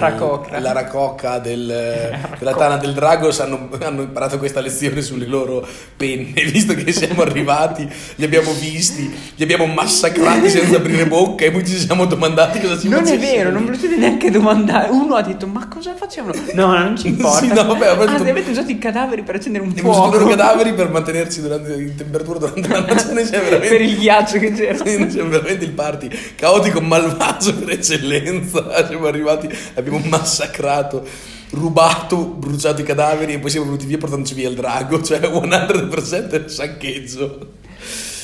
la 0.62 0.72
racocca 0.72 1.38
del, 1.38 1.66
della 2.38 2.54
Tana 2.54 2.78
del 2.78 2.94
Dragos 2.94 3.38
hanno, 3.40 3.68
hanno 3.80 4.02
imparato 4.02 4.38
questa 4.38 4.60
lezione 4.60 5.02
sulle 5.02 5.26
loro 5.26 5.64
penne, 5.96 6.32
visto 6.50 6.74
che 6.74 6.90
siamo 6.90 7.20
arrivati, 7.22 7.86
li 8.16 8.24
abbiamo 8.24 8.50
visti, 8.52 9.14
li 9.36 9.42
abbiamo 9.44 9.66
massacrati 9.66 10.48
senza 10.48 10.78
aprire 10.78 11.06
bocca 11.06 11.44
e 11.44 11.52
poi 11.52 11.64
ci 11.66 11.76
siamo 11.78 12.06
domandati 12.06 12.58
cosa 12.58 12.78
ci 12.78 12.88
Non 12.88 13.00
è 13.00 13.04
facessero. 13.04 13.36
vero, 13.36 13.50
non 13.50 13.62
me 13.64 13.70
lo 13.70 13.76
potete 13.76 13.96
neanche 13.96 14.30
domandare. 14.30 14.88
Uno 14.90 15.14
ha 15.16 15.22
detto, 15.22 15.46
ma 15.46 15.68
cosa 15.68 15.94
facciamo? 15.94 16.32
No, 16.54 16.76
non 16.76 16.96
ci 16.96 17.08
importa. 17.08 17.38
Sì, 17.38 17.48
no, 17.48 17.66
vabbè, 17.66 17.86
ah, 17.88 17.94
detto- 17.94 18.30
avete 18.30 18.50
usato 18.50 18.70
i 18.70 18.78
cadaveri 18.78 19.22
per 19.22 19.34
accendere 19.36 19.62
un 19.62 19.70
Abbiamo 19.70 19.90
usato 19.90 20.06
i 20.06 20.10
fuoco. 20.10 20.24
loro 20.24 20.36
cadaveri 20.36 20.72
per 20.74 20.90
mantenerci 20.90 21.40
durante, 21.42 21.74
in 21.74 21.94
temperatura 21.94 22.38
durante 22.38 22.66
la 22.68 22.80
notte. 22.80 22.94
Veramente... 23.12 23.68
per 23.68 23.80
il 23.82 23.96
ghiaccio 23.98 24.38
che 24.38 24.50
c'era. 24.52 24.82
Veramente 25.30 25.64
il 25.64 25.72
party 25.72 26.08
caotico, 26.34 26.80
malvagio 26.80 27.54
per 27.54 27.70
eccellenza. 27.70 28.86
Siamo 28.86 29.06
arrivati, 29.06 29.48
abbiamo 29.74 29.98
massacrato, 29.98 31.06
rubato, 31.50 32.24
bruciato 32.24 32.80
i 32.80 32.84
cadaveri 32.84 33.34
e 33.34 33.38
poi 33.38 33.50
siamo 33.50 33.66
venuti 33.66 33.86
via 33.86 33.98
portandoci 33.98 34.34
via 34.34 34.48
il 34.48 34.54
drago. 34.54 35.00
Cioè, 35.04 35.18
100% 35.20 36.46
saccheggio. 36.46 37.54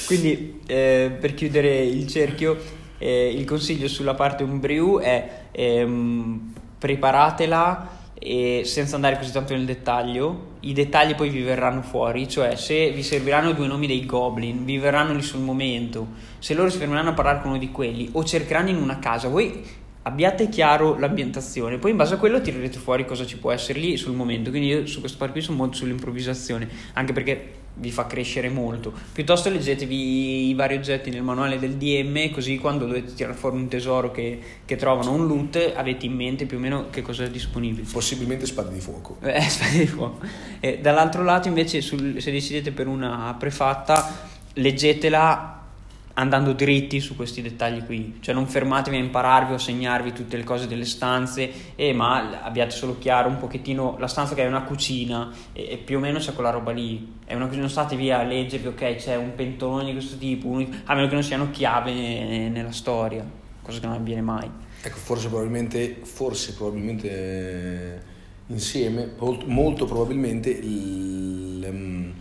Quindi, 0.07 0.61
eh, 0.67 1.11
per 1.19 1.35
chiudere 1.35 1.83
il 1.85 2.07
cerchio, 2.07 2.59
eh, 2.99 3.29
il 3.29 3.45
consiglio 3.45 3.89
sulla 3.89 4.15
parte 4.15 4.43
Umbriu 4.43 4.99
è 4.99 5.45
ehm, 5.53 6.53
preparatela 6.79 8.01
e 8.25 8.62
senza 8.64 8.95
andare 8.95 9.18
così 9.18 9.33
tanto 9.33 9.55
nel 9.55 9.64
dettaglio. 9.64 10.51
I 10.61 10.73
dettagli 10.73 11.14
poi 11.14 11.29
vi 11.29 11.43
verranno 11.43 11.83
fuori, 11.83 12.29
cioè 12.29 12.55
se 12.55 12.91
vi 12.93 13.03
serviranno 13.03 13.53
due 13.53 13.66
nomi 13.66 13.87
dei 13.87 14.07
goblin, 14.07 14.64
vi 14.64 14.79
verranno 14.79 15.12
lì 15.12 15.23
sul 15.23 15.41
momento. 15.41 16.07
Se 16.39 16.55
loro 16.55 16.70
si 16.70 16.79
fermeranno 16.79 17.11
a 17.11 17.14
parlare 17.14 17.41
con 17.41 17.51
uno 17.51 17.59
di 17.59 17.70
quelli 17.70 18.09
o 18.12 18.23
cercheranno 18.23 18.70
in 18.70 18.77
una 18.77 18.99
casa, 18.99 19.29
voi 19.29 19.62
abbiate 20.03 20.49
chiaro 20.49 20.99
l'ambientazione, 20.99 21.79
poi 21.79 21.93
in 21.93 21.97
base 21.97 22.14
a 22.14 22.18
quello 22.18 22.41
tirerete 22.41 22.79
fuori 22.79 23.05
cosa 23.05 23.25
ci 23.25 23.39
può 23.39 23.51
essere 23.51 23.79
lì 23.81 23.97
sul 23.97 24.14
momento. 24.14 24.51
Quindi 24.51 24.68
io 24.68 24.87
su 24.87 25.01
questo 25.01 25.18
parte 25.18 25.35
qui 25.35 25.43
sono 25.43 25.57
molto 25.57 25.77
sull'improvvisazione, 25.77 26.68
anche 26.95 27.12
perché 27.12 27.61
vi 27.75 27.91
fa 27.91 28.07
crescere 28.07 28.49
molto. 28.49 28.93
Piuttosto 29.12 29.49
leggetevi 29.49 30.49
i 30.49 30.55
vari 30.55 30.77
oggetti 30.77 31.11
nel 31.11 31.23
manuale 31.23 31.59
del 31.59 31.77
DM, 31.77 32.31
così 32.31 32.59
quando 32.59 32.87
dovete 32.87 33.14
tirare 33.14 33.35
fuori 33.35 33.57
un 33.57 33.68
tesoro 33.68 34.11
che, 34.11 34.39
che 34.64 34.77
trovano, 34.77 35.12
un 35.12 35.27
loot, 35.27 35.73
avete 35.75 36.07
in 36.07 36.14
mente 36.14 36.45
più 36.47 36.59
o 36.59 36.61
meno 36.61 36.91
che 36.91 37.03
cosa 37.03 37.25
è 37.25 37.31
disponibile. 37.31 37.87
Possibilmente 37.91 38.47
spade 38.47 38.73
di 38.73 38.81
fuoco. 38.81 39.16
Eh, 39.23 39.41
spade 39.49 39.79
di 39.79 39.87
fuoco. 39.87 40.27
E 40.61 40.79
dall'altro 40.79 41.23
lato, 41.23 41.49
invece, 41.49 41.81
sul- 41.81 42.20
se 42.20 42.31
decidete 42.31 42.73
per 42.73 42.87
una 42.87 43.35
prefatta, 43.39 44.29
leggetela 44.55 45.62
andando 46.15 46.53
dritti 46.53 47.01
su 47.01 47.17
questi 47.17 47.41
dettagli 47.43 47.85
qui, 47.85 48.19
cioè 48.21 48.35
non 48.35 48.47
fermatevi 48.47 48.97
a 48.97 49.01
impararvi 49.01 49.53
o 49.53 49.57
a 49.57 49.59
segnarvi 49.59 50.13
tutte 50.13 50.37
le 50.37 50.45
cose 50.45 50.67
delle 50.67 50.85
stanze, 50.85 51.51
eh, 51.75 51.93
ma 51.93 52.43
abbiate 52.43 52.71
solo 52.71 52.99
chiaro 52.99 53.29
un 53.29 53.39
pochettino 53.39 53.97
la 53.99 54.07
stanza 54.07 54.35
che 54.35 54.43
è 54.43 54.47
una 54.47 54.63
cucina 54.63 55.31
e, 55.53 55.69
e 55.71 55.77
più 55.79 55.97
o 55.97 56.01
meno 56.01 56.19
c'è 56.19 56.33
quella 56.35 56.51
roba 56.51 56.71
lì, 56.73 57.15
è 57.25 57.35
una 57.35 57.45
cucina, 57.45 57.63
non 57.63 57.71
state 57.71 57.97
via 57.97 58.21
a 58.21 58.23
leggervi, 58.25 58.67
ok, 58.69 58.97
c'è 58.97 59.17
un 59.17 59.35
pentolone 59.35 59.85
di 59.87 59.93
questo 59.93 60.17
tipo, 60.19 60.49
uno- 60.49 60.69
a 60.85 60.95
meno 60.95 61.07
che 61.09 61.15
non 61.15 61.23
siano 61.23 61.51
chiave 61.51 61.93
ne- 61.93 62.49
nella 62.49 62.73
storia, 62.73 63.25
cosa 63.63 63.81
che 63.81 63.87
non 63.87 63.97
avviene 63.97 64.21
mai. 64.21 64.51
Ecco, 64.83 64.97
forse 64.99 65.29
probabilmente, 65.29 66.01
forse 66.03 66.55
probabilmente 66.55 67.09
eh, 67.09 67.99
insieme, 68.49 69.13
molto, 69.47 69.85
probabilmente 69.87 70.51
il, 70.51 71.65
ehm, 71.65 72.13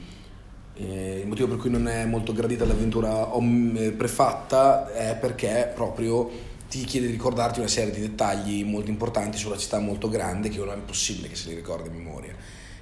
eh, 0.76 1.20
il 1.22 1.28
motivo 1.28 1.48
per 1.48 1.58
cui 1.58 1.70
non 1.70 1.88
è 1.88 2.06
molto 2.06 2.34
gradita 2.34 2.66
l'avventura 2.66 3.30
eh, 3.32 3.92
prefatta 3.92 4.92
è 4.94 5.18
perché 5.18 5.72
proprio 5.74 6.30
ti 6.70 6.86
chiede 6.86 7.08
di 7.08 7.12
ricordarti 7.12 7.60
una 7.60 7.68
serie 7.68 7.92
di 7.92 8.00
dettagli 8.00 8.64
molto 8.64 8.90
importanti 8.90 9.38
sulla 9.38 9.58
città 9.58 9.80
molto 9.80 10.08
grande 10.08 10.48
che 10.48 10.58
non 10.58 10.70
è 10.70 10.78
possibile 10.78 11.28
che 11.28 11.36
se 11.36 11.50
li 11.50 11.56
ricordi 11.56 11.90
a 11.90 11.92
memoria. 11.92 12.34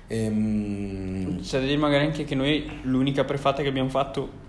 Ehm, 0.05 1.41
C'è 1.41 1.59
da 1.59 1.65
dire 1.65 1.77
magari 1.77 2.05
anche 2.05 2.23
che 2.23 2.35
noi 2.35 2.69
l'unica 2.83 3.23
prefatta 3.23 3.63
che 3.63 3.67
abbiamo 3.67 3.89
fatto 3.89 4.47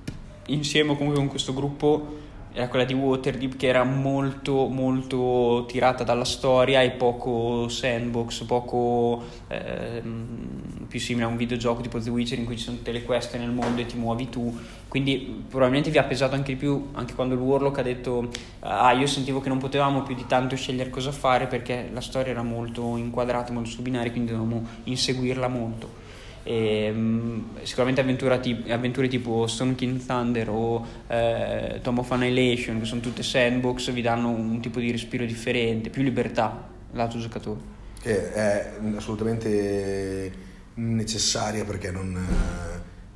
insieme 0.48 0.90
o 0.90 0.96
comunque 0.96 1.20
con 1.20 1.30
questo 1.30 1.54
gruppo 1.54 2.18
era 2.52 2.68
quella 2.68 2.84
di 2.84 2.94
Waterdeep 2.94 3.56
che 3.56 3.68
era 3.68 3.84
molto 3.84 4.66
molto 4.66 5.64
tirata 5.68 6.02
dalla 6.02 6.24
storia 6.24 6.82
e 6.82 6.90
poco 6.90 7.68
sandbox, 7.68 8.42
poco 8.42 9.24
ehm, 9.48 10.86
più 10.88 10.98
simile 10.98 11.26
a 11.26 11.28
un 11.28 11.36
videogioco 11.36 11.80
tipo 11.80 12.00
The 12.00 12.10
Witcher 12.10 12.38
in 12.38 12.44
cui 12.44 12.56
ci 12.56 12.64
sono 12.64 12.78
tutte 12.78 12.92
le 12.92 13.04
queste 13.04 13.38
nel 13.38 13.50
mondo 13.50 13.80
e 13.80 13.86
ti 13.86 13.96
muovi 13.96 14.28
tu. 14.28 14.58
Quindi 14.88 15.44
probabilmente 15.48 15.90
vi 15.90 15.98
ha 15.98 16.02
pesato 16.04 16.34
anche 16.34 16.54
di 16.54 16.58
più 16.58 16.88
anche 16.92 17.14
quando 17.14 17.34
il 17.34 17.40
Warlock 17.40 17.78
ha 17.78 17.82
detto 17.82 18.28
ah 18.60 18.92
io 18.92 19.06
sentivo 19.06 19.40
che 19.40 19.48
non 19.48 19.58
potevamo 19.58 20.02
più 20.02 20.16
di 20.16 20.26
tanto 20.26 20.56
scegliere 20.56 20.90
cosa 20.90 21.12
fare 21.12 21.46
perché 21.46 21.88
la 21.92 22.00
storia 22.00 22.32
era 22.32 22.42
molto 22.42 22.96
inquadrata, 22.96 23.52
molto 23.52 23.70
su 23.70 23.82
binari, 23.82 24.10
quindi 24.10 24.32
dovevamo 24.32 24.66
inseguirla 24.84 25.46
molto. 25.46 25.99
E, 26.42 26.90
mm, 26.92 27.40
sicuramente 27.62 28.00
avventura 28.00 28.38
tip- 28.38 28.70
avventure 28.70 29.08
tipo 29.08 29.46
Stone 29.46 29.74
King 29.74 30.04
Thunder 30.04 30.48
o 30.48 30.86
eh, 31.06 31.80
Tom 31.82 31.98
of 31.98 32.10
Annihilation, 32.10 32.78
che 32.80 32.86
sono 32.86 33.00
tutte 33.00 33.22
sandbox, 33.22 33.90
vi 33.92 34.02
danno 34.02 34.30
un 34.30 34.60
tipo 34.60 34.80
di 34.80 34.90
respiro 34.90 35.24
differente, 35.24 35.90
più 35.90 36.02
libertà 36.02 36.68
lato 36.92 37.18
giocatore. 37.18 37.78
Che 38.00 38.32
è 38.32 38.72
assolutamente 38.96 40.32
necessaria 40.74 41.64
perché 41.64 41.90
non, 41.90 42.18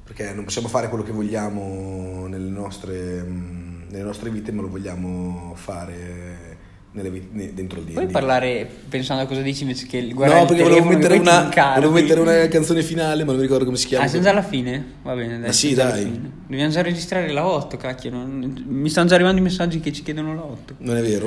perché 0.05 0.33
non 0.35 0.45
possiamo 0.45 0.69
fare 0.69 0.89
quello 0.89 1.05
che 1.05 1.13
vogliamo 1.13 2.27
nelle 2.27 2.51
nostre, 2.51 3.23
nelle 3.23 4.03
nostre 4.03 4.31
vite, 4.31 4.53
ma 4.53 4.63
lo 4.63 4.69
vogliamo 4.69 5.55
fare 5.57 6.54
nelle 6.95 7.11
vit- 7.11 7.29
dentro 7.53 7.81
il 7.81 7.87
D&D. 7.87 7.93
Puoi 7.95 8.07
parlare 8.07 8.69
pensando 8.89 9.23
a 9.23 9.27
cosa 9.27 9.41
dici 9.41 9.63
invece 9.63 9.87
che 9.87 10.07
guardare 10.13 10.41
No, 10.41 10.47
perché 10.47 10.63
il 10.63 10.69
volevo 10.69 10.89
mettere, 10.89 11.19
una, 11.19 11.51
volevo 11.75 11.93
mettere 11.93 12.21
una 12.21 12.49
canzone 12.49 12.83
finale, 12.83 13.25
ma 13.25 13.31
non 13.33 13.37
mi 13.37 13.43
ricordo 13.43 13.65
come 13.65 13.77
si 13.77 13.87
chiama. 13.89 14.05
Ah, 14.05 14.09
senza 14.09 14.33
la 14.33 14.43
fine? 14.43 14.93
Va 15.03 15.15
bene, 15.15 15.39
dai. 15.39 15.47
Ma 15.47 15.53
sì, 15.53 15.75
dai. 15.75 16.21
Dobbiamo 16.47 16.71
già 16.71 16.83
registrare 16.83 17.33
la 17.33 17.47
8, 17.47 17.77
cacchio. 17.77 18.11
non- 18.13 18.65
Mi 18.69 18.89
stanno 18.89 19.09
già 19.09 19.17
arrivando 19.17 19.41
i 19.41 19.43
messaggi 19.43 19.81
che 19.81 19.93
ci 19.93 20.03
chiedono 20.05 20.35
la 20.37 20.45
8. 20.45 20.75
Non 20.79 20.97
è 20.97 21.03
vero? 21.03 21.27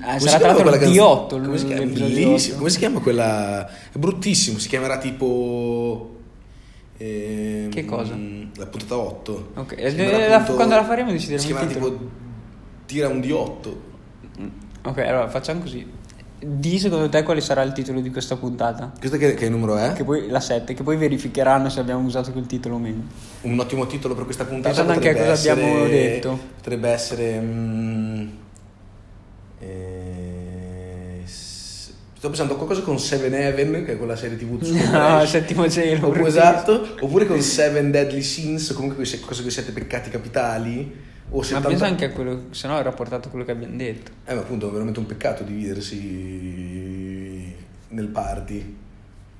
Ah, 0.00 0.16
Come 0.16 0.18
sarà 0.18 0.38
tra 0.38 0.46
l'altro 0.64 0.74
il 0.74 0.78
canzone? 0.80 0.98
D8. 0.98 1.44
Come 1.44 1.58
si 1.58 1.66
chiama? 1.66 1.84
Bellissimo. 1.84 2.34
8. 2.52 2.56
Come 2.56 2.70
si 2.70 2.78
chiama 2.78 3.00
quella? 3.00 3.68
È 3.92 3.98
bruttissimo. 3.98 4.58
Si 4.58 4.68
chiamerà 4.68 4.96
tipo. 4.98 6.16
ehm, 6.96 7.68
Che 7.68 7.84
cosa? 7.84 8.18
La 8.56 8.66
puntata 8.66 8.96
8. 8.96 9.50
Ok, 9.56 9.76
la- 10.28 10.42
quando 10.42 10.74
la 10.74 10.84
faremo 10.84 11.10
decideremo 11.12 11.42
Si 11.42 11.50
il 11.50 11.56
chiamerà 11.56 11.86
tipo. 11.86 12.08
Tira 12.86 13.08
un 13.08 13.18
D8. 13.20 13.74
Ok, 14.86 14.98
allora 14.98 15.28
facciamo 15.28 15.60
così. 15.60 16.04
Di 16.38 16.78
secondo 16.78 17.08
te 17.08 17.22
quale 17.22 17.40
sarà 17.40 17.62
il 17.62 17.72
titolo 17.72 18.00
di 18.00 18.10
questa 18.10 18.36
puntata? 18.36 18.92
Questo 18.98 19.16
che, 19.16 19.34
che 19.34 19.48
numero 19.48 19.76
è? 19.78 19.92
Che 19.94 20.04
poi, 20.04 20.28
la 20.28 20.38
7, 20.38 20.74
che 20.74 20.82
poi 20.82 20.96
verificheranno 20.96 21.68
se 21.70 21.80
abbiamo 21.80 22.04
usato 22.06 22.30
quel 22.30 22.46
titolo 22.46 22.74
o 22.74 22.78
meno. 22.78 23.02
Un 23.42 23.58
ottimo 23.58 23.86
titolo 23.86 24.14
per 24.14 24.24
questa 24.24 24.44
puntata. 24.44 24.68
Pensando 24.68 24.92
anche 24.92 25.08
a 25.10 25.14
cosa 25.34 25.50
abbiamo 25.50 25.76
essere- 25.84 25.88
detto. 25.90 26.38
Potrebbe 26.56 26.88
essere. 26.90 27.40
mm, 27.40 28.28
eh, 29.60 31.20
s- 31.24 31.90
sto 32.16 32.28
pensando 32.28 32.52
a 32.52 32.56
qualcosa 32.56 32.82
con 32.82 32.98
Seven 33.00 33.32
Heaven, 33.34 33.84
che 33.84 33.92
è 33.92 33.96
quella 33.96 34.14
serie 34.16 34.36
TV 34.36 34.62
su 34.62 34.74
No, 34.92 35.24
settimo 35.24 35.68
cielo. 35.70 36.08
Oppure, 36.08 36.28
esatto, 36.28 36.96
oppure 37.00 37.26
con 37.26 37.40
Seven 37.40 37.90
Deadly 37.90 38.22
Sins, 38.22 38.68
comunque 38.72 38.96
quei 38.96 39.06
se- 39.06 39.20
cosa 39.20 39.40
con 39.40 39.50
i 39.50 39.52
sette 39.54 39.72
peccati 39.72 40.10
capitali. 40.10 41.04
O 41.30 41.38
Ma 41.38 41.44
70... 41.44 41.68
pensa 41.68 41.86
anche 41.86 42.04
a 42.04 42.10
quello, 42.12 42.44
se 42.50 42.68
no 42.68 42.78
era 42.78 42.92
portato 42.92 43.28
a 43.28 43.30
quello 43.30 43.44
che 43.44 43.52
abbiamo 43.52 43.76
detto. 43.76 44.12
Eh, 44.24 44.34
ma 44.34 44.40
appunto 44.40 44.68
è 44.68 44.70
veramente 44.70 44.98
un 44.98 45.06
peccato 45.06 45.42
dividersi 45.42 46.04
nel 47.88 48.08
party. 48.08 48.76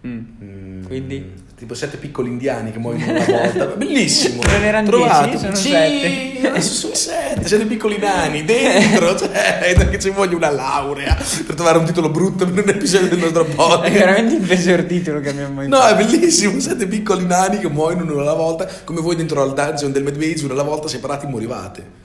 Mm. 0.06 0.18
Mm, 0.42 0.84
Quindi? 0.86 1.44
Tipo 1.56 1.72
sette 1.74 1.96
piccoli 1.96 2.28
indiani 2.28 2.70
che 2.70 2.78
muoiono 2.78 3.10
una 3.12 3.24
volta. 3.24 3.64
Bellissimo. 3.76 4.42
Non 4.42 4.62
erano 4.62 4.86
Trovato. 4.86 5.24
dieci, 5.24 5.38
sono 5.38 5.54
sì, 5.54 5.68
sette. 5.70 6.48
adesso 6.48 6.72
sono 6.74 6.94
sette, 6.94 7.48
sette 7.48 7.64
piccoli 7.64 7.98
nani 7.98 8.44
dentro. 8.44 9.16
Cioè, 9.18 9.72
perché 9.74 9.98
ci 9.98 10.10
voglio 10.10 10.36
una 10.36 10.50
laurea 10.50 11.14
per 11.46 11.54
trovare 11.54 11.78
un 11.78 11.86
titolo 11.86 12.10
brutto 12.10 12.44
per 12.48 12.62
un 12.62 12.68
episodio 12.68 13.08
del 13.08 13.18
nostro 13.18 13.46
È 13.46 13.54
podcast. 13.54 13.92
veramente 13.92 14.34
il 14.34 14.40
peggior 14.46 14.82
titolo 14.82 15.20
che 15.20 15.30
abbiamo 15.30 15.54
mai 15.54 15.68
No, 15.68 15.78
fatto. 15.78 15.94
è 16.02 16.04
bellissimo. 16.04 16.60
Sette 16.60 16.86
piccoli 16.86 17.24
nani 17.24 17.58
che 17.58 17.68
muoiono 17.70 18.02
uno 18.12 18.20
alla 18.20 18.34
volta, 18.34 18.68
come 18.84 19.00
voi 19.00 19.16
dentro 19.16 19.40
al 19.42 19.54
dungeon 19.54 19.92
del 19.92 20.02
Medvage, 20.02 20.44
uno 20.44 20.52
alla 20.52 20.62
volta 20.62 20.88
separati 20.88 21.26
morivate. 21.26 22.04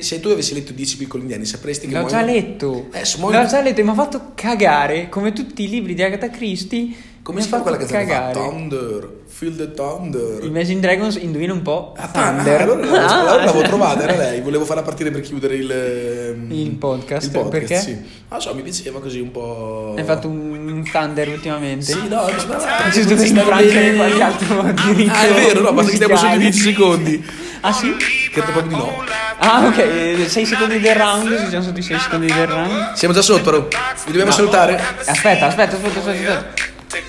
Se 0.00 0.20
tu 0.20 0.28
avessi 0.28 0.52
letto 0.52 0.72
10 0.74 0.98
piccoli 0.98 1.22
indiani, 1.22 1.46
sapresti 1.46 1.86
che 1.86 1.94
L'ho 1.94 2.06
già 2.06 2.18
muoiono- 2.18 2.32
letto. 2.38 2.88
Eh, 2.92 3.02
muoiono- 3.16 3.42
L'ho 3.42 3.48
già 3.48 3.62
letto 3.62 3.80
e 3.80 3.82
mi 3.82 3.88
ha 3.90 3.94
fatto 3.94 4.32
cagare. 4.34 5.08
Come 5.08 5.32
tutti 5.32 5.62
i 5.64 5.68
libri 5.70 5.94
di 5.94 6.02
Agatha 6.02 6.28
Christie. 6.28 6.88
Come 7.24 7.40
si 7.40 7.48
chiama 7.48 7.62
quella 7.62 7.78
fatto 7.78 7.90
canzone? 7.90 8.04
che 8.04 8.12
fa? 8.12 8.32
cagare. 8.32 8.48
Thunder, 8.50 9.08
feel 9.26 9.56
the 9.56 9.72
thunder. 9.72 10.44
Imagine 10.44 10.80
Dragons, 10.80 11.16
indovina 11.16 11.54
un 11.54 11.62
po'. 11.62 11.94
Ah, 11.96 12.08
Thunder. 12.08 12.60
ah, 12.60 12.62
allora, 12.64 12.84
l'avevo- 12.84 12.96
Ah, 13.00 13.22
l'avevo 13.36 13.62
trovata, 13.62 14.02
era 14.02 14.16
lei. 14.16 14.40
Volevo 14.42 14.66
farla 14.66 14.82
partire 14.82 15.10
per 15.10 15.22
chiudere 15.22 15.54
il, 15.54 15.70
ehm, 15.70 16.52
Il 16.52 16.70
podcast, 16.72 17.24
il 17.24 17.32
podcast, 17.32 17.50
perché? 17.50 17.80
Sì. 17.80 17.98
Non 18.28 18.40
so, 18.42 18.54
mi 18.54 18.60
piaceva 18.60 19.00
così 19.00 19.20
un 19.20 19.30
po'. 19.30 19.94
Hai 19.96 20.04
fatto 20.04 20.28
un, 20.28 20.68
un 20.68 20.84
Thunder 20.90 21.28
ultimamente? 21.28 21.84
Sì, 21.86 22.08
no, 22.08 22.26
mi 22.26 22.38
sembrava. 22.38 22.64
Per 22.82 22.92
stavo 22.92 23.22
infrangere 23.22 23.94
qualche 23.94 24.22
altro 24.22 24.62
diritto 24.92 25.12
Ah, 25.14 25.26
è 25.26 25.32
vero, 25.32 25.60
no, 25.62 25.72
basta 25.72 25.90
che 25.90 25.96
stiamo 25.96 26.16
sotto 26.16 26.34
i 26.34 26.38
musicale. 26.38 26.50
10 26.50 26.58
secondi. 26.60 27.24
Ah 27.62 27.72
sì? 27.72 27.96
Credo 28.30 28.52
proprio 28.52 28.76
di 28.76 28.76
no. 28.76 29.02
Ah 29.38 29.64
ok, 29.66 30.28
6 30.28 30.44
secondi 30.44 30.78
del 30.78 30.94
round, 30.94 31.40
ci 31.40 31.48
siamo 31.48 31.64
sotto 31.64 31.78
i 31.78 31.82
6 31.82 31.98
secondi 32.00 32.26
del 32.26 32.46
round. 32.46 32.92
Siamo 32.92 33.14
già 33.14 33.22
sotto, 33.22 33.42
però. 33.42 33.66
Vi 34.04 34.10
dobbiamo 34.10 34.30
salutare. 34.30 34.74
Aspetta, 35.06 35.46
aspetta, 35.46 35.46
aspetta, 35.46 35.76
aspetta, 35.76 36.10
aspetta. 36.10 36.63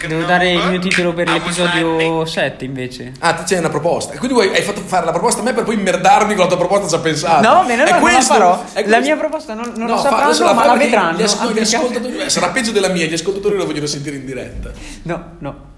Devo 0.07 0.23
dare 0.25 0.51
il 0.53 0.69
mio 0.69 0.79
titolo 0.79 1.13
per 1.13 1.29
l'episodio 1.29 2.25
7 2.25 2.65
invece. 2.65 3.11
Ah, 3.19 3.43
c'è 3.43 3.57
una 3.59 3.69
proposta. 3.69 4.13
E 4.13 4.17
quindi 4.17 4.33
vuoi, 4.35 4.53
hai 4.55 4.61
fatto 4.61 4.81
fare 4.81 5.05
la 5.05 5.11
proposta 5.11 5.41
a 5.41 5.43
me 5.43 5.53
per 5.53 5.63
poi 5.63 5.75
merdarmi 5.77 6.33
con 6.35 6.43
la 6.43 6.47
tua 6.47 6.57
proposta 6.57 6.87
già 6.87 6.99
pensata. 7.01 7.47
No, 7.47 7.55
va 7.61 7.63
bene, 7.65 7.83
È 7.83 7.85
allora 7.85 7.99
non 7.99 8.03
la 8.05 8.13
questo- 8.15 8.33
farò. 8.33 8.49
La 8.51 8.81
questo- 8.81 8.99
mia 9.01 9.15
proposta 9.17 9.53
non, 9.53 9.71
non 9.75 9.87
No, 9.87 9.95
la 9.95 10.01
sapranno, 10.01 10.53
ma 10.53 10.65
la 10.65 10.75
vedranno. 10.75 11.17
Gli, 11.17 11.23
ascol- 11.23 11.47
gli 11.53 11.59
applicata- 11.59 11.77
ascoltatori, 11.77 12.17
eh, 12.19 12.29
sarà 12.29 12.49
peggio 12.49 12.71
della 12.71 12.89
mia, 12.89 13.05
gli 13.05 13.13
ascoltatori 13.13 13.57
la 13.57 13.63
vogliono 13.65 13.85
sentire 13.87 14.15
in 14.15 14.25
diretta. 14.25 14.71
No, 15.03 15.23
no. 15.39 15.73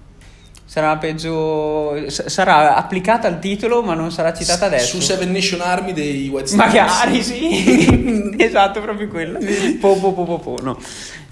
Sarà 0.64 0.94
peggio. 0.98 2.08
s- 2.10 2.26
Sarà 2.26 2.74
applicata 2.76 3.26
al 3.26 3.38
titolo, 3.38 3.82
ma 3.82 3.94
non 3.94 4.12
sarà 4.12 4.34
citata 4.34 4.66
adesso. 4.66 4.96
Su 4.96 5.00
Seven 5.00 5.32
Nation 5.32 5.62
Army 5.62 5.94
dei 5.94 6.28
White 6.28 6.48
Stripes. 6.48 6.74
Magari 6.74 7.22
sì. 7.22 8.34
esatto, 8.38 8.80
proprio 8.82 9.08
quella. 9.08 9.38
Po, 9.80 9.96
po, 9.96 10.12
po, 10.12 10.24
po, 10.24 10.38
po, 10.38 10.58
no. 10.62 10.78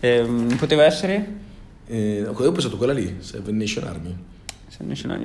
Ehm, 0.01 0.57
poteva 0.57 0.85
essere. 0.85 1.45
Eh, 1.87 2.25
ho 2.27 2.53
pensato 2.53 2.77
quella 2.77 2.93
lì, 2.93 3.17
Seven 3.21 3.57
Nation 3.57 3.85
Army. 3.85 4.17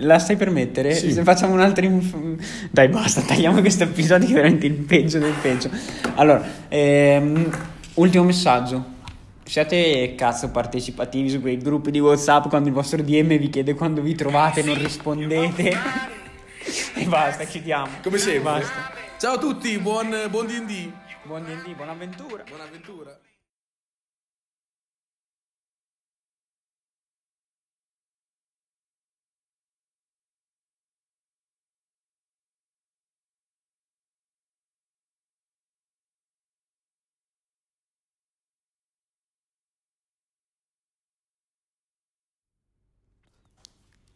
La 0.01 0.19
stai 0.19 0.37
per 0.37 0.49
mettere? 0.49 0.93
Sì. 0.93 1.11
Se 1.11 1.23
facciamo 1.23 1.53
un 1.53 1.59
altro. 1.59 1.83
inf- 1.83 2.69
Dai, 2.69 2.87
basta, 2.87 3.21
tagliamo 3.21 3.59
questo 3.59 3.83
episodio 3.83 4.27
che 4.27 4.33
è 4.33 4.35
veramente 4.35 4.65
il 4.65 4.73
peggio 4.73 5.19
del 5.19 5.33
peggio. 5.41 5.69
Allora, 6.15 6.43
ehm, 6.69 7.49
ultimo 7.95 8.23
messaggio. 8.23 8.99
Siate 9.43 10.15
cazzo 10.15 10.49
partecipativi 10.51 11.29
su 11.29 11.41
quei 11.41 11.57
gruppi 11.57 11.91
di 11.91 11.99
WhatsApp 11.99 12.47
quando 12.47 12.69
il 12.69 12.73
vostro 12.73 13.01
DM 13.01 13.37
vi 13.37 13.49
chiede 13.49 13.73
quando 13.73 14.01
vi 14.01 14.15
trovate 14.15 14.61
e 14.61 14.63
non 14.63 14.77
rispondete. 14.77 15.69
e 16.95 17.03
basta, 17.05 17.43
chiudiamo. 17.43 17.87
Come 18.01 18.17
sempre. 18.17 18.41
Basta. 18.41 18.91
Ciao 19.17 19.33
a 19.33 19.37
tutti, 19.37 19.77
buon, 19.79 20.15
buon 20.29 20.45
D&D. 20.45 20.91
Buon 21.23 21.43
D&D, 21.43 21.75
buona 21.75 21.91
avventura. 21.91 22.43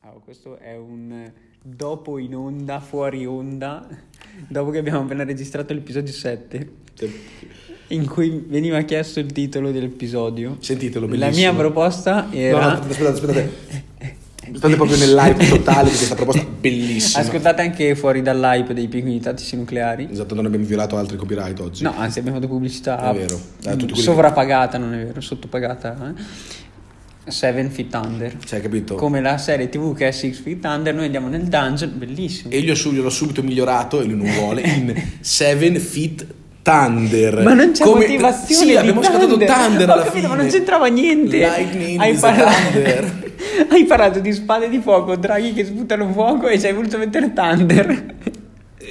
Allora, 0.05 0.19
questo 0.23 0.59
è 0.59 0.77
un 0.77 1.31
dopo 1.63 2.19
in 2.19 2.35
onda, 2.35 2.79
fuori 2.79 3.25
onda, 3.25 3.83
dopo 4.47 4.69
che 4.69 4.77
abbiamo 4.77 4.99
appena 4.99 5.23
registrato 5.23 5.73
l'episodio 5.73 6.13
7, 6.13 6.69
in 7.87 8.05
cui 8.05 8.45
veniva 8.47 8.79
chiesto 8.81 9.19
il 9.19 9.31
titolo 9.31 9.71
dell'episodio. 9.71 10.57
Sentitelo, 10.59 11.07
La 11.07 11.11
bellissimo. 11.11 11.51
mia 11.51 11.53
proposta 11.55 12.27
No, 12.29 12.33
era... 12.37 12.59
no, 12.59 12.79
aspettate, 12.81 13.07
aspettate. 13.07 14.23
State 14.53 14.75
proprio 14.75 14.95
nell'hype 14.97 15.47
totale 15.47 15.89
di 15.89 15.95
questa 15.95 16.13
proposta 16.13 16.45
bellissima. 16.45 17.23
Ascoltate 17.23 17.63
anche 17.63 17.95
fuori 17.95 18.21
dall'hype 18.21 18.75
dei 18.75 18.87
pinguini 18.87 19.19
tattici 19.19 19.55
nucleari. 19.55 20.07
Esatto, 20.11 20.35
non 20.35 20.45
abbiamo 20.45 20.65
violato 20.65 20.97
altri 20.97 21.17
copyright 21.17 21.59
oggi. 21.61 21.81
No, 21.81 21.95
anzi 21.97 22.19
abbiamo 22.19 22.37
fatto 22.37 22.51
pubblicità 22.51 23.11
È 23.11 23.15
vero. 23.15 23.39
Eh, 23.63 23.95
sovrapagata, 23.95 24.77
non 24.77 24.93
è 24.93 25.03
vero, 25.03 25.19
sottopagata. 25.19 26.13
Eh? 26.15 26.63
Seven 27.27 27.69
Feet 27.71 27.93
Under. 27.95 28.35
Cioè, 28.43 28.61
capito? 28.61 28.95
Come 28.95 29.21
la 29.21 29.37
serie 29.37 29.67
TV 29.69 29.95
che 29.95 30.07
è 30.07 30.11
Six 30.11 30.39
Feet 30.39 30.63
Under, 30.65 30.93
noi 30.93 31.05
andiamo 31.05 31.27
nel 31.27 31.43
dungeon, 31.43 31.93
bellissimo. 31.95 32.51
E 32.51 32.59
io 32.59 32.73
gliel'ho 32.73 33.09
subito 33.09 33.41
migliorato, 33.41 34.01
e 34.01 34.05
lui 34.05 34.15
non 34.17 34.31
vuole, 34.33 34.61
in 34.61 34.93
Seven 35.21 35.79
Feet 35.79 36.25
Thunder. 36.61 37.43
Ma 37.43 37.53
non 37.53 37.71
c'è 37.71 37.83
Come- 37.83 38.01
motivazione 38.01 38.71
Sì, 38.71 38.75
abbiamo 38.75 39.03
scattato 39.03 39.37
Thunder 39.37 39.89
alla 39.89 40.03
capito, 40.03 40.11
fine. 40.11 40.27
ma 40.27 40.35
non 40.35 40.47
c'entrava 40.47 40.87
niente. 40.87 41.37
Lightning 41.37 41.99
Hai 41.99 42.15
parlato, 42.15 42.51
thunder. 42.71 43.23
hai 43.69 43.85
parlato 43.85 44.19
di 44.19 44.31
spade 44.33 44.69
di 44.69 44.79
fuoco, 44.79 45.15
draghi 45.15 45.53
che 45.53 45.65
sputano 45.65 46.11
fuoco 46.11 46.47
e 46.47 46.59
ci 46.59 46.65
hai 46.67 46.73
voluto 46.73 46.97
mettere 46.97 47.33
Thunder. 47.33 48.15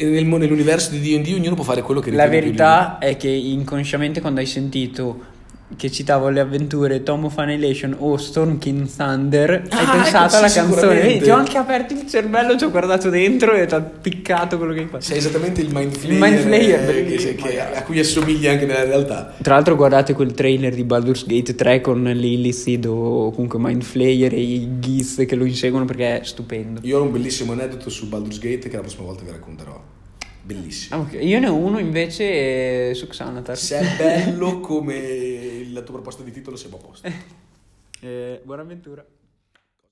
Nel- 0.00 0.24
nell'universo 0.26 0.90
di 0.90 1.00
D&D 1.00 1.34
ognuno 1.34 1.54
può 1.54 1.62
fare 1.64 1.82
quello 1.82 2.00
che 2.00 2.10
La 2.10 2.24
ritiene 2.24 2.40
più 2.40 2.50
verità 2.50 2.98
è 2.98 3.16
che 3.16 3.28
inconsciamente 3.28 4.20
quando 4.20 4.40
hai 4.40 4.46
sentito 4.46 5.32
che 5.76 5.90
citavo 5.90 6.28
le 6.28 6.40
avventure 6.40 7.02
Tom 7.02 7.24
of 7.24 7.36
Annihilation 7.38 7.96
o 7.98 8.16
Storm 8.16 8.58
King 8.58 8.86
Thunder, 8.88 9.64
hai 9.70 9.84
Ah, 9.84 9.90
pensato 9.90 10.26
ecco, 10.26 10.36
alla 10.36 10.48
sì, 10.48 10.58
canzone. 10.58 11.00
Vedi, 11.00 11.18
ti 11.20 11.30
ho 11.30 11.34
anche 11.36 11.56
aperto 11.58 11.94
il 11.94 12.06
cervello, 12.08 12.56
ci 12.56 12.64
ho 12.64 12.70
guardato 12.70 13.08
dentro 13.10 13.52
e 13.54 13.66
ti 13.66 13.74
ha 13.74 13.80
piccato 13.80 14.56
quello 14.58 14.72
che 14.72 14.80
hai 14.80 14.86
fatto. 14.86 15.02
Sei 15.02 15.16
esattamente 15.18 15.62
il 15.62 15.70
mind 15.72 15.92
flayer, 15.96 16.14
Il 16.14 16.20
mind 16.22 16.38
flayer, 16.42 16.88
eh, 16.90 17.04
che- 17.16 17.34
che- 17.34 17.60
a 17.60 17.82
cui 17.82 17.98
assomiglia 17.98 18.52
anche 18.52 18.66
nella 18.66 18.84
realtà. 18.84 19.34
Tra 19.42 19.54
l'altro 19.54 19.74
guardate 19.74 20.12
quel 20.12 20.32
trailer 20.32 20.74
di 20.74 20.84
Baldur's 20.84 21.26
Gate 21.26 21.54
3 21.54 21.80
con 21.80 22.02
Lilith 22.04 22.86
o 22.86 23.30
comunque 23.32 23.58
Mind 23.58 23.82
Flayer 23.82 24.32
e 24.32 24.40
i 24.40 24.78
Geese 24.78 25.24
che 25.24 25.34
lo 25.34 25.44
inseguono 25.44 25.86
perché 25.86 26.20
è 26.20 26.24
stupendo. 26.24 26.80
Io 26.84 26.98
ho 27.00 27.02
un 27.02 27.10
bellissimo 27.10 27.52
aneddoto 27.52 27.90
su 27.90 28.06
Baldur's 28.08 28.38
Gate 28.38 28.68
che 28.68 28.76
la 28.76 28.82
prossima 28.82 29.04
volta 29.04 29.24
vi 29.24 29.30
racconterò. 29.30 29.82
Bellissimo. 30.44 30.96
Ah, 30.96 31.00
ok. 31.00 31.18
Io 31.22 31.40
ne 31.40 31.48
ho 31.48 31.54
uno 31.54 31.78
invece 31.78 32.90
eh, 32.90 32.94
su 32.94 33.06
Xanatar. 33.06 33.56
Se 33.56 33.78
è 33.78 33.96
bello 33.96 34.60
come 34.60 35.66
la 35.70 35.80
tua 35.80 35.94
proposta 35.94 36.22
di 36.22 36.32
titolo 36.32 36.56
siamo 36.56 36.76
a 36.76 36.80
posto. 36.80 37.08
Eh, 38.00 38.40
buona 38.44 38.62
avventura. 38.62 39.04